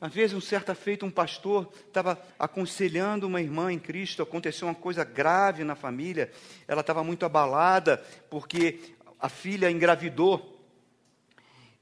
Às 0.00 0.14
vezes, 0.14 0.36
um 0.36 0.40
certa 0.40 0.74
feita, 0.74 1.04
um 1.04 1.10
pastor 1.10 1.68
estava 1.86 2.20
aconselhando 2.38 3.26
uma 3.26 3.40
irmã 3.40 3.72
em 3.72 3.78
Cristo, 3.78 4.22
aconteceu 4.22 4.68
uma 4.68 4.74
coisa 4.74 5.02
grave 5.02 5.64
na 5.64 5.74
família, 5.74 6.30
ela 6.68 6.82
estava 6.82 7.02
muito 7.02 7.26
abalada, 7.26 8.02
porque 8.30 8.78
a 9.18 9.28
filha 9.28 9.70
engravidou. 9.70 10.56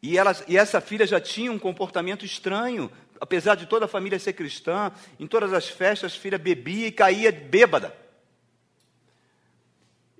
E, 0.02 0.16
ela, 0.16 0.34
e 0.48 0.56
essa 0.56 0.80
filha 0.80 1.06
já 1.06 1.20
tinha 1.20 1.52
um 1.52 1.58
comportamento 1.58 2.24
estranho, 2.24 2.90
apesar 3.20 3.54
de 3.54 3.66
toda 3.66 3.84
a 3.84 3.88
família 3.88 4.18
ser 4.18 4.32
cristã, 4.32 4.90
em 5.20 5.26
todas 5.26 5.52
as 5.52 5.68
festas, 5.68 6.12
a 6.12 6.18
filha 6.18 6.38
bebia 6.38 6.86
e 6.86 6.92
caía 6.92 7.30
bêbada. 7.30 8.05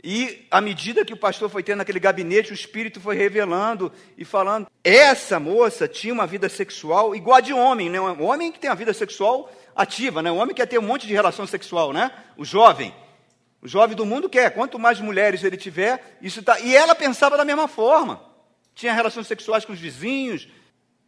E 0.09 0.46
à 0.52 0.61
medida 0.61 1.04
que 1.04 1.12
o 1.12 1.16
pastor 1.16 1.50
foi 1.50 1.64
tendo 1.64 1.80
aquele 1.80 1.98
gabinete, 1.98 2.52
o 2.52 2.54
Espírito 2.54 3.00
foi 3.00 3.16
revelando 3.16 3.92
e 4.16 4.24
falando. 4.24 4.68
Essa 4.84 5.40
moça 5.40 5.88
tinha 5.88 6.14
uma 6.14 6.28
vida 6.28 6.48
sexual 6.48 7.12
igual 7.12 7.38
a 7.38 7.40
de 7.40 7.52
homem, 7.52 7.90
né? 7.90 8.00
Um 8.00 8.22
homem 8.22 8.52
que 8.52 8.61
tem 8.61 8.70
uma 8.70 8.76
vida 8.76 8.94
sexual 8.94 9.50
ativa, 9.74 10.22
né? 10.22 10.30
Um 10.30 10.36
homem 10.36 10.54
quer 10.54 10.66
ter 10.66 10.78
um 10.78 10.82
monte 10.82 11.09
de 11.09 11.12
relação 11.12 11.44
sexual, 11.44 11.92
né? 11.92 12.12
O 12.36 12.44
jovem. 12.44 12.94
O 13.61 13.66
jovem 13.66 13.96
do 13.96 14.07
mundo 14.07 14.28
quer. 14.28 14.50
Quanto 14.50 14.78
mais 14.78 15.00
mulheres 15.00 15.42
ele 15.42 15.57
tiver, 15.57 16.16
isso 16.22 16.40
tá. 16.40 16.61
E 16.61 16.76
ela 16.76 16.94
pensava 16.94 17.36
da 17.36 17.44
mesma 17.44 17.66
forma. 17.66 18.22
Tinha 18.76 18.92
relações 18.92 19.26
sexuais 19.26 19.64
com 19.64 19.72
os 19.72 19.80
vizinhos. 19.80 20.46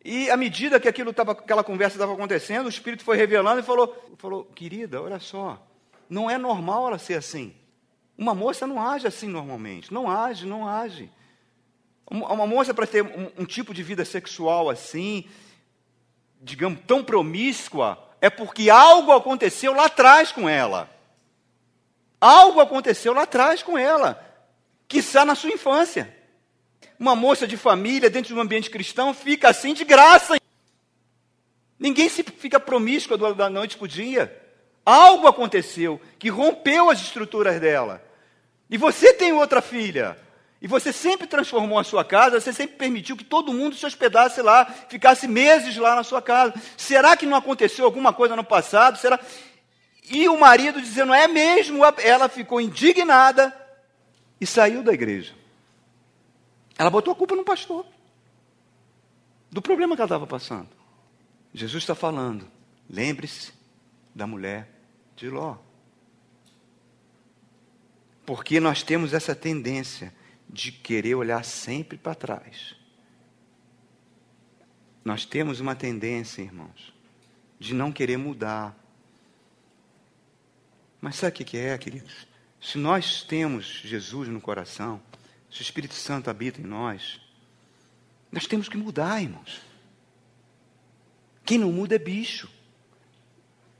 E 0.04 0.28
à 0.28 0.36
medida 0.36 0.80
que 0.80 0.88
aquilo 0.88 1.12
tava, 1.12 1.30
aquela 1.30 1.62
conversa 1.62 1.94
estava 1.94 2.14
acontecendo, 2.14 2.66
o 2.66 2.68
Espírito 2.68 3.04
foi 3.04 3.16
revelando 3.16 3.60
e 3.60 3.62
falou, 3.62 3.96
falou: 4.18 4.44
querida, 4.56 5.00
olha 5.00 5.20
só, 5.20 5.64
não 6.10 6.28
é 6.28 6.36
normal 6.36 6.88
ela 6.88 6.98
ser 6.98 7.14
assim. 7.14 7.54
Uma 8.18 8.34
moça 8.34 8.66
não 8.66 8.82
age 8.82 9.06
assim 9.06 9.28
normalmente. 9.28 9.94
Não 9.94 10.10
age, 10.10 10.44
não 10.44 10.68
age. 10.68 11.08
Uma 12.10 12.46
moça 12.46 12.74
para 12.74 12.86
ter 12.86 13.04
um, 13.04 13.30
um, 13.38 13.44
tipo 13.44 13.72
de 13.72 13.82
vida 13.82 14.04
sexual 14.04 14.68
assim, 14.68 15.24
digamos, 16.40 16.80
tão 16.84 17.04
promíscua, 17.04 17.96
é 18.20 18.28
porque 18.28 18.70
algo 18.70 19.12
aconteceu 19.12 19.72
lá 19.72 19.84
atrás 19.84 20.32
com 20.32 20.48
ela. 20.48 20.90
Algo 22.20 22.60
aconteceu 22.60 23.12
lá 23.12 23.22
atrás 23.22 23.62
com 23.62 23.78
ela, 23.78 24.20
que 24.88 24.98
está 24.98 25.24
na 25.24 25.36
sua 25.36 25.50
infância. 25.50 26.16
Uma 26.98 27.14
moça 27.14 27.46
de 27.46 27.56
família, 27.56 28.10
dentro 28.10 28.34
de 28.34 28.34
um 28.34 28.42
ambiente 28.42 28.70
cristão, 28.70 29.14
fica 29.14 29.48
assim 29.48 29.74
de 29.74 29.84
graça. 29.84 30.36
Ninguém 31.78 32.08
se 32.08 32.24
fica 32.24 32.58
promíscua 32.58 33.16
da 33.34 33.48
noite 33.48 33.76
para 33.76 33.84
o 33.84 33.88
dia. 33.88 34.42
Algo 34.84 35.28
aconteceu 35.28 36.00
que 36.18 36.30
rompeu 36.30 36.90
as 36.90 37.00
estruturas 37.00 37.60
dela. 37.60 38.07
E 38.70 38.76
você 38.76 39.14
tem 39.14 39.32
outra 39.32 39.60
filha. 39.62 40.18
E 40.60 40.66
você 40.66 40.92
sempre 40.92 41.26
transformou 41.26 41.78
a 41.78 41.84
sua 41.84 42.04
casa, 42.04 42.40
você 42.40 42.52
sempre 42.52 42.76
permitiu 42.76 43.16
que 43.16 43.24
todo 43.24 43.52
mundo 43.52 43.76
se 43.76 43.86
hospedasse 43.86 44.42
lá, 44.42 44.64
ficasse 44.88 45.28
meses 45.28 45.76
lá 45.76 45.94
na 45.94 46.02
sua 46.02 46.20
casa. 46.20 46.52
Será 46.76 47.16
que 47.16 47.26
não 47.26 47.36
aconteceu 47.36 47.84
alguma 47.84 48.12
coisa 48.12 48.34
no 48.34 48.42
passado? 48.42 48.98
Será? 48.98 49.20
E 50.10 50.28
o 50.28 50.38
marido 50.38 50.80
dizendo, 50.80 51.14
é 51.14 51.28
mesmo, 51.28 51.82
ela 52.02 52.28
ficou 52.28 52.60
indignada 52.60 53.54
e 54.40 54.46
saiu 54.46 54.82
da 54.82 54.92
igreja. 54.92 55.32
Ela 56.76 56.90
botou 56.90 57.12
a 57.12 57.16
culpa 57.16 57.36
no 57.36 57.44
pastor, 57.44 57.86
do 59.50 59.62
problema 59.62 59.94
que 59.94 60.02
ela 60.02 60.06
estava 60.06 60.26
passando. 60.26 60.68
Jesus 61.54 61.82
está 61.82 61.94
falando, 61.94 62.48
lembre-se 62.88 63.52
da 64.14 64.26
mulher 64.26 64.68
de 65.16 65.28
Ló. 65.28 65.56
Porque 68.28 68.60
nós 68.60 68.82
temos 68.82 69.14
essa 69.14 69.34
tendência 69.34 70.12
de 70.46 70.70
querer 70.70 71.14
olhar 71.14 71.42
sempre 71.42 71.96
para 71.96 72.14
trás. 72.14 72.74
Nós 75.02 75.24
temos 75.24 75.60
uma 75.60 75.74
tendência, 75.74 76.42
irmãos, 76.42 76.92
de 77.58 77.72
não 77.72 77.90
querer 77.90 78.18
mudar. 78.18 78.76
Mas 81.00 81.16
sabe 81.16 81.42
o 81.42 81.46
que 81.46 81.56
é, 81.56 81.78
queridos? 81.78 82.26
Se 82.60 82.76
nós 82.76 83.22
temos 83.22 83.64
Jesus 83.82 84.28
no 84.28 84.42
coração, 84.42 85.00
se 85.50 85.60
o 85.60 85.62
Espírito 85.62 85.94
Santo 85.94 86.28
habita 86.28 86.60
em 86.60 86.64
nós, 86.64 87.18
nós 88.30 88.46
temos 88.46 88.68
que 88.68 88.76
mudar, 88.76 89.22
irmãos. 89.22 89.62
Quem 91.46 91.56
não 91.56 91.72
muda 91.72 91.94
é 91.94 91.98
bicho. 91.98 92.46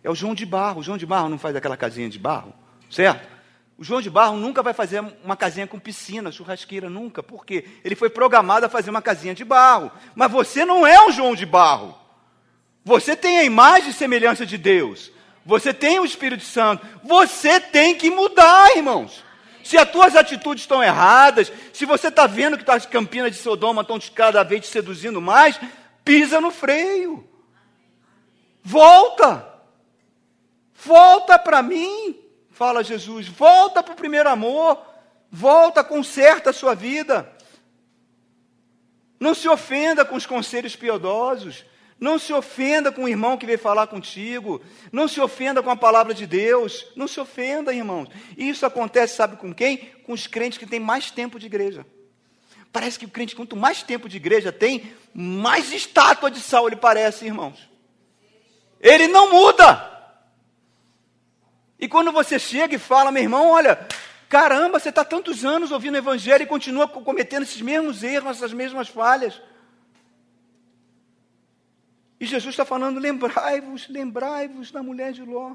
É 0.02 0.08
o 0.08 0.14
João 0.14 0.34
de 0.34 0.46
Barro. 0.46 0.80
O 0.80 0.82
João 0.82 0.96
de 0.96 1.04
Barro 1.04 1.28
não 1.28 1.38
faz 1.38 1.54
aquela 1.54 1.76
casinha 1.76 2.08
de 2.08 2.18
barro, 2.18 2.54
certo? 2.90 3.37
O 3.78 3.84
João 3.84 4.02
de 4.02 4.10
Barro 4.10 4.36
nunca 4.36 4.60
vai 4.60 4.74
fazer 4.74 5.00
uma 5.22 5.36
casinha 5.36 5.64
com 5.64 5.78
piscina, 5.78 6.32
churrasqueira, 6.32 6.90
nunca. 6.90 7.22
Por 7.22 7.46
quê? 7.46 7.64
Ele 7.84 7.94
foi 7.94 8.10
programado 8.10 8.66
a 8.66 8.68
fazer 8.68 8.90
uma 8.90 9.00
casinha 9.00 9.32
de 9.32 9.44
barro. 9.44 9.92
Mas 10.16 10.32
você 10.32 10.64
não 10.64 10.84
é 10.84 11.06
um 11.06 11.12
João 11.12 11.36
de 11.36 11.46
Barro. 11.46 11.96
Você 12.84 13.14
tem 13.14 13.38
a 13.38 13.44
imagem 13.44 13.90
e 13.90 13.92
semelhança 13.92 14.44
de 14.44 14.58
Deus. 14.58 15.12
Você 15.46 15.72
tem 15.72 16.00
o 16.00 16.04
Espírito 16.04 16.42
Santo. 16.42 16.84
Você 17.04 17.60
tem 17.60 17.94
que 17.94 18.10
mudar, 18.10 18.76
irmãos. 18.76 19.22
Se 19.62 19.78
as 19.78 19.88
tuas 19.88 20.16
atitudes 20.16 20.64
estão 20.64 20.82
erradas, 20.82 21.52
se 21.72 21.84
você 21.84 22.08
está 22.08 22.26
vendo 22.26 22.58
que 22.58 22.68
as 22.68 22.84
campinas 22.84 23.30
de 23.30 23.38
Sodoma 23.38 23.82
estão 23.82 24.00
cada 24.12 24.42
vez 24.42 24.62
te 24.62 24.66
seduzindo 24.66 25.20
mais, 25.20 25.60
pisa 26.04 26.40
no 26.40 26.50
freio. 26.50 27.24
Volta. 28.60 29.46
Volta 30.74 31.38
para 31.38 31.62
mim 31.62 32.27
fala 32.58 32.82
Jesus, 32.82 33.28
volta 33.28 33.84
para 33.84 33.92
o 33.92 33.96
primeiro 33.96 34.28
amor, 34.28 34.84
volta, 35.30 35.84
conserta 35.84 36.50
a 36.50 36.52
sua 36.52 36.74
vida. 36.74 37.32
Não 39.20 39.32
se 39.32 39.48
ofenda 39.48 40.04
com 40.04 40.16
os 40.16 40.26
conselhos 40.26 40.74
piedosos. 40.74 41.64
Não 42.00 42.18
se 42.18 42.32
ofenda 42.32 42.90
com 42.90 43.04
o 43.04 43.08
irmão 43.08 43.36
que 43.36 43.46
veio 43.46 43.60
falar 43.60 43.86
contigo. 43.86 44.60
Não 44.90 45.06
se 45.06 45.20
ofenda 45.20 45.62
com 45.62 45.70
a 45.70 45.76
palavra 45.76 46.12
de 46.12 46.26
Deus. 46.26 46.84
Não 46.96 47.06
se 47.06 47.20
ofenda, 47.20 47.72
irmãos. 47.72 48.08
Isso 48.36 48.66
acontece, 48.66 49.14
sabe 49.14 49.36
com 49.36 49.54
quem? 49.54 49.76
Com 50.04 50.12
os 50.12 50.26
crentes 50.26 50.58
que 50.58 50.66
têm 50.66 50.80
mais 50.80 51.12
tempo 51.12 51.38
de 51.38 51.46
igreja. 51.46 51.86
Parece 52.72 52.98
que 52.98 53.04
o 53.04 53.08
crente, 53.08 53.36
quanto 53.36 53.54
mais 53.54 53.84
tempo 53.84 54.08
de 54.08 54.16
igreja 54.16 54.50
tem, 54.50 54.92
mais 55.14 55.72
estátua 55.72 56.28
de 56.28 56.40
sal 56.40 56.66
ele 56.66 56.74
parece, 56.74 57.24
irmãos. 57.24 57.70
Ele 58.80 59.06
não 59.06 59.30
muda. 59.30 59.87
E 61.78 61.88
quando 61.88 62.10
você 62.10 62.38
chega 62.38 62.74
e 62.74 62.78
fala, 62.78 63.12
meu 63.12 63.22
irmão, 63.22 63.50
olha, 63.50 63.86
caramba, 64.28 64.80
você 64.80 64.88
está 64.88 65.04
tantos 65.04 65.44
anos 65.44 65.70
ouvindo 65.70 65.94
o 65.94 65.98
Evangelho 65.98 66.42
e 66.42 66.46
continua 66.46 66.88
cometendo 66.88 67.44
esses 67.44 67.60
mesmos 67.60 68.02
erros, 68.02 68.36
essas 68.36 68.52
mesmas 68.52 68.88
falhas. 68.88 69.40
E 72.20 72.26
Jesus 72.26 72.52
está 72.52 72.64
falando: 72.64 72.98
lembrai-vos, 72.98 73.88
lembrai-vos 73.88 74.70
da 74.70 74.82
mulher 74.82 75.12
de 75.12 75.22
Ló. 75.22 75.54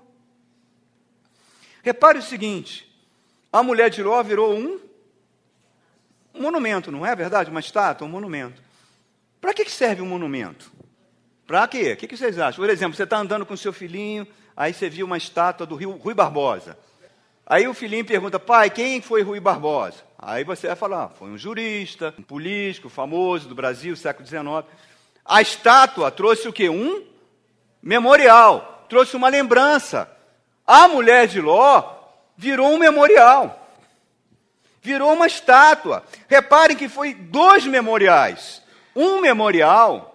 Repare 1.82 2.19
o 2.19 2.21
seguinte: 2.21 2.89
a 3.51 3.61
mulher 3.61 3.89
de 3.89 4.01
Ló 4.01 4.21
virou 4.24 4.53
um, 4.53 4.80
um 6.34 6.41
monumento, 6.41 6.91
não 6.91 7.05
é 7.05 7.13
verdade? 7.15 7.49
Uma 7.49 7.59
estátua, 7.59 8.07
um 8.07 8.11
monumento. 8.11 8.61
Para 9.41 9.53
que 9.53 9.69
serve 9.69 10.01
um 10.01 10.05
monumento? 10.05 10.71
Para 11.45 11.67
quê? 11.67 11.91
O 11.91 11.97
que 11.97 12.15
vocês 12.15 12.39
acham? 12.39 12.63
Por 12.63 12.69
exemplo, 12.69 12.95
você 12.95 13.03
está 13.03 13.17
andando 13.17 13.45
com 13.45 13.57
seu 13.57 13.74
filhinho, 13.74 14.26
Aí 14.56 14.74
você 14.74 14.89
viu 14.89 15.06
uma 15.06 15.18
estátua 15.18 15.66
do 15.66 15.76
Rio 15.76 15.91
Rui 15.91 16.14
Barbosa. 16.14 16.78
Aí 17.45 17.68
o 17.68 17.74
filhinho 17.74 18.06
pergunta, 18.06 18.39
pai, 18.39 18.70
quem 18.70 19.01
foi 19.01 19.22
Rui 19.22 19.39
Barbosa? 19.39 19.97
Aí 20.18 20.43
você 20.43 20.68
vai 20.68 20.76
falar, 20.76 21.04
ah, 21.04 21.10
foi 21.10 21.30
um 21.30 21.38
jurista, 21.38 22.14
um 22.18 22.24
político 22.24 22.88
famoso 22.88 23.49
do 23.49 23.56
Brasil, 23.56 23.95
século 23.95 24.26
XIX. 24.26 24.66
A 25.26 25.41
estátua 25.41 26.10
trouxe 26.10 26.47
o 26.47 26.54
quê? 26.54 26.70
Um 26.70 27.04
memorial, 27.82 28.86
trouxe 28.88 29.16
uma 29.18 29.28
lembrança. 29.28 30.10
A 30.66 30.88
mulher 30.88 31.28
de 31.28 31.41
Ló 31.41 31.84
virou 32.38 32.70
um 32.70 32.78
memorial. 32.78 33.60
Virou 34.82 35.12
uma 35.14 35.28
estátua. 35.28 36.04
Reparem 36.28 36.78
que 36.78 36.88
foi 36.88 37.14
dois 37.14 37.66
memoriais. 37.66 38.62
Um 38.95 39.20
memorial 39.20 40.12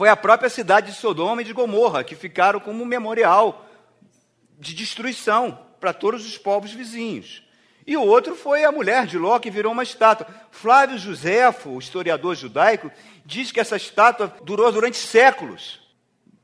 foi 0.00 0.08
a 0.08 0.16
própria 0.16 0.48
cidade 0.48 0.92
de 0.92 0.96
Sodoma 0.96 1.42
e 1.42 1.44
de 1.44 1.52
Gomorra, 1.52 2.02
que 2.02 2.14
ficaram 2.14 2.58
como 2.58 2.86
memorial 2.86 3.66
de 4.58 4.72
destruição 4.72 5.58
para 5.78 5.92
todos 5.92 6.24
os 6.24 6.38
povos 6.38 6.72
vizinhos. 6.72 7.42
E 7.86 7.98
o 7.98 8.02
outro 8.02 8.34
foi 8.34 8.64
a 8.64 8.72
mulher 8.72 9.04
de 9.04 9.18
Ló, 9.18 9.38
que 9.38 9.50
virou 9.50 9.72
uma 9.72 9.82
estátua. 9.82 10.26
Flávio 10.50 10.96
Josefo, 10.96 11.68
o 11.68 11.78
historiador 11.78 12.34
judaico, 12.34 12.90
diz 13.26 13.52
que 13.52 13.60
essa 13.60 13.76
estátua 13.76 14.34
durou 14.42 14.72
durante 14.72 14.96
séculos. 14.96 15.80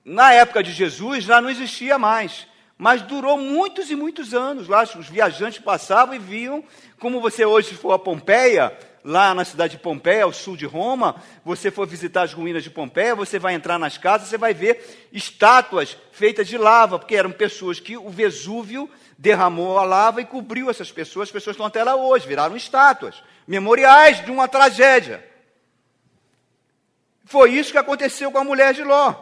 Na 0.04 0.34
época 0.34 0.62
de 0.62 0.70
Jesus 0.70 1.24
já 1.24 1.40
não 1.40 1.48
existia 1.48 1.98
mais, 1.98 2.46
mas 2.76 3.00
durou 3.00 3.38
muitos 3.38 3.90
e 3.90 3.96
muitos 3.96 4.34
anos. 4.34 4.68
Lá 4.68 4.82
os 4.82 5.08
viajantes 5.08 5.60
passavam 5.60 6.14
e 6.14 6.18
viam, 6.18 6.62
como 7.00 7.22
você 7.22 7.46
hoje 7.46 7.74
for 7.74 7.92
a 7.92 7.98
Pompeia, 7.98 8.76
lá 9.06 9.32
na 9.32 9.44
cidade 9.44 9.76
de 9.76 9.82
Pompeia, 9.82 10.24
ao 10.24 10.32
sul 10.32 10.56
de 10.56 10.66
Roma, 10.66 11.22
você 11.44 11.70
for 11.70 11.86
visitar 11.86 12.22
as 12.22 12.32
ruínas 12.32 12.64
de 12.64 12.70
Pompeia, 12.70 13.14
você 13.14 13.38
vai 13.38 13.54
entrar 13.54 13.78
nas 13.78 13.96
casas, 13.96 14.28
você 14.28 14.36
vai 14.36 14.52
ver 14.52 15.08
estátuas 15.12 15.96
feitas 16.10 16.48
de 16.48 16.58
lava, 16.58 16.98
porque 16.98 17.14
eram 17.14 17.30
pessoas 17.30 17.78
que 17.78 17.96
o 17.96 18.10
Vesúvio 18.10 18.90
derramou 19.16 19.78
a 19.78 19.84
lava 19.84 20.20
e 20.20 20.26
cobriu 20.26 20.68
essas 20.68 20.90
pessoas. 20.90 21.28
As 21.28 21.32
pessoas 21.32 21.54
estão 21.54 21.66
até 21.66 21.84
lá 21.84 21.94
hoje, 21.94 22.26
viraram 22.26 22.56
estátuas, 22.56 23.22
memoriais 23.46 24.24
de 24.24 24.30
uma 24.30 24.48
tragédia. 24.48 25.24
Foi 27.24 27.52
isso 27.52 27.70
que 27.70 27.78
aconteceu 27.78 28.32
com 28.32 28.38
a 28.38 28.44
mulher 28.44 28.74
de 28.74 28.82
Ló. 28.82 29.14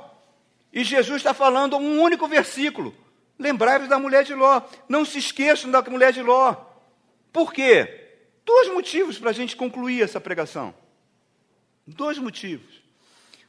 E 0.72 0.82
Jesus 0.82 1.18
está 1.18 1.34
falando 1.34 1.76
um 1.76 2.00
único 2.00 2.26
versículo. 2.26 2.94
Lembrai-vos 3.38 3.88
da 3.88 3.98
mulher 3.98 4.24
de 4.24 4.34
Ló. 4.34 4.62
Não 4.88 5.04
se 5.04 5.18
esqueçam 5.18 5.70
da 5.70 5.82
mulher 5.82 6.12
de 6.12 6.22
Ló. 6.22 6.56
Por 7.30 7.52
quê? 7.52 8.03
Dois 8.44 8.68
motivos 8.68 9.18
para 9.18 9.30
a 9.30 9.32
gente 9.32 9.56
concluir 9.56 10.02
essa 10.02 10.20
pregação. 10.20 10.74
Dois 11.86 12.18
motivos. 12.18 12.82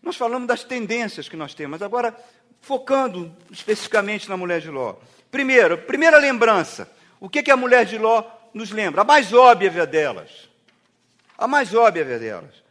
Nós 0.02 0.16
falamos 0.16 0.48
das 0.48 0.64
tendências 0.64 1.28
que 1.28 1.36
nós 1.36 1.54
temos, 1.54 1.82
agora 1.82 2.16
focando 2.62 3.36
especificamente 3.52 4.30
na 4.30 4.38
mulher 4.38 4.62
de 4.62 4.70
Ló. 4.70 4.96
Primeiro, 5.32 5.78
primeira 5.80 6.18
lembrança. 6.18 6.92
O 7.20 7.30
que, 7.30 7.44
que 7.44 7.52
a 7.52 7.58
mulher 7.58 7.86
de 7.86 7.98
Ló 7.98 8.24
nos 8.54 8.72
lembra? 8.72 9.02
A 9.02 9.06
mais 9.06 9.34
óbvia 9.34 9.86
delas. 9.86 10.50
A 11.38 11.48
mais 11.48 11.74
óbvia 11.74 12.20
delas. 12.20 12.64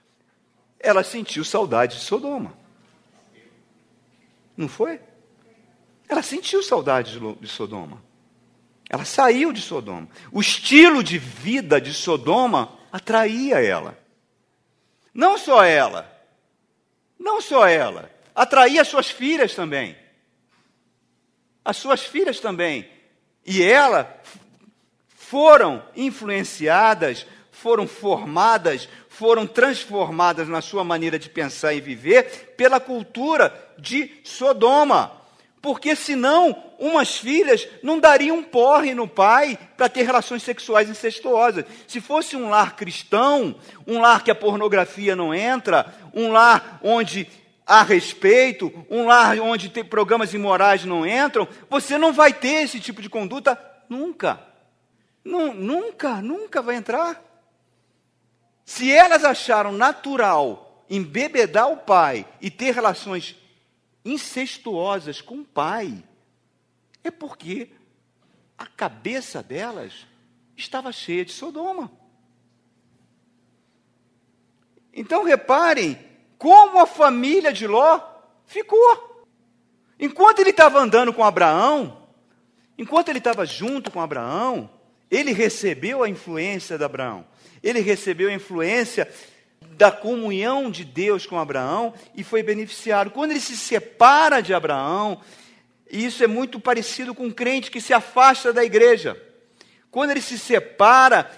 Ela 0.80 1.02
sentiu 1.02 1.44
saudade 1.44 1.96
de 1.98 2.04
Sodoma. 2.04 2.56
Não 4.56 4.68
foi? 4.68 5.00
Ela 6.08 6.22
sentiu 6.22 6.62
saudade 6.62 7.18
de 7.40 7.48
Sodoma. 7.48 8.02
Ela 8.94 9.04
saiu 9.04 9.52
de 9.52 9.60
Sodoma. 9.60 10.08
O 10.30 10.40
estilo 10.40 11.02
de 11.02 11.18
vida 11.18 11.80
de 11.80 11.92
Sodoma 11.92 12.78
atraía 12.92 13.60
ela. 13.60 13.98
Não 15.12 15.36
só 15.36 15.64
ela, 15.64 16.08
não 17.18 17.40
só 17.40 17.66
ela, 17.66 18.08
atraía 18.32 18.84
suas 18.84 19.10
filhas 19.10 19.52
também. 19.52 19.96
As 21.64 21.76
suas 21.76 22.04
filhas 22.04 22.38
também. 22.38 22.88
E 23.44 23.64
ela 23.64 24.16
foram 25.08 25.84
influenciadas, 25.96 27.26
foram 27.50 27.88
formadas, 27.88 28.88
foram 29.08 29.44
transformadas 29.44 30.46
na 30.46 30.60
sua 30.60 30.84
maneira 30.84 31.18
de 31.18 31.28
pensar 31.28 31.74
e 31.74 31.80
viver 31.80 32.54
pela 32.56 32.78
cultura 32.78 33.74
de 33.76 34.20
Sodoma 34.22 35.23
porque 35.64 35.96
senão 35.96 36.62
umas 36.78 37.16
filhas 37.16 37.66
não 37.82 37.98
dariam 37.98 38.42
porre 38.42 38.92
no 38.92 39.08
pai 39.08 39.58
para 39.78 39.88
ter 39.88 40.02
relações 40.02 40.42
sexuais 40.42 40.90
incestuosas. 40.90 41.64
Se 41.88 42.02
fosse 42.02 42.36
um 42.36 42.50
lar 42.50 42.76
cristão, 42.76 43.56
um 43.86 43.98
lar 43.98 44.22
que 44.22 44.30
a 44.30 44.34
pornografia 44.34 45.16
não 45.16 45.32
entra, 45.32 45.86
um 46.12 46.30
lar 46.30 46.80
onde 46.82 47.26
há 47.66 47.82
respeito, 47.82 48.70
um 48.90 49.06
lar 49.06 49.38
onde 49.40 49.70
programas 49.84 50.34
imorais 50.34 50.84
não 50.84 51.06
entram, 51.06 51.48
você 51.70 51.96
não 51.96 52.12
vai 52.12 52.30
ter 52.30 52.64
esse 52.64 52.78
tipo 52.78 53.00
de 53.00 53.08
conduta 53.08 53.58
nunca. 53.88 54.38
nunca, 55.24 56.20
nunca 56.20 56.60
vai 56.60 56.76
entrar. 56.76 57.24
Se 58.66 58.92
elas 58.92 59.24
acharam 59.24 59.72
natural 59.72 60.84
embebedar 60.90 61.72
o 61.72 61.78
pai 61.78 62.26
e 62.38 62.50
ter 62.50 62.74
relações 62.74 63.34
incestuosas 64.04 65.20
com 65.20 65.40
o 65.40 65.44
pai, 65.44 66.04
é 67.02 67.10
porque 67.10 67.70
a 68.56 68.66
cabeça 68.66 69.42
delas 69.42 70.06
estava 70.56 70.92
cheia 70.92 71.24
de 71.24 71.32
Sodoma. 71.32 71.90
Então 74.92 75.24
reparem 75.24 75.98
como 76.38 76.78
a 76.78 76.86
família 76.86 77.52
de 77.52 77.66
Ló 77.66 78.00
ficou. 78.44 79.26
Enquanto 79.98 80.40
ele 80.40 80.50
estava 80.50 80.78
andando 80.78 81.12
com 81.12 81.24
Abraão, 81.24 82.06
enquanto 82.76 83.08
ele 83.08 83.18
estava 83.18 83.44
junto 83.44 83.90
com 83.90 84.00
Abraão, 84.00 84.70
ele 85.10 85.32
recebeu 85.32 86.02
a 86.02 86.08
influência 86.08 86.78
de 86.78 86.84
Abraão. 86.84 87.26
Ele 87.62 87.80
recebeu 87.80 88.28
a 88.28 88.34
influência 88.34 89.10
da 89.76 89.90
comunhão 89.90 90.70
de 90.70 90.84
Deus 90.84 91.26
com 91.26 91.38
Abraão 91.38 91.94
e 92.14 92.24
foi 92.24 92.42
beneficiado. 92.42 93.10
Quando 93.10 93.32
ele 93.32 93.40
se 93.40 93.56
separa 93.56 94.40
de 94.40 94.54
Abraão, 94.54 95.20
isso 95.90 96.22
é 96.24 96.26
muito 96.26 96.58
parecido 96.58 97.14
com 97.14 97.26
um 97.26 97.30
crente 97.30 97.70
que 97.70 97.80
se 97.80 97.92
afasta 97.92 98.52
da 98.52 98.64
igreja. 98.64 99.20
Quando 99.90 100.10
ele 100.10 100.20
se 100.20 100.38
separa, 100.38 101.30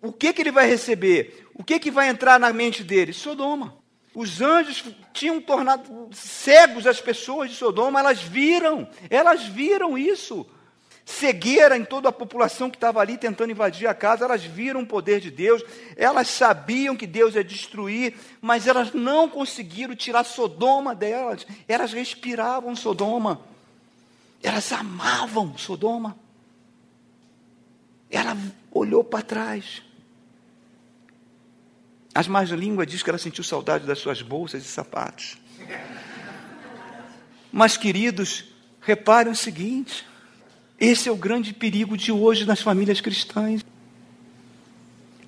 o 0.00 0.12
que, 0.12 0.32
que 0.32 0.42
ele 0.42 0.52
vai 0.52 0.66
receber? 0.66 1.46
O 1.54 1.62
que, 1.62 1.78
que 1.78 1.90
vai 1.90 2.08
entrar 2.08 2.38
na 2.38 2.52
mente 2.52 2.82
dele? 2.82 3.12
Sodoma. 3.12 3.76
Os 4.14 4.40
anjos 4.40 4.84
tinham 5.12 5.40
tornado 5.40 6.08
cegos 6.12 6.86
as 6.86 7.00
pessoas 7.00 7.50
de 7.50 7.56
Sodoma, 7.56 8.00
elas 8.00 8.20
viram, 8.20 8.88
elas 9.08 9.44
viram 9.44 9.96
isso 9.96 10.46
cegueira 11.10 11.76
em 11.76 11.84
toda 11.84 12.08
a 12.08 12.12
população 12.12 12.70
que 12.70 12.76
estava 12.76 13.00
ali 13.00 13.18
tentando 13.18 13.50
invadir 13.50 13.86
a 13.86 13.94
casa, 13.94 14.24
elas 14.24 14.44
viram 14.44 14.82
o 14.82 14.86
poder 14.86 15.20
de 15.20 15.30
Deus, 15.30 15.62
elas 15.96 16.28
sabiam 16.28 16.96
que 16.96 17.06
Deus 17.06 17.34
ia 17.34 17.44
destruir, 17.44 18.14
mas 18.40 18.66
elas 18.66 18.92
não 18.92 19.28
conseguiram 19.28 19.94
tirar 19.94 20.24
Sodoma 20.24 20.94
delas, 20.94 21.46
elas 21.66 21.92
respiravam 21.92 22.76
Sodoma, 22.76 23.40
elas 24.42 24.72
amavam 24.72 25.58
Sodoma. 25.58 26.16
Ela 28.10 28.36
olhou 28.72 29.04
para 29.04 29.22
trás. 29.22 29.82
As 32.14 32.26
más 32.26 32.48
línguas 32.50 32.88
diz 32.88 33.02
que 33.02 33.10
ela 33.10 33.18
sentiu 33.18 33.44
saudade 33.44 33.86
das 33.86 33.98
suas 33.98 34.20
bolsas 34.20 34.64
e 34.64 34.66
sapatos. 34.66 35.38
Mas, 37.52 37.76
queridos, 37.76 38.46
reparem 38.80 39.32
o 39.32 39.36
seguinte: 39.36 40.04
esse 40.80 41.10
é 41.10 41.12
o 41.12 41.16
grande 41.16 41.52
perigo 41.52 41.94
de 41.94 42.10
hoje 42.10 42.46
nas 42.46 42.62
famílias 42.62 43.02
cristãs. 43.02 43.62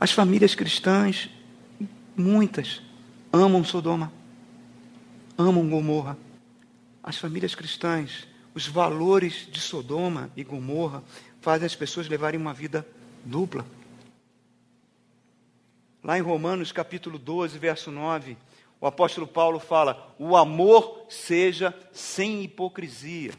As 0.00 0.10
famílias 0.10 0.54
cristãs, 0.54 1.28
muitas, 2.16 2.80
amam 3.30 3.62
Sodoma, 3.62 4.10
amam 5.36 5.68
Gomorra. 5.68 6.16
As 7.02 7.18
famílias 7.18 7.54
cristãs, 7.54 8.26
os 8.54 8.66
valores 8.66 9.46
de 9.52 9.60
Sodoma 9.60 10.30
e 10.34 10.42
Gomorra 10.42 11.04
fazem 11.42 11.66
as 11.66 11.74
pessoas 11.74 12.08
levarem 12.08 12.40
uma 12.40 12.54
vida 12.54 12.86
dupla. 13.22 13.66
Lá 16.02 16.16
em 16.16 16.22
Romanos 16.22 16.72
capítulo 16.72 17.18
12, 17.18 17.58
verso 17.58 17.90
9, 17.90 18.38
o 18.80 18.86
apóstolo 18.86 19.26
Paulo 19.26 19.60
fala: 19.60 20.14
o 20.18 20.34
amor 20.34 21.06
seja 21.10 21.74
sem 21.92 22.42
hipocrisia. 22.42 23.32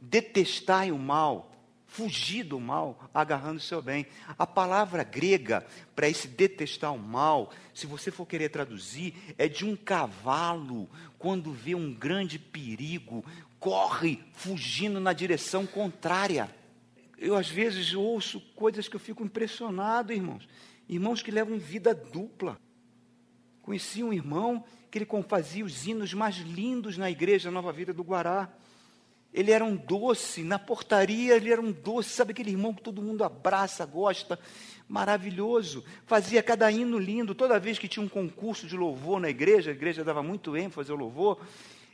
Detestai 0.00 0.92
o 0.92 0.98
mal, 0.98 1.50
fugir 1.86 2.44
do 2.44 2.60
mal, 2.60 3.10
agarrando 3.12 3.58
o 3.58 3.62
seu 3.62 3.82
bem. 3.82 4.06
A 4.38 4.46
palavra 4.46 5.02
grega 5.02 5.66
para 5.96 6.08
esse 6.08 6.28
detestar 6.28 6.94
o 6.94 6.98
mal, 6.98 7.50
se 7.74 7.86
você 7.86 8.10
for 8.10 8.26
querer 8.26 8.50
traduzir, 8.50 9.14
é 9.36 9.48
de 9.48 9.64
um 9.64 9.74
cavalo, 9.74 10.88
quando 11.18 11.52
vê 11.52 11.74
um 11.74 11.92
grande 11.92 12.38
perigo, 12.38 13.24
corre 13.58 14.22
fugindo 14.32 15.00
na 15.00 15.12
direção 15.12 15.66
contrária. 15.66 16.48
Eu, 17.16 17.34
às 17.34 17.48
vezes, 17.48 17.94
ouço 17.94 18.40
coisas 18.54 18.86
que 18.86 18.94
eu 18.94 19.00
fico 19.00 19.24
impressionado, 19.24 20.12
irmãos. 20.12 20.48
Irmãos 20.88 21.20
que 21.20 21.30
levam 21.30 21.58
vida 21.58 21.92
dupla. 21.92 22.58
Conheci 23.60 24.02
um 24.02 24.12
irmão 24.12 24.64
que 24.90 24.98
ele 24.98 25.08
fazia 25.28 25.64
os 25.64 25.86
hinos 25.86 26.14
mais 26.14 26.36
lindos 26.36 26.96
na 26.96 27.10
igreja 27.10 27.50
Nova 27.50 27.72
Vida 27.72 27.92
do 27.92 28.04
Guará. 28.04 28.50
Ele 29.32 29.52
era 29.52 29.64
um 29.64 29.76
doce, 29.76 30.42
na 30.42 30.58
portaria 30.58 31.36
ele 31.36 31.52
era 31.52 31.60
um 31.60 31.70
doce, 31.70 32.10
sabe 32.10 32.32
aquele 32.32 32.50
irmão 32.50 32.72
que 32.72 32.82
todo 32.82 33.02
mundo 33.02 33.22
abraça, 33.22 33.84
gosta, 33.84 34.38
maravilhoso. 34.88 35.84
Fazia 36.06 36.42
cada 36.42 36.70
hino 36.70 36.98
lindo, 36.98 37.34
toda 37.34 37.60
vez 37.60 37.78
que 37.78 37.86
tinha 37.86 38.04
um 38.04 38.08
concurso 38.08 38.66
de 38.66 38.76
louvor 38.76 39.20
na 39.20 39.28
igreja, 39.28 39.70
a 39.70 39.74
igreja 39.74 40.02
dava 40.02 40.22
muito 40.22 40.56
ênfase 40.56 40.90
ao 40.90 40.96
louvor. 40.96 41.40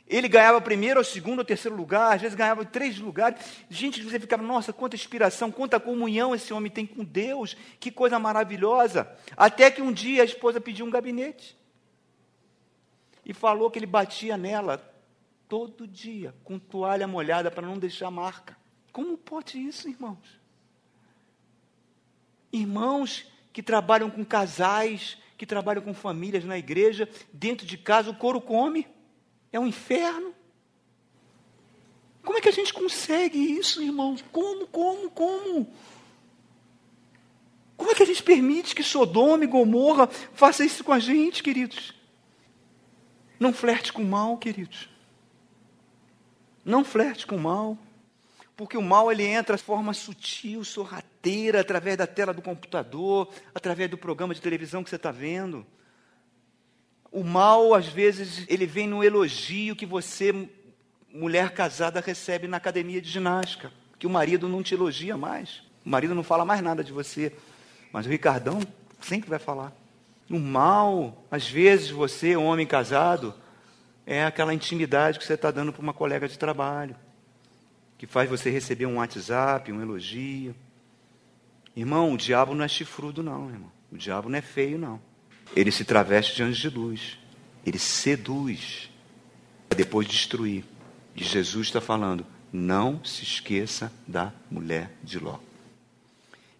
Ele 0.07 0.27
ganhava 0.27 0.61
primeiro, 0.61 0.99
ou 0.99 1.03
segundo, 1.03 1.39
ou 1.39 1.45
terceiro 1.45 1.75
lugar, 1.75 2.15
às 2.15 2.21
vezes 2.21 2.37
ganhava 2.37 2.63
três 2.63 2.99
lugares. 2.99 3.39
Gente, 3.69 4.03
você 4.03 4.19
ficava, 4.19 4.43
nossa, 4.43 4.71
quanta 4.71 4.95
inspiração, 4.95 5.51
quanta 5.51 5.79
comunhão 5.79 6.35
esse 6.35 6.53
homem 6.53 6.71
tem 6.71 6.85
com 6.85 7.03
Deus, 7.03 7.57
que 7.79 7.91
coisa 7.91 8.19
maravilhosa. 8.19 9.11
Até 9.35 9.69
que 9.71 9.81
um 9.81 9.91
dia 9.91 10.21
a 10.21 10.25
esposa 10.25 10.61
pediu 10.61 10.85
um 10.85 10.91
gabinete. 10.91 11.57
e 13.25 13.33
falou 13.33 13.71
que 13.71 13.79
ele 13.79 13.87
batia 13.87 14.37
nela 14.37 14.94
todo 15.47 15.87
dia, 15.87 16.33
com 16.43 16.57
toalha 16.57 17.07
molhada 17.07 17.51
para 17.51 17.67
não 17.67 17.77
deixar 17.77 18.09
marca. 18.11 18.57
Como 18.91 19.17
pode 19.17 19.59
isso, 19.59 19.89
irmãos? 19.89 20.39
Irmãos 22.51 23.25
que 23.51 23.61
trabalham 23.61 24.09
com 24.09 24.23
casais, 24.23 25.17
que 25.37 25.45
trabalham 25.45 25.81
com 25.81 25.93
famílias 25.93 26.43
na 26.43 26.57
igreja, 26.57 27.07
dentro 27.31 27.65
de 27.65 27.77
casa 27.77 28.09
o 28.09 28.15
couro 28.15 28.41
come. 28.41 28.87
É 29.51 29.59
um 29.59 29.67
inferno. 29.67 30.33
Como 32.23 32.37
é 32.37 32.41
que 32.41 32.49
a 32.49 32.53
gente 32.53 32.73
consegue 32.73 33.37
isso, 33.37 33.81
irmãos? 33.81 34.23
Como, 34.31 34.67
como, 34.67 35.09
como? 35.11 35.67
Como 37.77 37.91
é 37.91 37.95
que 37.95 38.03
a 38.03 38.05
gente 38.05 38.23
permite 38.23 38.73
que 38.73 38.83
Sodoma 38.83 39.43
e 39.43 39.47
Gomorra 39.47 40.07
faça 40.07 40.65
isso 40.65 40.83
com 40.83 40.91
a 40.93 40.99
gente, 40.99 41.43
queridos? 41.43 41.93
Não 43.39 43.53
flerte 43.53 43.91
com 43.91 44.01
o 44.01 44.05
mal, 44.05 44.37
queridos. 44.37 44.89
Não 46.65 46.83
flerte 46.83 47.27
com 47.27 47.35
o 47.35 47.39
mal. 47.39 47.77
Porque 48.57 48.77
o 48.77 48.81
mal 48.81 49.11
ele 49.11 49.23
entra 49.23 49.55
de 49.55 49.63
forma 49.63 49.93
sutil, 49.93 50.63
sorrateira, 50.63 51.59
através 51.59 51.97
da 51.97 52.07
tela 52.07 52.33
do 52.33 52.41
computador, 52.41 53.29
através 53.53 53.89
do 53.89 53.97
programa 53.97 54.33
de 54.33 54.41
televisão 54.41 54.83
que 54.83 54.89
você 54.89 54.95
está 54.95 55.11
vendo. 55.11 55.65
O 57.11 57.23
mal, 57.23 57.73
às 57.73 57.87
vezes, 57.87 58.45
ele 58.47 58.65
vem 58.65 58.87
no 58.87 59.03
elogio 59.03 59.75
que 59.75 59.85
você, 59.85 60.49
mulher 61.13 61.51
casada, 61.51 61.99
recebe 61.99 62.47
na 62.47 62.57
academia 62.57 63.01
de 63.01 63.09
ginástica. 63.09 63.71
Que 63.99 64.07
o 64.07 64.09
marido 64.09 64.47
não 64.47 64.63
te 64.63 64.73
elogia 64.73 65.17
mais. 65.17 65.61
O 65.85 65.89
marido 65.89 66.15
não 66.15 66.23
fala 66.23 66.45
mais 66.45 66.61
nada 66.61 66.83
de 66.83 66.91
você. 66.93 67.33
Mas 67.91 68.05
o 68.05 68.09
Ricardão 68.09 68.61
sempre 69.01 69.29
vai 69.29 69.39
falar. 69.39 69.73
O 70.29 70.39
mal, 70.39 71.25
às 71.29 71.47
vezes, 71.47 71.89
você, 71.89 72.35
homem 72.37 72.65
casado, 72.65 73.33
é 74.05 74.23
aquela 74.23 74.53
intimidade 74.53 75.17
que 75.17 75.25
você 75.25 75.33
está 75.33 75.49
dando 75.49 75.73
para 75.73 75.81
uma 75.81 75.93
colega 75.93 76.27
de 76.27 76.37
trabalho 76.37 76.95
que 77.97 78.05
faz 78.05 78.29
você 78.29 78.49
receber 78.49 78.85
um 78.85 78.97
WhatsApp, 78.97 79.71
um 79.71 79.81
elogio. 79.81 80.55
Irmão, 81.75 82.13
o 82.13 82.17
diabo 82.17 82.53
não 82.53 82.63
é 82.63 82.67
chifrudo, 82.67 83.23
não, 83.23 83.49
irmão. 83.49 83.71
O 83.91 83.97
diabo 83.97 84.29
não 84.29 84.37
é 84.37 84.41
feio, 84.41 84.77
não. 84.77 85.01
Ele 85.55 85.71
se 85.71 85.85
traveste 85.85 86.35
de 86.35 86.43
anjo 86.43 86.69
de 86.69 86.75
luz. 86.75 87.17
Ele 87.65 87.79
seduz 87.79 88.89
para 89.67 89.77
depois 89.77 90.07
destruir. 90.07 90.63
E 91.15 91.23
Jesus 91.23 91.67
está 91.67 91.79
falando: 91.79 92.25
não 92.51 93.03
se 93.03 93.23
esqueça 93.23 93.91
da 94.07 94.33
mulher 94.51 94.91
de 95.03 95.17
Ló. 95.17 95.39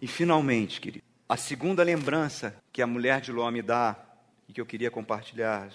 E 0.00 0.06
finalmente, 0.06 0.80
querido, 0.80 1.04
a 1.28 1.36
segunda 1.36 1.82
lembrança 1.82 2.56
que 2.72 2.82
a 2.82 2.86
mulher 2.86 3.20
de 3.20 3.32
Ló 3.32 3.50
me 3.50 3.62
dá 3.62 3.96
e 4.48 4.52
que 4.52 4.60
eu 4.60 4.66
queria 4.66 4.90
compartilhar 4.90 5.70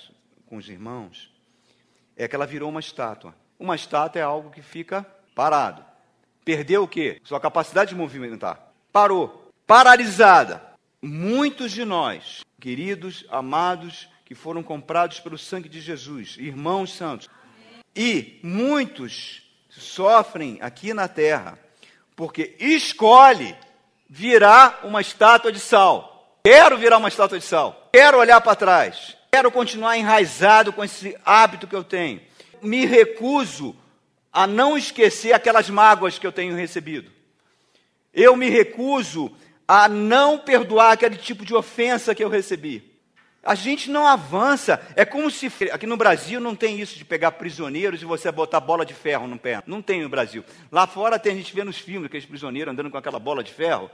com 0.47 0.57
os 0.57 0.67
irmãos 0.67 1.30
é 2.15 2.27
que 2.27 2.35
ela 2.35 2.45
virou 2.45 2.69
uma 2.69 2.79
estátua. 2.79 3.33
Uma 3.59 3.75
estátua 3.75 4.19
é 4.19 4.23
algo 4.23 4.49
que 4.49 4.61
fica 4.61 5.05
Parado. 5.33 5.83
Perdeu 6.43 6.83
o 6.83 6.87
quê? 6.87 7.21
Sua 7.23 7.39
capacidade 7.39 7.89
de 7.89 7.95
movimentar. 7.95 8.71
Parou. 8.91 9.49
Paralisada. 9.65 10.61
Muitos 11.01 11.71
de 11.71 11.85
nós, 11.85 12.43
queridos, 12.59 13.25
amados, 13.29 14.09
que 14.25 14.35
foram 14.35 14.61
comprados 14.61 15.19
pelo 15.19 15.37
sangue 15.37 15.69
de 15.69 15.79
Jesus, 15.79 16.35
irmãos 16.37 16.93
santos, 16.93 17.29
e 17.95 18.39
muitos 18.43 19.49
sofrem 19.69 20.59
aqui 20.61 20.93
na 20.93 21.07
terra 21.07 21.57
porque 22.15 22.55
escolhe 22.59 23.55
virar 24.07 24.81
uma 24.83 25.01
estátua 25.01 25.51
de 25.51 25.59
sal. 25.59 26.37
Quero 26.43 26.77
virar 26.77 26.97
uma 26.97 27.07
estátua 27.07 27.39
de 27.39 27.45
sal. 27.45 27.89
Quero 27.91 28.19
olhar 28.19 28.39
para 28.41 28.55
trás. 28.55 29.17
Quero 29.33 29.49
continuar 29.49 29.97
enraizado 29.97 30.73
com 30.73 30.83
esse 30.83 31.17
hábito 31.23 31.65
que 31.65 31.73
eu 31.73 31.85
tenho. 31.85 32.19
Me 32.61 32.85
recuso 32.85 33.73
a 34.29 34.45
não 34.45 34.77
esquecer 34.77 35.31
aquelas 35.31 35.69
mágoas 35.69 36.19
que 36.19 36.27
eu 36.27 36.33
tenho 36.33 36.53
recebido. 36.53 37.09
Eu 38.13 38.35
me 38.35 38.49
recuso 38.49 39.31
a 39.65 39.87
não 39.87 40.37
perdoar 40.37 40.91
aquele 40.91 41.15
tipo 41.15 41.45
de 41.45 41.55
ofensa 41.55 42.13
que 42.13 42.21
eu 42.21 42.27
recebi. 42.27 42.83
A 43.41 43.55
gente 43.55 43.89
não 43.89 44.05
avança. 44.05 44.85
É 44.97 45.05
como 45.05 45.31
se 45.31 45.49
aqui 45.71 45.87
no 45.87 45.95
Brasil 45.95 46.41
não 46.41 46.53
tem 46.53 46.81
isso 46.81 46.97
de 46.97 47.05
pegar 47.05 47.31
prisioneiros 47.31 48.01
e 48.01 48.05
você 48.05 48.29
botar 48.33 48.59
bola 48.59 48.85
de 48.85 48.93
ferro 48.93 49.27
no 49.27 49.39
pé. 49.39 49.63
Não 49.65 49.81
tem 49.81 50.01
no 50.01 50.09
Brasil. 50.09 50.43
Lá 50.69 50.85
fora 50.85 51.17
tem 51.17 51.31
a 51.31 51.35
gente 51.37 51.55
vê 51.55 51.63
nos 51.63 51.77
filmes 51.77 52.07
aqueles 52.07 52.25
prisioneiros 52.25 52.73
andando 52.73 52.91
com 52.91 52.97
aquela 52.97 53.17
bola 53.17 53.41
de 53.41 53.53
ferro. 53.53 53.89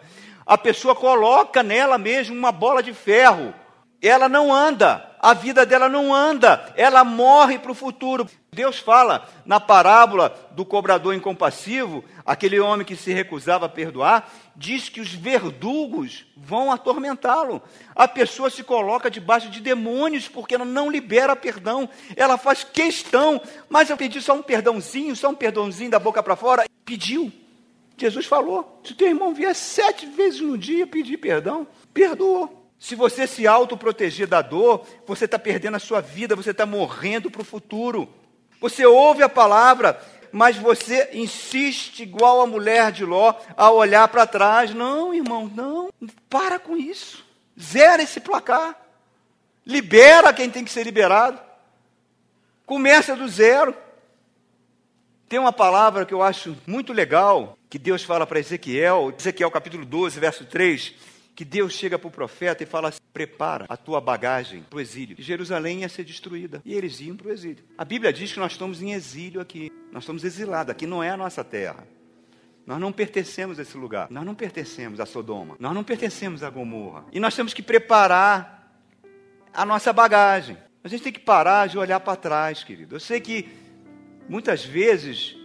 A 0.48 0.58
pessoa 0.58 0.96
coloca 0.96 1.62
nela 1.62 2.00
mesmo 2.00 2.36
uma 2.36 2.52
bola 2.52 2.82
de 2.82 2.92
ferro 2.92 3.54
ela 4.02 4.30
não 4.30 4.54
anda, 4.54 5.16
a 5.20 5.34
vida 5.34 5.66
dela 5.66 5.90
não 5.90 6.14
anda, 6.14 6.72
ela 6.76 7.04
morre 7.04 7.58
para 7.58 7.72
o 7.72 7.76
futuro. 7.76 8.30
Deus 8.52 8.80
fala 8.80 9.28
na 9.46 9.60
parábola 9.60 10.36
do 10.52 10.64
cobrador 10.64 11.14
incompassivo, 11.14 12.04
aquele 12.26 12.60
homem 12.60 12.86
que 12.86 12.96
se 12.96 13.12
recusava 13.12 13.66
a 13.66 13.70
perdoar, 13.70 14.32
diz 14.56 14.90
que 14.90 15.02
os 15.02 15.14
verdugos 15.14 16.26
vão 16.36 16.72
atormentá-lo. 16.72 17.62
A 17.96 18.08
pessoa 18.08 18.50
se 18.50 18.64
coloca 18.64 19.10
debaixo 19.10 19.50
de 19.50 19.60
demônios 19.60 20.28
porque 20.28 20.56
ela 20.56 20.66
não 20.66 20.90
libera 20.90 21.36
perdão, 21.36 21.90
ela 22.16 22.38
faz 22.38 22.64
questão, 22.64 23.42
mas 23.70 23.90
eu 23.90 23.98
pedi 23.98 24.22
só 24.22 24.34
um 24.34 24.44
perdãozinho, 24.44 25.16
só 25.16 25.30
um 25.30 25.36
perdãozinho 25.36 25.92
da 25.92 26.00
boca 26.00 26.22
para 26.22 26.36
fora. 26.36 26.66
Pediu. 26.86 27.32
Jesus 27.98 28.28
falou: 28.28 28.80
se 28.84 28.94
teu 28.94 29.08
irmão 29.08 29.34
vier 29.34 29.56
sete 29.56 30.06
vezes 30.06 30.40
no 30.40 30.58
dia 30.58 30.86
pedir 30.86 31.18
perdão, 31.18 31.68
perdoou. 31.94 32.67
Se 32.80 32.96
você 32.96 33.26
se 33.26 33.48
autoproteger 33.48 34.28
da 34.28 34.42
dor, 34.42 34.86
você 35.06 35.26
está 35.26 35.40
perdendo 35.40 35.76
a 35.76 35.80
sua 35.80 36.00
vida, 36.00 36.36
você 36.36 36.52
está 36.52 36.66
morrendo 36.66 37.32
para 37.32 37.42
o 37.42 37.46
futuro. 37.46 38.08
Você 38.62 38.86
ouve 38.86 39.24
a 39.24 39.30
palavra, 39.30 40.00
mas 40.32 40.58
você 40.58 41.10
insiste, 41.14 42.04
igual 42.04 42.42
a 42.42 42.48
mulher 42.48 42.92
de 42.92 43.04
Ló, 43.04 43.34
a 43.56 43.72
olhar 43.72 44.08
para 44.10 44.28
trás. 44.28 44.74
Não, 44.74 45.14
irmão, 45.14 45.52
não. 45.54 45.90
Para 46.30 46.60
com 46.60 46.78
isso. 46.78 47.26
Zera 47.60 48.04
esse 48.04 48.20
placar. 48.20 48.80
Libera 49.66 50.32
quem 50.32 50.50
tem 50.50 50.64
que 50.64 50.72
ser 50.72 50.84
liberado. 50.84 51.40
Começa 52.66 53.16
do 53.16 53.28
zero. 53.28 53.76
Tem 55.28 55.40
uma 55.40 55.52
palavra 55.52 56.06
que 56.06 56.14
eu 56.14 56.22
acho 56.22 56.56
muito 56.66 56.94
legal, 56.94 57.58
que 57.70 57.78
Deus 57.78 58.04
fala 58.04 58.26
para 58.26 58.40
Ezequiel, 58.40 59.14
Ezequiel 59.18 59.52
capítulo 59.52 59.84
12, 59.84 60.20
verso 60.20 60.46
3 60.46 61.17
que 61.38 61.46
Deus 61.46 61.74
chega 61.74 62.00
para 62.00 62.08
o 62.08 62.12
profeta 62.12 62.64
e 62.64 62.66
fala 62.66 62.90
assim, 62.90 63.00
prepara 63.14 63.68
a 63.70 63.78
tua 63.78 64.02
bagagem 64.02 64.64
para 64.68 64.78
o 64.78 64.82
exílio. 64.82 65.16
Jerusalém 65.20 65.82
ia 65.82 65.90
ser 65.90 66.04
destruída 66.04 66.64
e 66.66 66.74
eles 66.74 67.00
iam 67.00 67.16
para 67.16 67.28
o 67.28 67.32
exílio. 67.32 67.64
A 67.78 67.86
Bíblia 67.86 68.12
diz 68.12 68.34
que 68.34 68.40
nós 68.40 68.54
estamos 68.54 68.82
em 68.82 68.94
exílio 68.94 69.40
aqui, 69.40 69.72
nós 69.92 70.02
estamos 70.02 70.24
exilados, 70.24 70.72
aqui 70.72 70.88
não 70.88 71.04
é 71.04 71.12
a 71.12 71.16
nossa 71.16 71.44
terra. 71.44 71.88
Nós 72.66 72.80
não 72.80 72.92
pertencemos 72.92 73.60
a 73.60 73.62
esse 73.62 73.78
lugar, 73.78 74.08
nós 74.10 74.26
não 74.26 74.34
pertencemos 74.34 75.00
a 75.00 75.06
Sodoma, 75.06 75.56
nós 75.60 75.76
não 75.76 75.84
pertencemos 75.84 76.42
a 76.42 76.50
Gomorra. 76.50 77.06
E 77.12 77.20
nós 77.20 77.36
temos 77.36 77.54
que 77.54 77.62
preparar 77.62 78.74
a 79.54 79.64
nossa 79.64 79.94
bagagem. 79.94 80.58
A 80.84 80.88
gente 80.88 81.04
tem 81.04 81.14
que 81.14 81.20
parar 81.20 81.68
de 81.68 81.78
olhar 81.78 82.00
para 82.00 82.16
trás, 82.16 82.64
querido. 82.64 82.96
Eu 82.96 83.00
sei 83.00 83.22
que 83.22 83.48
muitas 84.28 84.66
vezes 84.66 85.38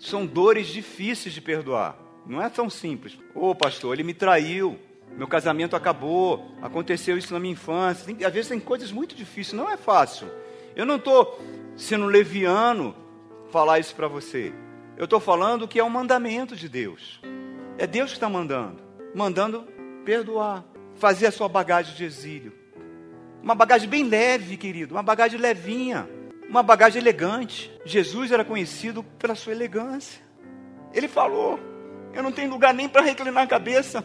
são 0.00 0.26
dores 0.26 0.66
difíceis 0.66 1.32
de 1.32 1.40
perdoar. 1.40 1.96
Não 2.26 2.42
é 2.42 2.50
tão 2.50 2.68
simples. 2.68 3.16
Ô 3.36 3.50
oh, 3.50 3.54
pastor, 3.54 3.94
ele 3.94 4.02
me 4.02 4.12
traiu 4.12 4.87
meu 5.16 5.26
casamento 5.26 5.74
acabou, 5.74 6.52
aconteceu 6.62 7.18
isso 7.18 7.32
na 7.32 7.40
minha 7.40 7.52
infância. 7.52 8.04
Tem, 8.04 8.24
às 8.24 8.32
vezes 8.32 8.48
tem 8.48 8.60
coisas 8.60 8.92
muito 8.92 9.14
difíceis, 9.14 9.52
não 9.52 9.68
é 9.68 9.76
fácil. 9.76 10.28
Eu 10.76 10.86
não 10.86 10.96
estou 10.96 11.40
sendo 11.76 12.06
leviano 12.06 12.94
falar 13.50 13.78
isso 13.78 13.94
para 13.94 14.06
você. 14.06 14.52
Eu 14.96 15.04
estou 15.04 15.20
falando 15.20 15.66
que 15.66 15.78
é 15.78 15.84
um 15.84 15.90
mandamento 15.90 16.54
de 16.54 16.68
Deus. 16.68 17.20
É 17.78 17.86
Deus 17.86 18.10
que 18.10 18.16
está 18.16 18.28
mandando. 18.28 18.82
Mandando 19.14 19.66
perdoar. 20.04 20.64
Fazer 20.96 21.26
a 21.26 21.32
sua 21.32 21.48
bagagem 21.48 21.94
de 21.94 22.04
exílio. 22.04 22.52
Uma 23.42 23.54
bagagem 23.54 23.88
bem 23.88 24.04
leve, 24.04 24.56
querido. 24.56 24.94
Uma 24.94 25.02
bagagem 25.02 25.38
levinha. 25.38 26.08
Uma 26.48 26.62
bagagem 26.62 27.00
elegante. 27.00 27.72
Jesus 27.84 28.32
era 28.32 28.44
conhecido 28.44 29.02
pela 29.02 29.34
sua 29.34 29.52
elegância. 29.52 30.20
Ele 30.92 31.06
falou: 31.06 31.60
Eu 32.12 32.22
não 32.22 32.32
tenho 32.32 32.50
lugar 32.50 32.74
nem 32.74 32.88
para 32.88 33.02
reclinar 33.02 33.44
a 33.44 33.46
cabeça. 33.46 34.04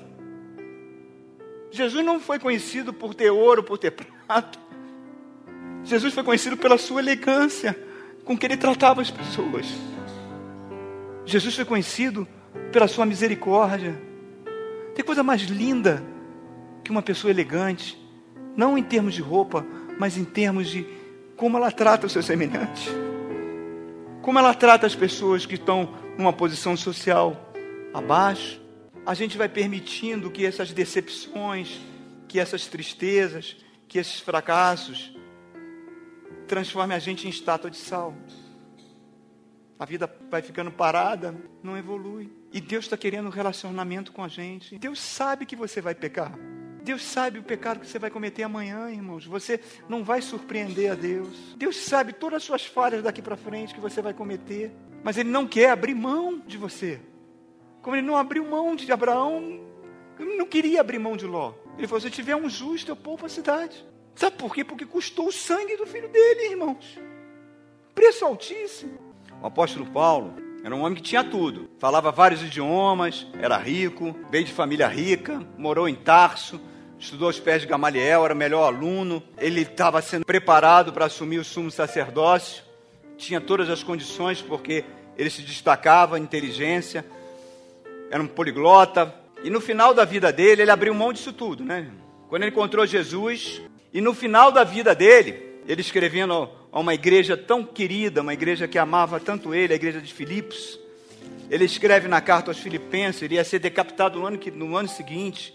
Jesus 1.73 2.05
não 2.05 2.19
foi 2.19 2.37
conhecido 2.37 2.93
por 2.93 3.15
ter 3.15 3.31
ouro, 3.31 3.63
por 3.63 3.79
ter 3.79 3.89
prata. 3.89 4.59
Jesus 5.83 6.13
foi 6.13 6.23
conhecido 6.23 6.55
pela 6.55 6.77
sua 6.77 7.01
elegância 7.01 7.75
com 8.23 8.37
que 8.37 8.45
ele 8.45 8.55
tratava 8.55 9.01
as 9.01 9.09
pessoas. 9.09 9.65
Jesus 11.25 11.55
foi 11.55 11.65
conhecido 11.65 12.27
pela 12.71 12.87
sua 12.87 13.07
misericórdia. 13.07 13.99
Tem 14.93 15.03
coisa 15.03 15.23
mais 15.23 15.41
linda 15.41 16.03
que 16.83 16.91
uma 16.91 17.01
pessoa 17.01 17.31
elegante, 17.31 17.97
não 18.55 18.77
em 18.77 18.83
termos 18.83 19.15
de 19.15 19.23
roupa, 19.23 19.65
mas 19.97 20.15
em 20.15 20.23
termos 20.23 20.69
de 20.69 20.85
como 21.35 21.57
ela 21.57 21.71
trata 21.71 22.05
os 22.05 22.11
seus 22.11 22.27
semelhantes. 22.27 22.87
Como 24.21 24.37
ela 24.37 24.53
trata 24.53 24.85
as 24.85 24.95
pessoas 24.95 25.43
que 25.43 25.55
estão 25.55 25.89
numa 26.19 26.31
posição 26.31 26.77
social 26.77 27.51
abaixo 27.91 28.62
a 29.05 29.13
gente 29.13 29.37
vai 29.37 29.49
permitindo 29.49 30.31
que 30.31 30.45
essas 30.45 30.71
decepções, 30.71 31.81
que 32.27 32.39
essas 32.39 32.67
tristezas, 32.67 33.57
que 33.87 33.99
esses 33.99 34.19
fracassos 34.19 35.13
transforme 36.47 36.93
a 36.93 36.99
gente 36.99 37.27
em 37.27 37.29
estátua 37.29 37.69
de 37.69 37.77
sal. 37.77 38.13
A 39.79 39.85
vida 39.85 40.09
vai 40.29 40.41
ficando 40.41 40.71
parada, 40.71 41.35
não 41.61 41.77
evolui. 41.77 42.31
E 42.51 42.61
Deus 42.61 42.85
está 42.85 42.95
querendo 42.95 43.27
um 43.27 43.31
relacionamento 43.31 44.11
com 44.11 44.23
a 44.23 44.27
gente. 44.27 44.77
Deus 44.77 44.99
sabe 44.99 45.45
que 45.45 45.55
você 45.55 45.81
vai 45.81 45.95
pecar. 45.95 46.37
Deus 46.83 47.01
sabe 47.01 47.39
o 47.39 47.43
pecado 47.43 47.79
que 47.79 47.87
você 47.87 47.97
vai 47.97 48.09
cometer 48.09 48.43
amanhã, 48.43 48.89
irmãos. 48.91 49.25
Você 49.25 49.59
não 49.89 50.03
vai 50.03 50.21
surpreender 50.21 50.91
a 50.91 50.95
Deus. 50.95 51.55
Deus 51.57 51.77
sabe 51.77 52.13
todas 52.13 52.37
as 52.37 52.43
suas 52.43 52.65
falhas 52.65 53.01
daqui 53.01 53.21
para 53.21 53.37
frente 53.37 53.73
que 53.73 53.79
você 53.79 54.01
vai 54.01 54.13
cometer. 54.13 54.71
Mas 55.03 55.17
Ele 55.17 55.29
não 55.29 55.47
quer 55.47 55.69
abrir 55.69 55.95
mão 55.95 56.39
de 56.45 56.57
você. 56.57 57.01
Como 57.83 57.97
Ele 57.97 58.07
não 58.07 58.17
abriu 58.17 58.43
mão 58.49 58.75
de 58.75 58.91
Abraão, 58.91 59.59
Ele 60.17 60.37
não 60.37 60.47
queria 60.47 60.79
abrir 60.79 60.97
mão 60.97 61.17
de 61.17 61.27
Ló. 61.27 61.53
Ele 61.77 61.85
falou: 61.85 62.01
se 62.01 62.09
tiver 62.09 62.35
um 62.35 62.49
justo, 62.49 62.89
eu 62.89 62.95
poupo 62.95 63.25
a 63.25 63.29
cidade. 63.29 63.85
Sabe 64.15 64.37
por 64.37 64.55
quê? 64.55 64.63
Porque 64.63 64.85
custou 64.85 65.27
o 65.27 65.31
sangue 65.31 65.75
do 65.75 65.85
filho 65.85 66.07
dele, 66.07 66.51
irmãos. 66.51 66.97
Preço 67.93 68.25
altíssimo. 68.25 68.97
O 69.41 69.45
apóstolo 69.45 69.85
Paulo 69.85 70.33
era 70.63 70.73
um 70.73 70.81
homem 70.81 70.95
que 70.95 71.01
tinha 71.01 71.25
tudo. 71.25 71.69
Falava 71.77 72.09
vários 72.09 72.41
idiomas, 72.41 73.27
era 73.37 73.57
rico, 73.57 74.15
veio 74.31 74.45
de 74.45 74.53
família 74.53 74.87
rica, 74.87 75.45
morou 75.57 75.89
em 75.89 75.95
Tarso, 75.95 76.61
estudou 76.97 77.27
aos 77.27 77.39
pés 77.39 77.63
de 77.63 77.67
Gamaliel, 77.67 78.23
era 78.23 78.33
melhor 78.33 78.65
aluno. 78.65 79.21
Ele 79.37 79.61
estava 79.61 80.01
sendo 80.01 80.25
preparado 80.25 80.93
para 80.93 81.05
assumir 81.05 81.39
o 81.39 81.43
sumo 81.43 81.69
sacerdócio. 81.69 82.63
Tinha 83.17 83.41
todas 83.41 83.69
as 83.69 83.83
condições 83.83 84.41
porque 84.41 84.85
ele 85.17 85.29
se 85.29 85.41
destacava 85.41 86.17
inteligência, 86.17 87.05
era 88.13 88.21
um 88.21 88.27
poliglota. 88.27 89.11
E 89.43 89.49
no 89.49 89.59
final 89.59 89.91
da 89.91 90.05
vida 90.05 90.31
dele, 90.31 90.61
ele 90.61 90.69
abriu 90.69 90.93
mão 90.93 91.11
disso 91.11 91.33
tudo, 91.33 91.65
né? 91.65 91.89
Quando 92.29 92.43
ele 92.43 92.51
encontrou 92.51 92.85
Jesus, 92.85 93.59
e 93.91 93.99
no 93.99 94.13
final 94.13 94.51
da 94.51 94.63
vida 94.63 94.93
dele, 94.93 95.61
ele 95.67 95.81
escrevendo 95.81 96.47
a 96.71 96.79
uma 96.79 96.93
igreja 96.93 97.35
tão 97.35 97.63
querida, 97.63 98.21
uma 98.21 98.33
igreja 98.33 98.67
que 98.67 98.77
amava 98.77 99.19
tanto 99.19 99.55
ele, 99.55 99.73
a 99.73 99.75
igreja 99.75 99.99
de 99.99 100.13
Filipos, 100.13 100.79
ele 101.49 101.65
escreve 101.65 102.07
na 102.07 102.21
carta 102.21 102.51
aos 102.51 102.59
Filipenses, 102.59 103.23
ele 103.23 103.33
ia 103.33 103.43
ser 103.43 103.57
decapitado 103.57 104.19
no 104.19 104.27
ano, 104.27 104.37
que, 104.37 104.51
no 104.51 104.77
ano 104.77 104.87
seguinte, 104.87 105.51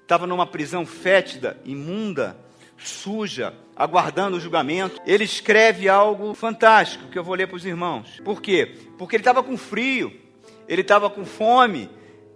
estava 0.00 0.26
numa 0.26 0.46
prisão 0.46 0.86
fétida, 0.86 1.60
imunda, 1.62 2.38
suja, 2.78 3.52
aguardando 3.76 4.38
o 4.38 4.40
julgamento. 4.40 4.98
Ele 5.06 5.24
escreve 5.24 5.90
algo 5.90 6.32
fantástico 6.32 7.08
que 7.08 7.18
eu 7.18 7.24
vou 7.24 7.34
ler 7.34 7.48
para 7.48 7.56
os 7.56 7.66
irmãos. 7.66 8.18
Por 8.24 8.40
quê? 8.40 8.76
Porque 8.96 9.16
ele 9.16 9.20
estava 9.20 9.42
com 9.42 9.58
frio, 9.58 10.10
ele 10.66 10.80
estava 10.82 11.08
com 11.10 11.24
fome, 11.24 11.90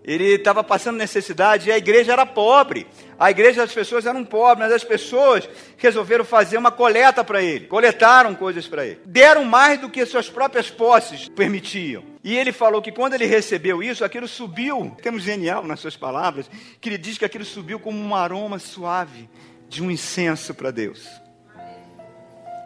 ele 0.04 0.34
estava 0.34 0.64
passando 0.64 0.96
necessidade 0.96 1.68
e 1.68 1.72
a 1.72 1.78
igreja 1.78 2.12
era 2.12 2.26
pobre. 2.26 2.86
A 3.18 3.30
igreja 3.30 3.62
das 3.62 3.72
pessoas 3.72 4.04
eram 4.04 4.24
pobres, 4.24 4.66
mas 4.66 4.72
as 4.72 4.82
pessoas 4.82 5.48
resolveram 5.76 6.24
fazer 6.24 6.56
uma 6.56 6.72
coleta 6.72 7.22
para 7.22 7.40
ele. 7.40 7.66
Coletaram 7.66 8.34
coisas 8.34 8.66
para 8.66 8.84
ele. 8.84 8.98
Deram 9.04 9.44
mais 9.44 9.80
do 9.80 9.88
que 9.88 10.04
suas 10.04 10.28
próprias 10.28 10.68
posses 10.70 11.28
permitiam. 11.28 12.02
E 12.24 12.36
ele 12.36 12.52
falou 12.52 12.82
que 12.82 12.90
quando 12.90 13.14
ele 13.14 13.26
recebeu 13.26 13.82
isso, 13.82 14.04
aquilo 14.04 14.26
subiu. 14.26 14.96
Temos 15.00 15.22
genial 15.22 15.64
nas 15.64 15.78
suas 15.78 15.96
palavras, 15.96 16.50
que 16.80 16.88
ele 16.88 16.98
diz 16.98 17.16
que 17.16 17.24
aquilo 17.24 17.44
subiu 17.44 17.78
como 17.78 17.98
um 17.98 18.14
aroma 18.14 18.58
suave 18.58 19.28
de 19.68 19.82
um 19.82 19.90
incenso 19.90 20.52
para 20.52 20.72
Deus. 20.72 21.21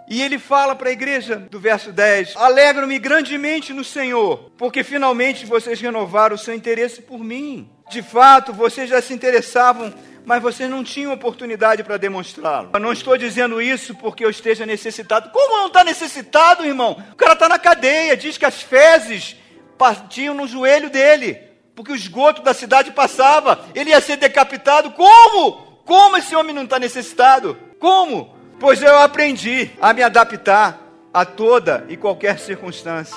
E 0.09 0.23
ele 0.23 0.39
fala 0.39 0.75
para 0.75 0.89
a 0.89 0.93
igreja 0.93 1.37
do 1.37 1.59
verso 1.59 1.93
10: 1.93 2.35
Alegro-me 2.37 2.99
grandemente 2.99 3.73
no 3.73 3.83
Senhor, 3.83 4.51
porque 4.57 4.85
finalmente 4.85 5.45
vocês 5.45 5.81
renovaram 5.81 6.37
o 6.37 6.39
seu 6.39 6.55
interesse 6.55 7.03
por 7.03 7.19
mim. 7.19 7.69
De 7.91 8.03
fato, 8.03 8.53
vocês 8.53 8.89
já 8.89 9.01
se 9.01 9.13
interessavam, 9.13 9.93
mas 10.25 10.43
vocês 10.43 10.69
não 10.69 10.83
tinham 10.83 11.13
oportunidade 11.13 11.83
para 11.85 11.97
demonstrá-lo. 11.97 12.71
Eu 12.73 12.81
não 12.81 12.93
estou 12.93 13.17
dizendo 13.17 13.61
isso 13.61 13.95
porque 13.95 14.25
eu 14.25 14.31
esteja 14.31 14.67
necessitado. 14.67 15.31
Como 15.31 15.59
não 15.59 15.69
está 15.69 15.85
necessitado, 15.85 16.65
irmão? 16.65 17.03
O 17.13 17.17
cara 17.17 17.35
está 17.35 17.49
na 17.49 17.59
cadeia, 17.59 18.17
diz 18.17 18.39
que 18.39 18.45
as 18.45 18.63
fezes 18.63 19.37
partiam 19.79 20.35
no 20.35 20.49
joelho 20.49 20.91
dele, 20.91 21.35
porque 21.75 21.93
o 21.93 21.97
esgoto 21.97 22.43
da 22.43 22.55
cidade 22.55 22.91
passava, 22.93 23.65
ele 23.75 23.91
ia 23.91 24.01
ser 24.01 24.17
decapitado. 24.17 24.93
Como? 24.93 25.83
Como 25.85 26.17
esse 26.17 26.35
homem 26.35 26.55
não 26.55 26.65
está 26.65 26.79
necessitado? 26.79 27.57
Como? 27.79 28.36
Pois 28.59 28.81
eu 28.81 28.97
aprendi 28.99 29.71
a 29.81 29.93
me 29.93 30.03
adaptar 30.03 30.81
a 31.13 31.25
toda 31.25 31.85
e 31.89 31.97
qualquer 31.97 32.39
circunstância. 32.39 33.17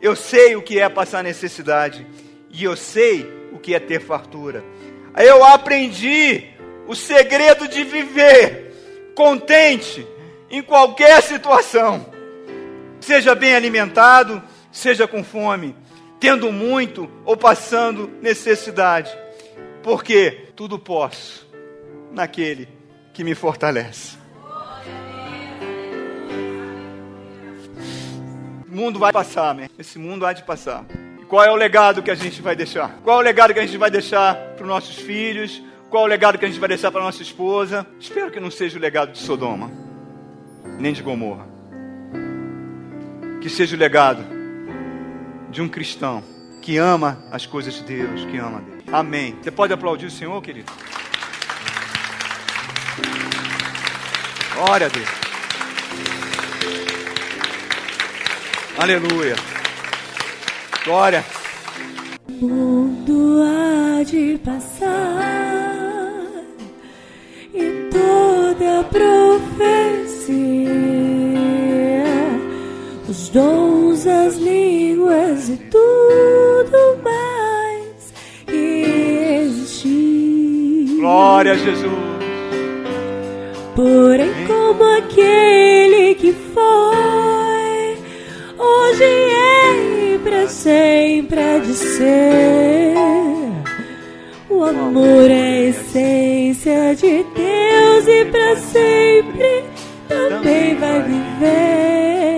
Eu 0.00 0.16
sei 0.16 0.56
o 0.56 0.62
que 0.62 0.80
é 0.80 0.88
passar 0.88 1.22
necessidade 1.22 2.06
e 2.50 2.64
eu 2.64 2.74
sei 2.74 3.30
o 3.52 3.58
que 3.58 3.74
é 3.74 3.80
ter 3.80 4.00
fartura. 4.00 4.64
Eu 5.16 5.44
aprendi 5.44 6.48
o 6.86 6.94
segredo 6.94 7.68
de 7.68 7.84
viver 7.84 9.12
contente 9.14 10.06
em 10.50 10.62
qualquer 10.62 11.22
situação. 11.22 12.06
Seja 13.00 13.34
bem 13.34 13.54
alimentado, 13.54 14.42
seja 14.72 15.06
com 15.06 15.22
fome, 15.22 15.76
tendo 16.18 16.50
muito 16.50 17.10
ou 17.24 17.36
passando 17.36 18.10
necessidade. 18.22 19.10
Porque 19.82 20.48
tudo 20.56 20.78
posso 20.78 21.46
naquele 22.12 22.66
que 23.12 23.22
me 23.22 23.34
fortalece. 23.34 24.19
Mundo 28.70 28.98
vai 28.98 29.12
passar, 29.12 29.54
né? 29.54 29.68
Esse 29.78 29.98
mundo 29.98 30.24
há 30.24 30.32
de 30.32 30.42
passar. 30.42 30.84
E 31.20 31.24
qual 31.24 31.44
é 31.44 31.50
o 31.50 31.56
legado 31.56 32.02
que 32.02 32.10
a 32.10 32.14
gente 32.14 32.40
vai 32.40 32.54
deixar? 32.54 32.98
Qual 33.02 33.18
é 33.18 33.20
o 33.20 33.24
legado 33.24 33.52
que 33.52 33.58
a 33.60 33.66
gente 33.66 33.76
vai 33.76 33.90
deixar 33.90 34.34
para 34.34 34.62
os 34.62 34.68
nossos 34.68 34.96
filhos? 34.96 35.62
Qual 35.90 36.04
é 36.04 36.06
o 36.06 36.08
legado 36.08 36.38
que 36.38 36.44
a 36.44 36.48
gente 36.48 36.60
vai 36.60 36.68
deixar 36.68 36.92
para 36.92 37.02
nossa 37.02 37.22
esposa? 37.22 37.86
Espero 37.98 38.30
que 38.30 38.38
não 38.38 38.50
seja 38.50 38.78
o 38.78 38.80
legado 38.80 39.12
de 39.12 39.18
Sodoma, 39.18 39.70
nem 40.78 40.92
de 40.92 41.02
Gomorra. 41.02 41.46
Que 43.40 43.48
seja 43.48 43.74
o 43.74 43.78
legado 43.78 44.22
de 45.50 45.60
um 45.60 45.68
cristão 45.68 46.22
que 46.62 46.76
ama 46.76 47.24
as 47.32 47.46
coisas 47.46 47.74
de 47.74 47.82
Deus, 47.82 48.24
que 48.26 48.36
ama 48.36 48.60
Deus. 48.60 48.84
Amém. 48.92 49.36
Você 49.42 49.50
pode 49.50 49.72
aplaudir 49.72 50.06
o 50.06 50.10
Senhor, 50.10 50.40
querido? 50.40 50.70
Glória 54.54 54.86
a 54.86 54.90
Deus. 54.90 55.29
Aleluia. 58.80 59.36
Glória. 60.86 61.22
O 62.40 62.46
mundo 62.46 63.42
há 63.42 64.02
de 64.02 64.40
passar 64.42 64.88
e 67.52 67.90
toda 67.90 68.82
profecia, 68.84 70.32
os 73.06 73.28
dons, 73.28 74.06
as 74.06 74.36
línguas 74.36 75.50
e 75.50 75.58
tudo 75.58 77.02
mais 77.04 78.14
que 78.46 79.42
existe. 79.42 80.96
Glória 80.96 81.52
a 81.52 81.56
Jesus. 81.56 81.84
Porém, 83.76 84.46
como 84.46 84.84
aquele 84.96 86.14
que 86.14 86.32
foi, 86.32 87.39
sempre 90.50 91.40
há 91.40 91.58
de 91.58 91.74
ser. 91.74 92.94
O 94.48 94.64
amor 94.64 95.30
é 95.30 95.42
a 95.42 95.60
essência 95.68 96.94
de 96.96 97.24
Deus 97.34 98.08
e 98.08 98.24
para 98.26 98.56
sempre 98.56 99.64
também 100.08 100.74
vai 100.76 101.02
viver. 101.02 102.30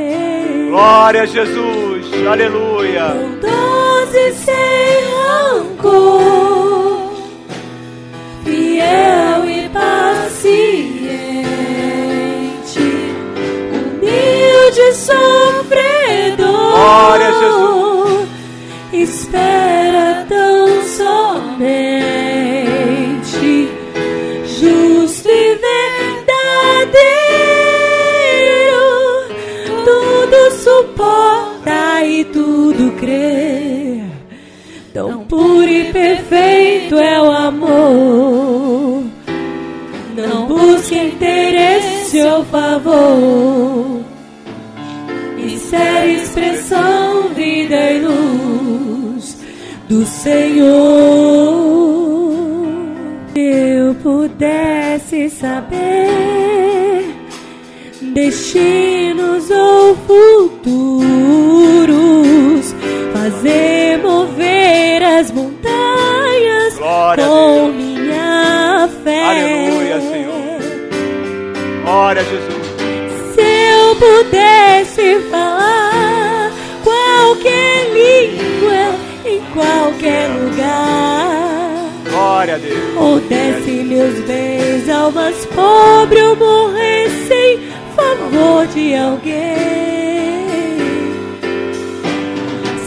Glória 0.68 1.22
a 1.22 1.26
Jesus. 1.26 2.26
Aleluia. 2.26 3.08
Bondoso 3.08 4.16
e 4.16 4.32
sem 4.34 5.00
rancor, 5.50 7.12
fiel 8.44 9.44
e 9.48 9.68
paciente, 9.70 10.78
humilde 13.72 14.94
sofredor. 14.94 16.52
Espera 19.02 20.24
tão 20.28 20.82
somente, 20.84 21.68
justo 24.46 25.28
e 25.28 25.56
verdadeiro, 25.56 26.44
tudo 29.84 30.50
suporta 30.62 32.04
e 32.04 32.24
tudo 32.26 32.92
crê. 33.00 34.04
Tão 34.94 35.24
puro 35.24 35.68
e 35.68 35.92
perfeito 35.92 36.96
é 36.96 37.20
o 37.20 37.32
amor. 37.32 39.02
Não 40.14 40.46
busque 40.46 40.96
interesse 40.96 42.22
ou 42.22 42.44
favor. 42.44 44.00
Isso 45.38 45.74
é 45.74 46.06
expressão, 46.06 47.30
vida 47.30 47.90
e 47.90 47.98
luz 47.98 48.11
do 49.92 50.06
Senhor. 50.06 50.72
Se 53.34 53.40
eu 53.40 53.94
pudesse 53.96 55.28
saber 55.28 57.14
destinos 58.00 59.50
ou 59.50 59.94
futuros, 60.06 61.14
fazer 63.12 63.98
mover 63.98 65.02
as 65.02 65.30
montanhas 65.30 66.78
Glória 66.78 67.26
com 67.26 67.68
minha 67.68 68.88
fé. 69.04 69.24
Aleluia, 69.24 70.00
Senhor. 70.00 70.32
Glória 71.84 72.22
a 72.22 72.24
Jesus. 72.24 72.66
Se 73.34 73.42
eu 73.42 73.94
pudesse 73.96 75.20
falar 75.30 76.50
qualquer 76.82 77.92
língua 77.92 78.61
qualquer 79.52 80.28
lugar, 80.28 81.70
Glória 82.10 82.54
a 82.54 82.58
Deus. 82.58 82.96
ou 82.96 83.20
desse 83.20 83.70
meus 83.84 84.18
bens 84.26 84.88
ao 84.88 85.12
mais 85.12 85.44
pobre, 85.46 86.20
ou 86.22 86.34
morresse 86.36 87.32
em 87.32 87.60
favor 87.94 88.66
de 88.68 88.94
alguém. 88.96 89.52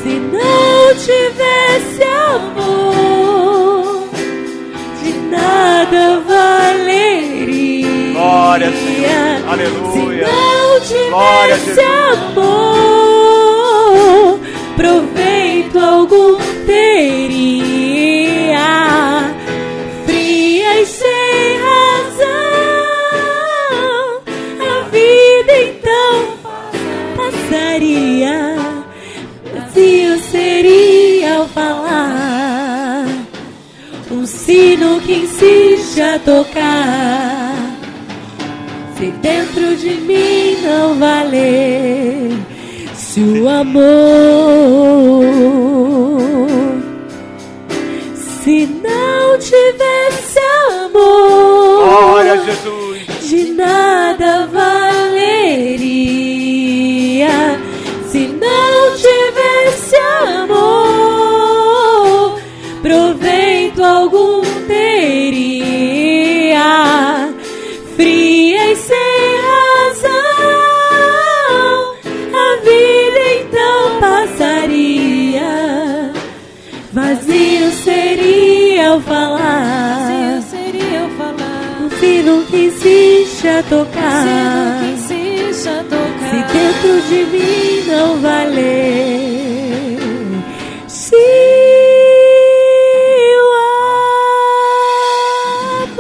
Se 0.03 0.20
não 0.20 0.93
tivesse 0.95 2.03
amor, 2.34 4.09
de 5.03 5.11
nada 5.30 6.20
valeria. 6.28 8.13
Glória, 8.13 8.72
Senhor. 8.72 9.49
Aleluia. 9.49 10.28
Se 10.28 10.32
não 10.32 10.80
tivesse 10.82 11.66
Jesus. 11.66 11.80
amor, 12.38 14.39
insiste 35.95 36.01
a 36.01 36.19
tocar. 36.19 37.55
Se 38.97 39.11
dentro 39.11 39.75
de 39.77 39.95
mim 40.01 40.57
não 40.61 40.95
valer, 40.95 42.31
se 42.93 43.21
o 43.21 43.47
amor, 43.47 45.23
se 48.13 48.65
não 48.67 49.39
tivesse 49.39 50.39
amor, 50.83 52.23
Jesus. 52.45 53.05
de 53.29 53.51
nada 53.53 54.47
valeria 54.47 55.95
se 58.09 58.27
não 58.27 58.95
tivesse 58.95 59.95
amor, 60.41 60.79
proveito 62.81 63.83
algum 63.83 64.24
a 83.47 83.63
tocar. 83.63 84.27
A 85.67 85.83
tocar. 85.83 86.29
Se 86.29 86.43
dentro 86.53 87.01
de 87.07 87.25
mim 87.25 87.85
não 87.87 88.19
valer, 88.21 89.97
se 90.87 91.15
o 93.41 93.53
amor 95.83 95.99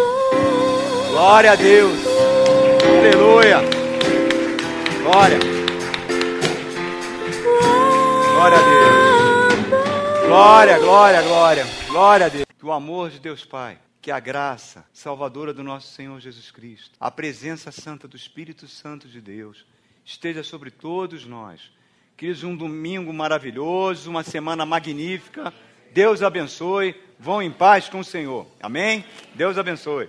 Glória 1.11 1.51
a 1.51 1.55
Deus. 1.55 1.99
Aleluia. 2.99 3.61
Glória. 5.01 5.39
Glória 8.33 8.57
a 8.57 8.61
Deus. 8.61 9.15
Glória, 10.27 10.77
glória, 10.79 11.21
glória. 11.21 11.65
Glória 11.87 12.25
a 12.25 12.29
Deus. 12.29 12.45
Que 12.59 12.65
o 12.65 12.71
amor 12.71 13.09
de 13.09 13.19
Deus 13.19 13.45
Pai, 13.45 13.77
que 14.05 14.11
a 14.11 14.19
graça 14.19 14.85
salvadora 14.93 15.51
do 15.51 15.63
nosso 15.63 15.91
Senhor 15.91 16.19
Jesus 16.19 16.51
Cristo, 16.51 16.91
a 16.99 17.09
presença 17.09 17.71
santa 17.71 18.07
do 18.07 18.15
Espírito 18.15 18.67
Santo 18.67 19.07
de 19.07 19.19
Deus, 19.19 19.65
esteja 20.05 20.43
sobre 20.43 20.69
todos 20.69 21.25
nós. 21.25 21.71
Queridos, 22.15 22.43
um 22.43 22.55
domingo 22.55 23.11
maravilhoso, 23.11 24.11
uma 24.11 24.21
semana 24.21 24.63
magnífica. 24.63 25.51
Deus 25.91 26.21
abençoe. 26.21 26.93
Vão 27.17 27.41
em 27.41 27.51
paz 27.51 27.89
com 27.89 28.01
o 28.01 28.03
Senhor. 28.03 28.45
Amém? 28.61 29.03
Deus 29.33 29.57
abençoe. 29.57 30.07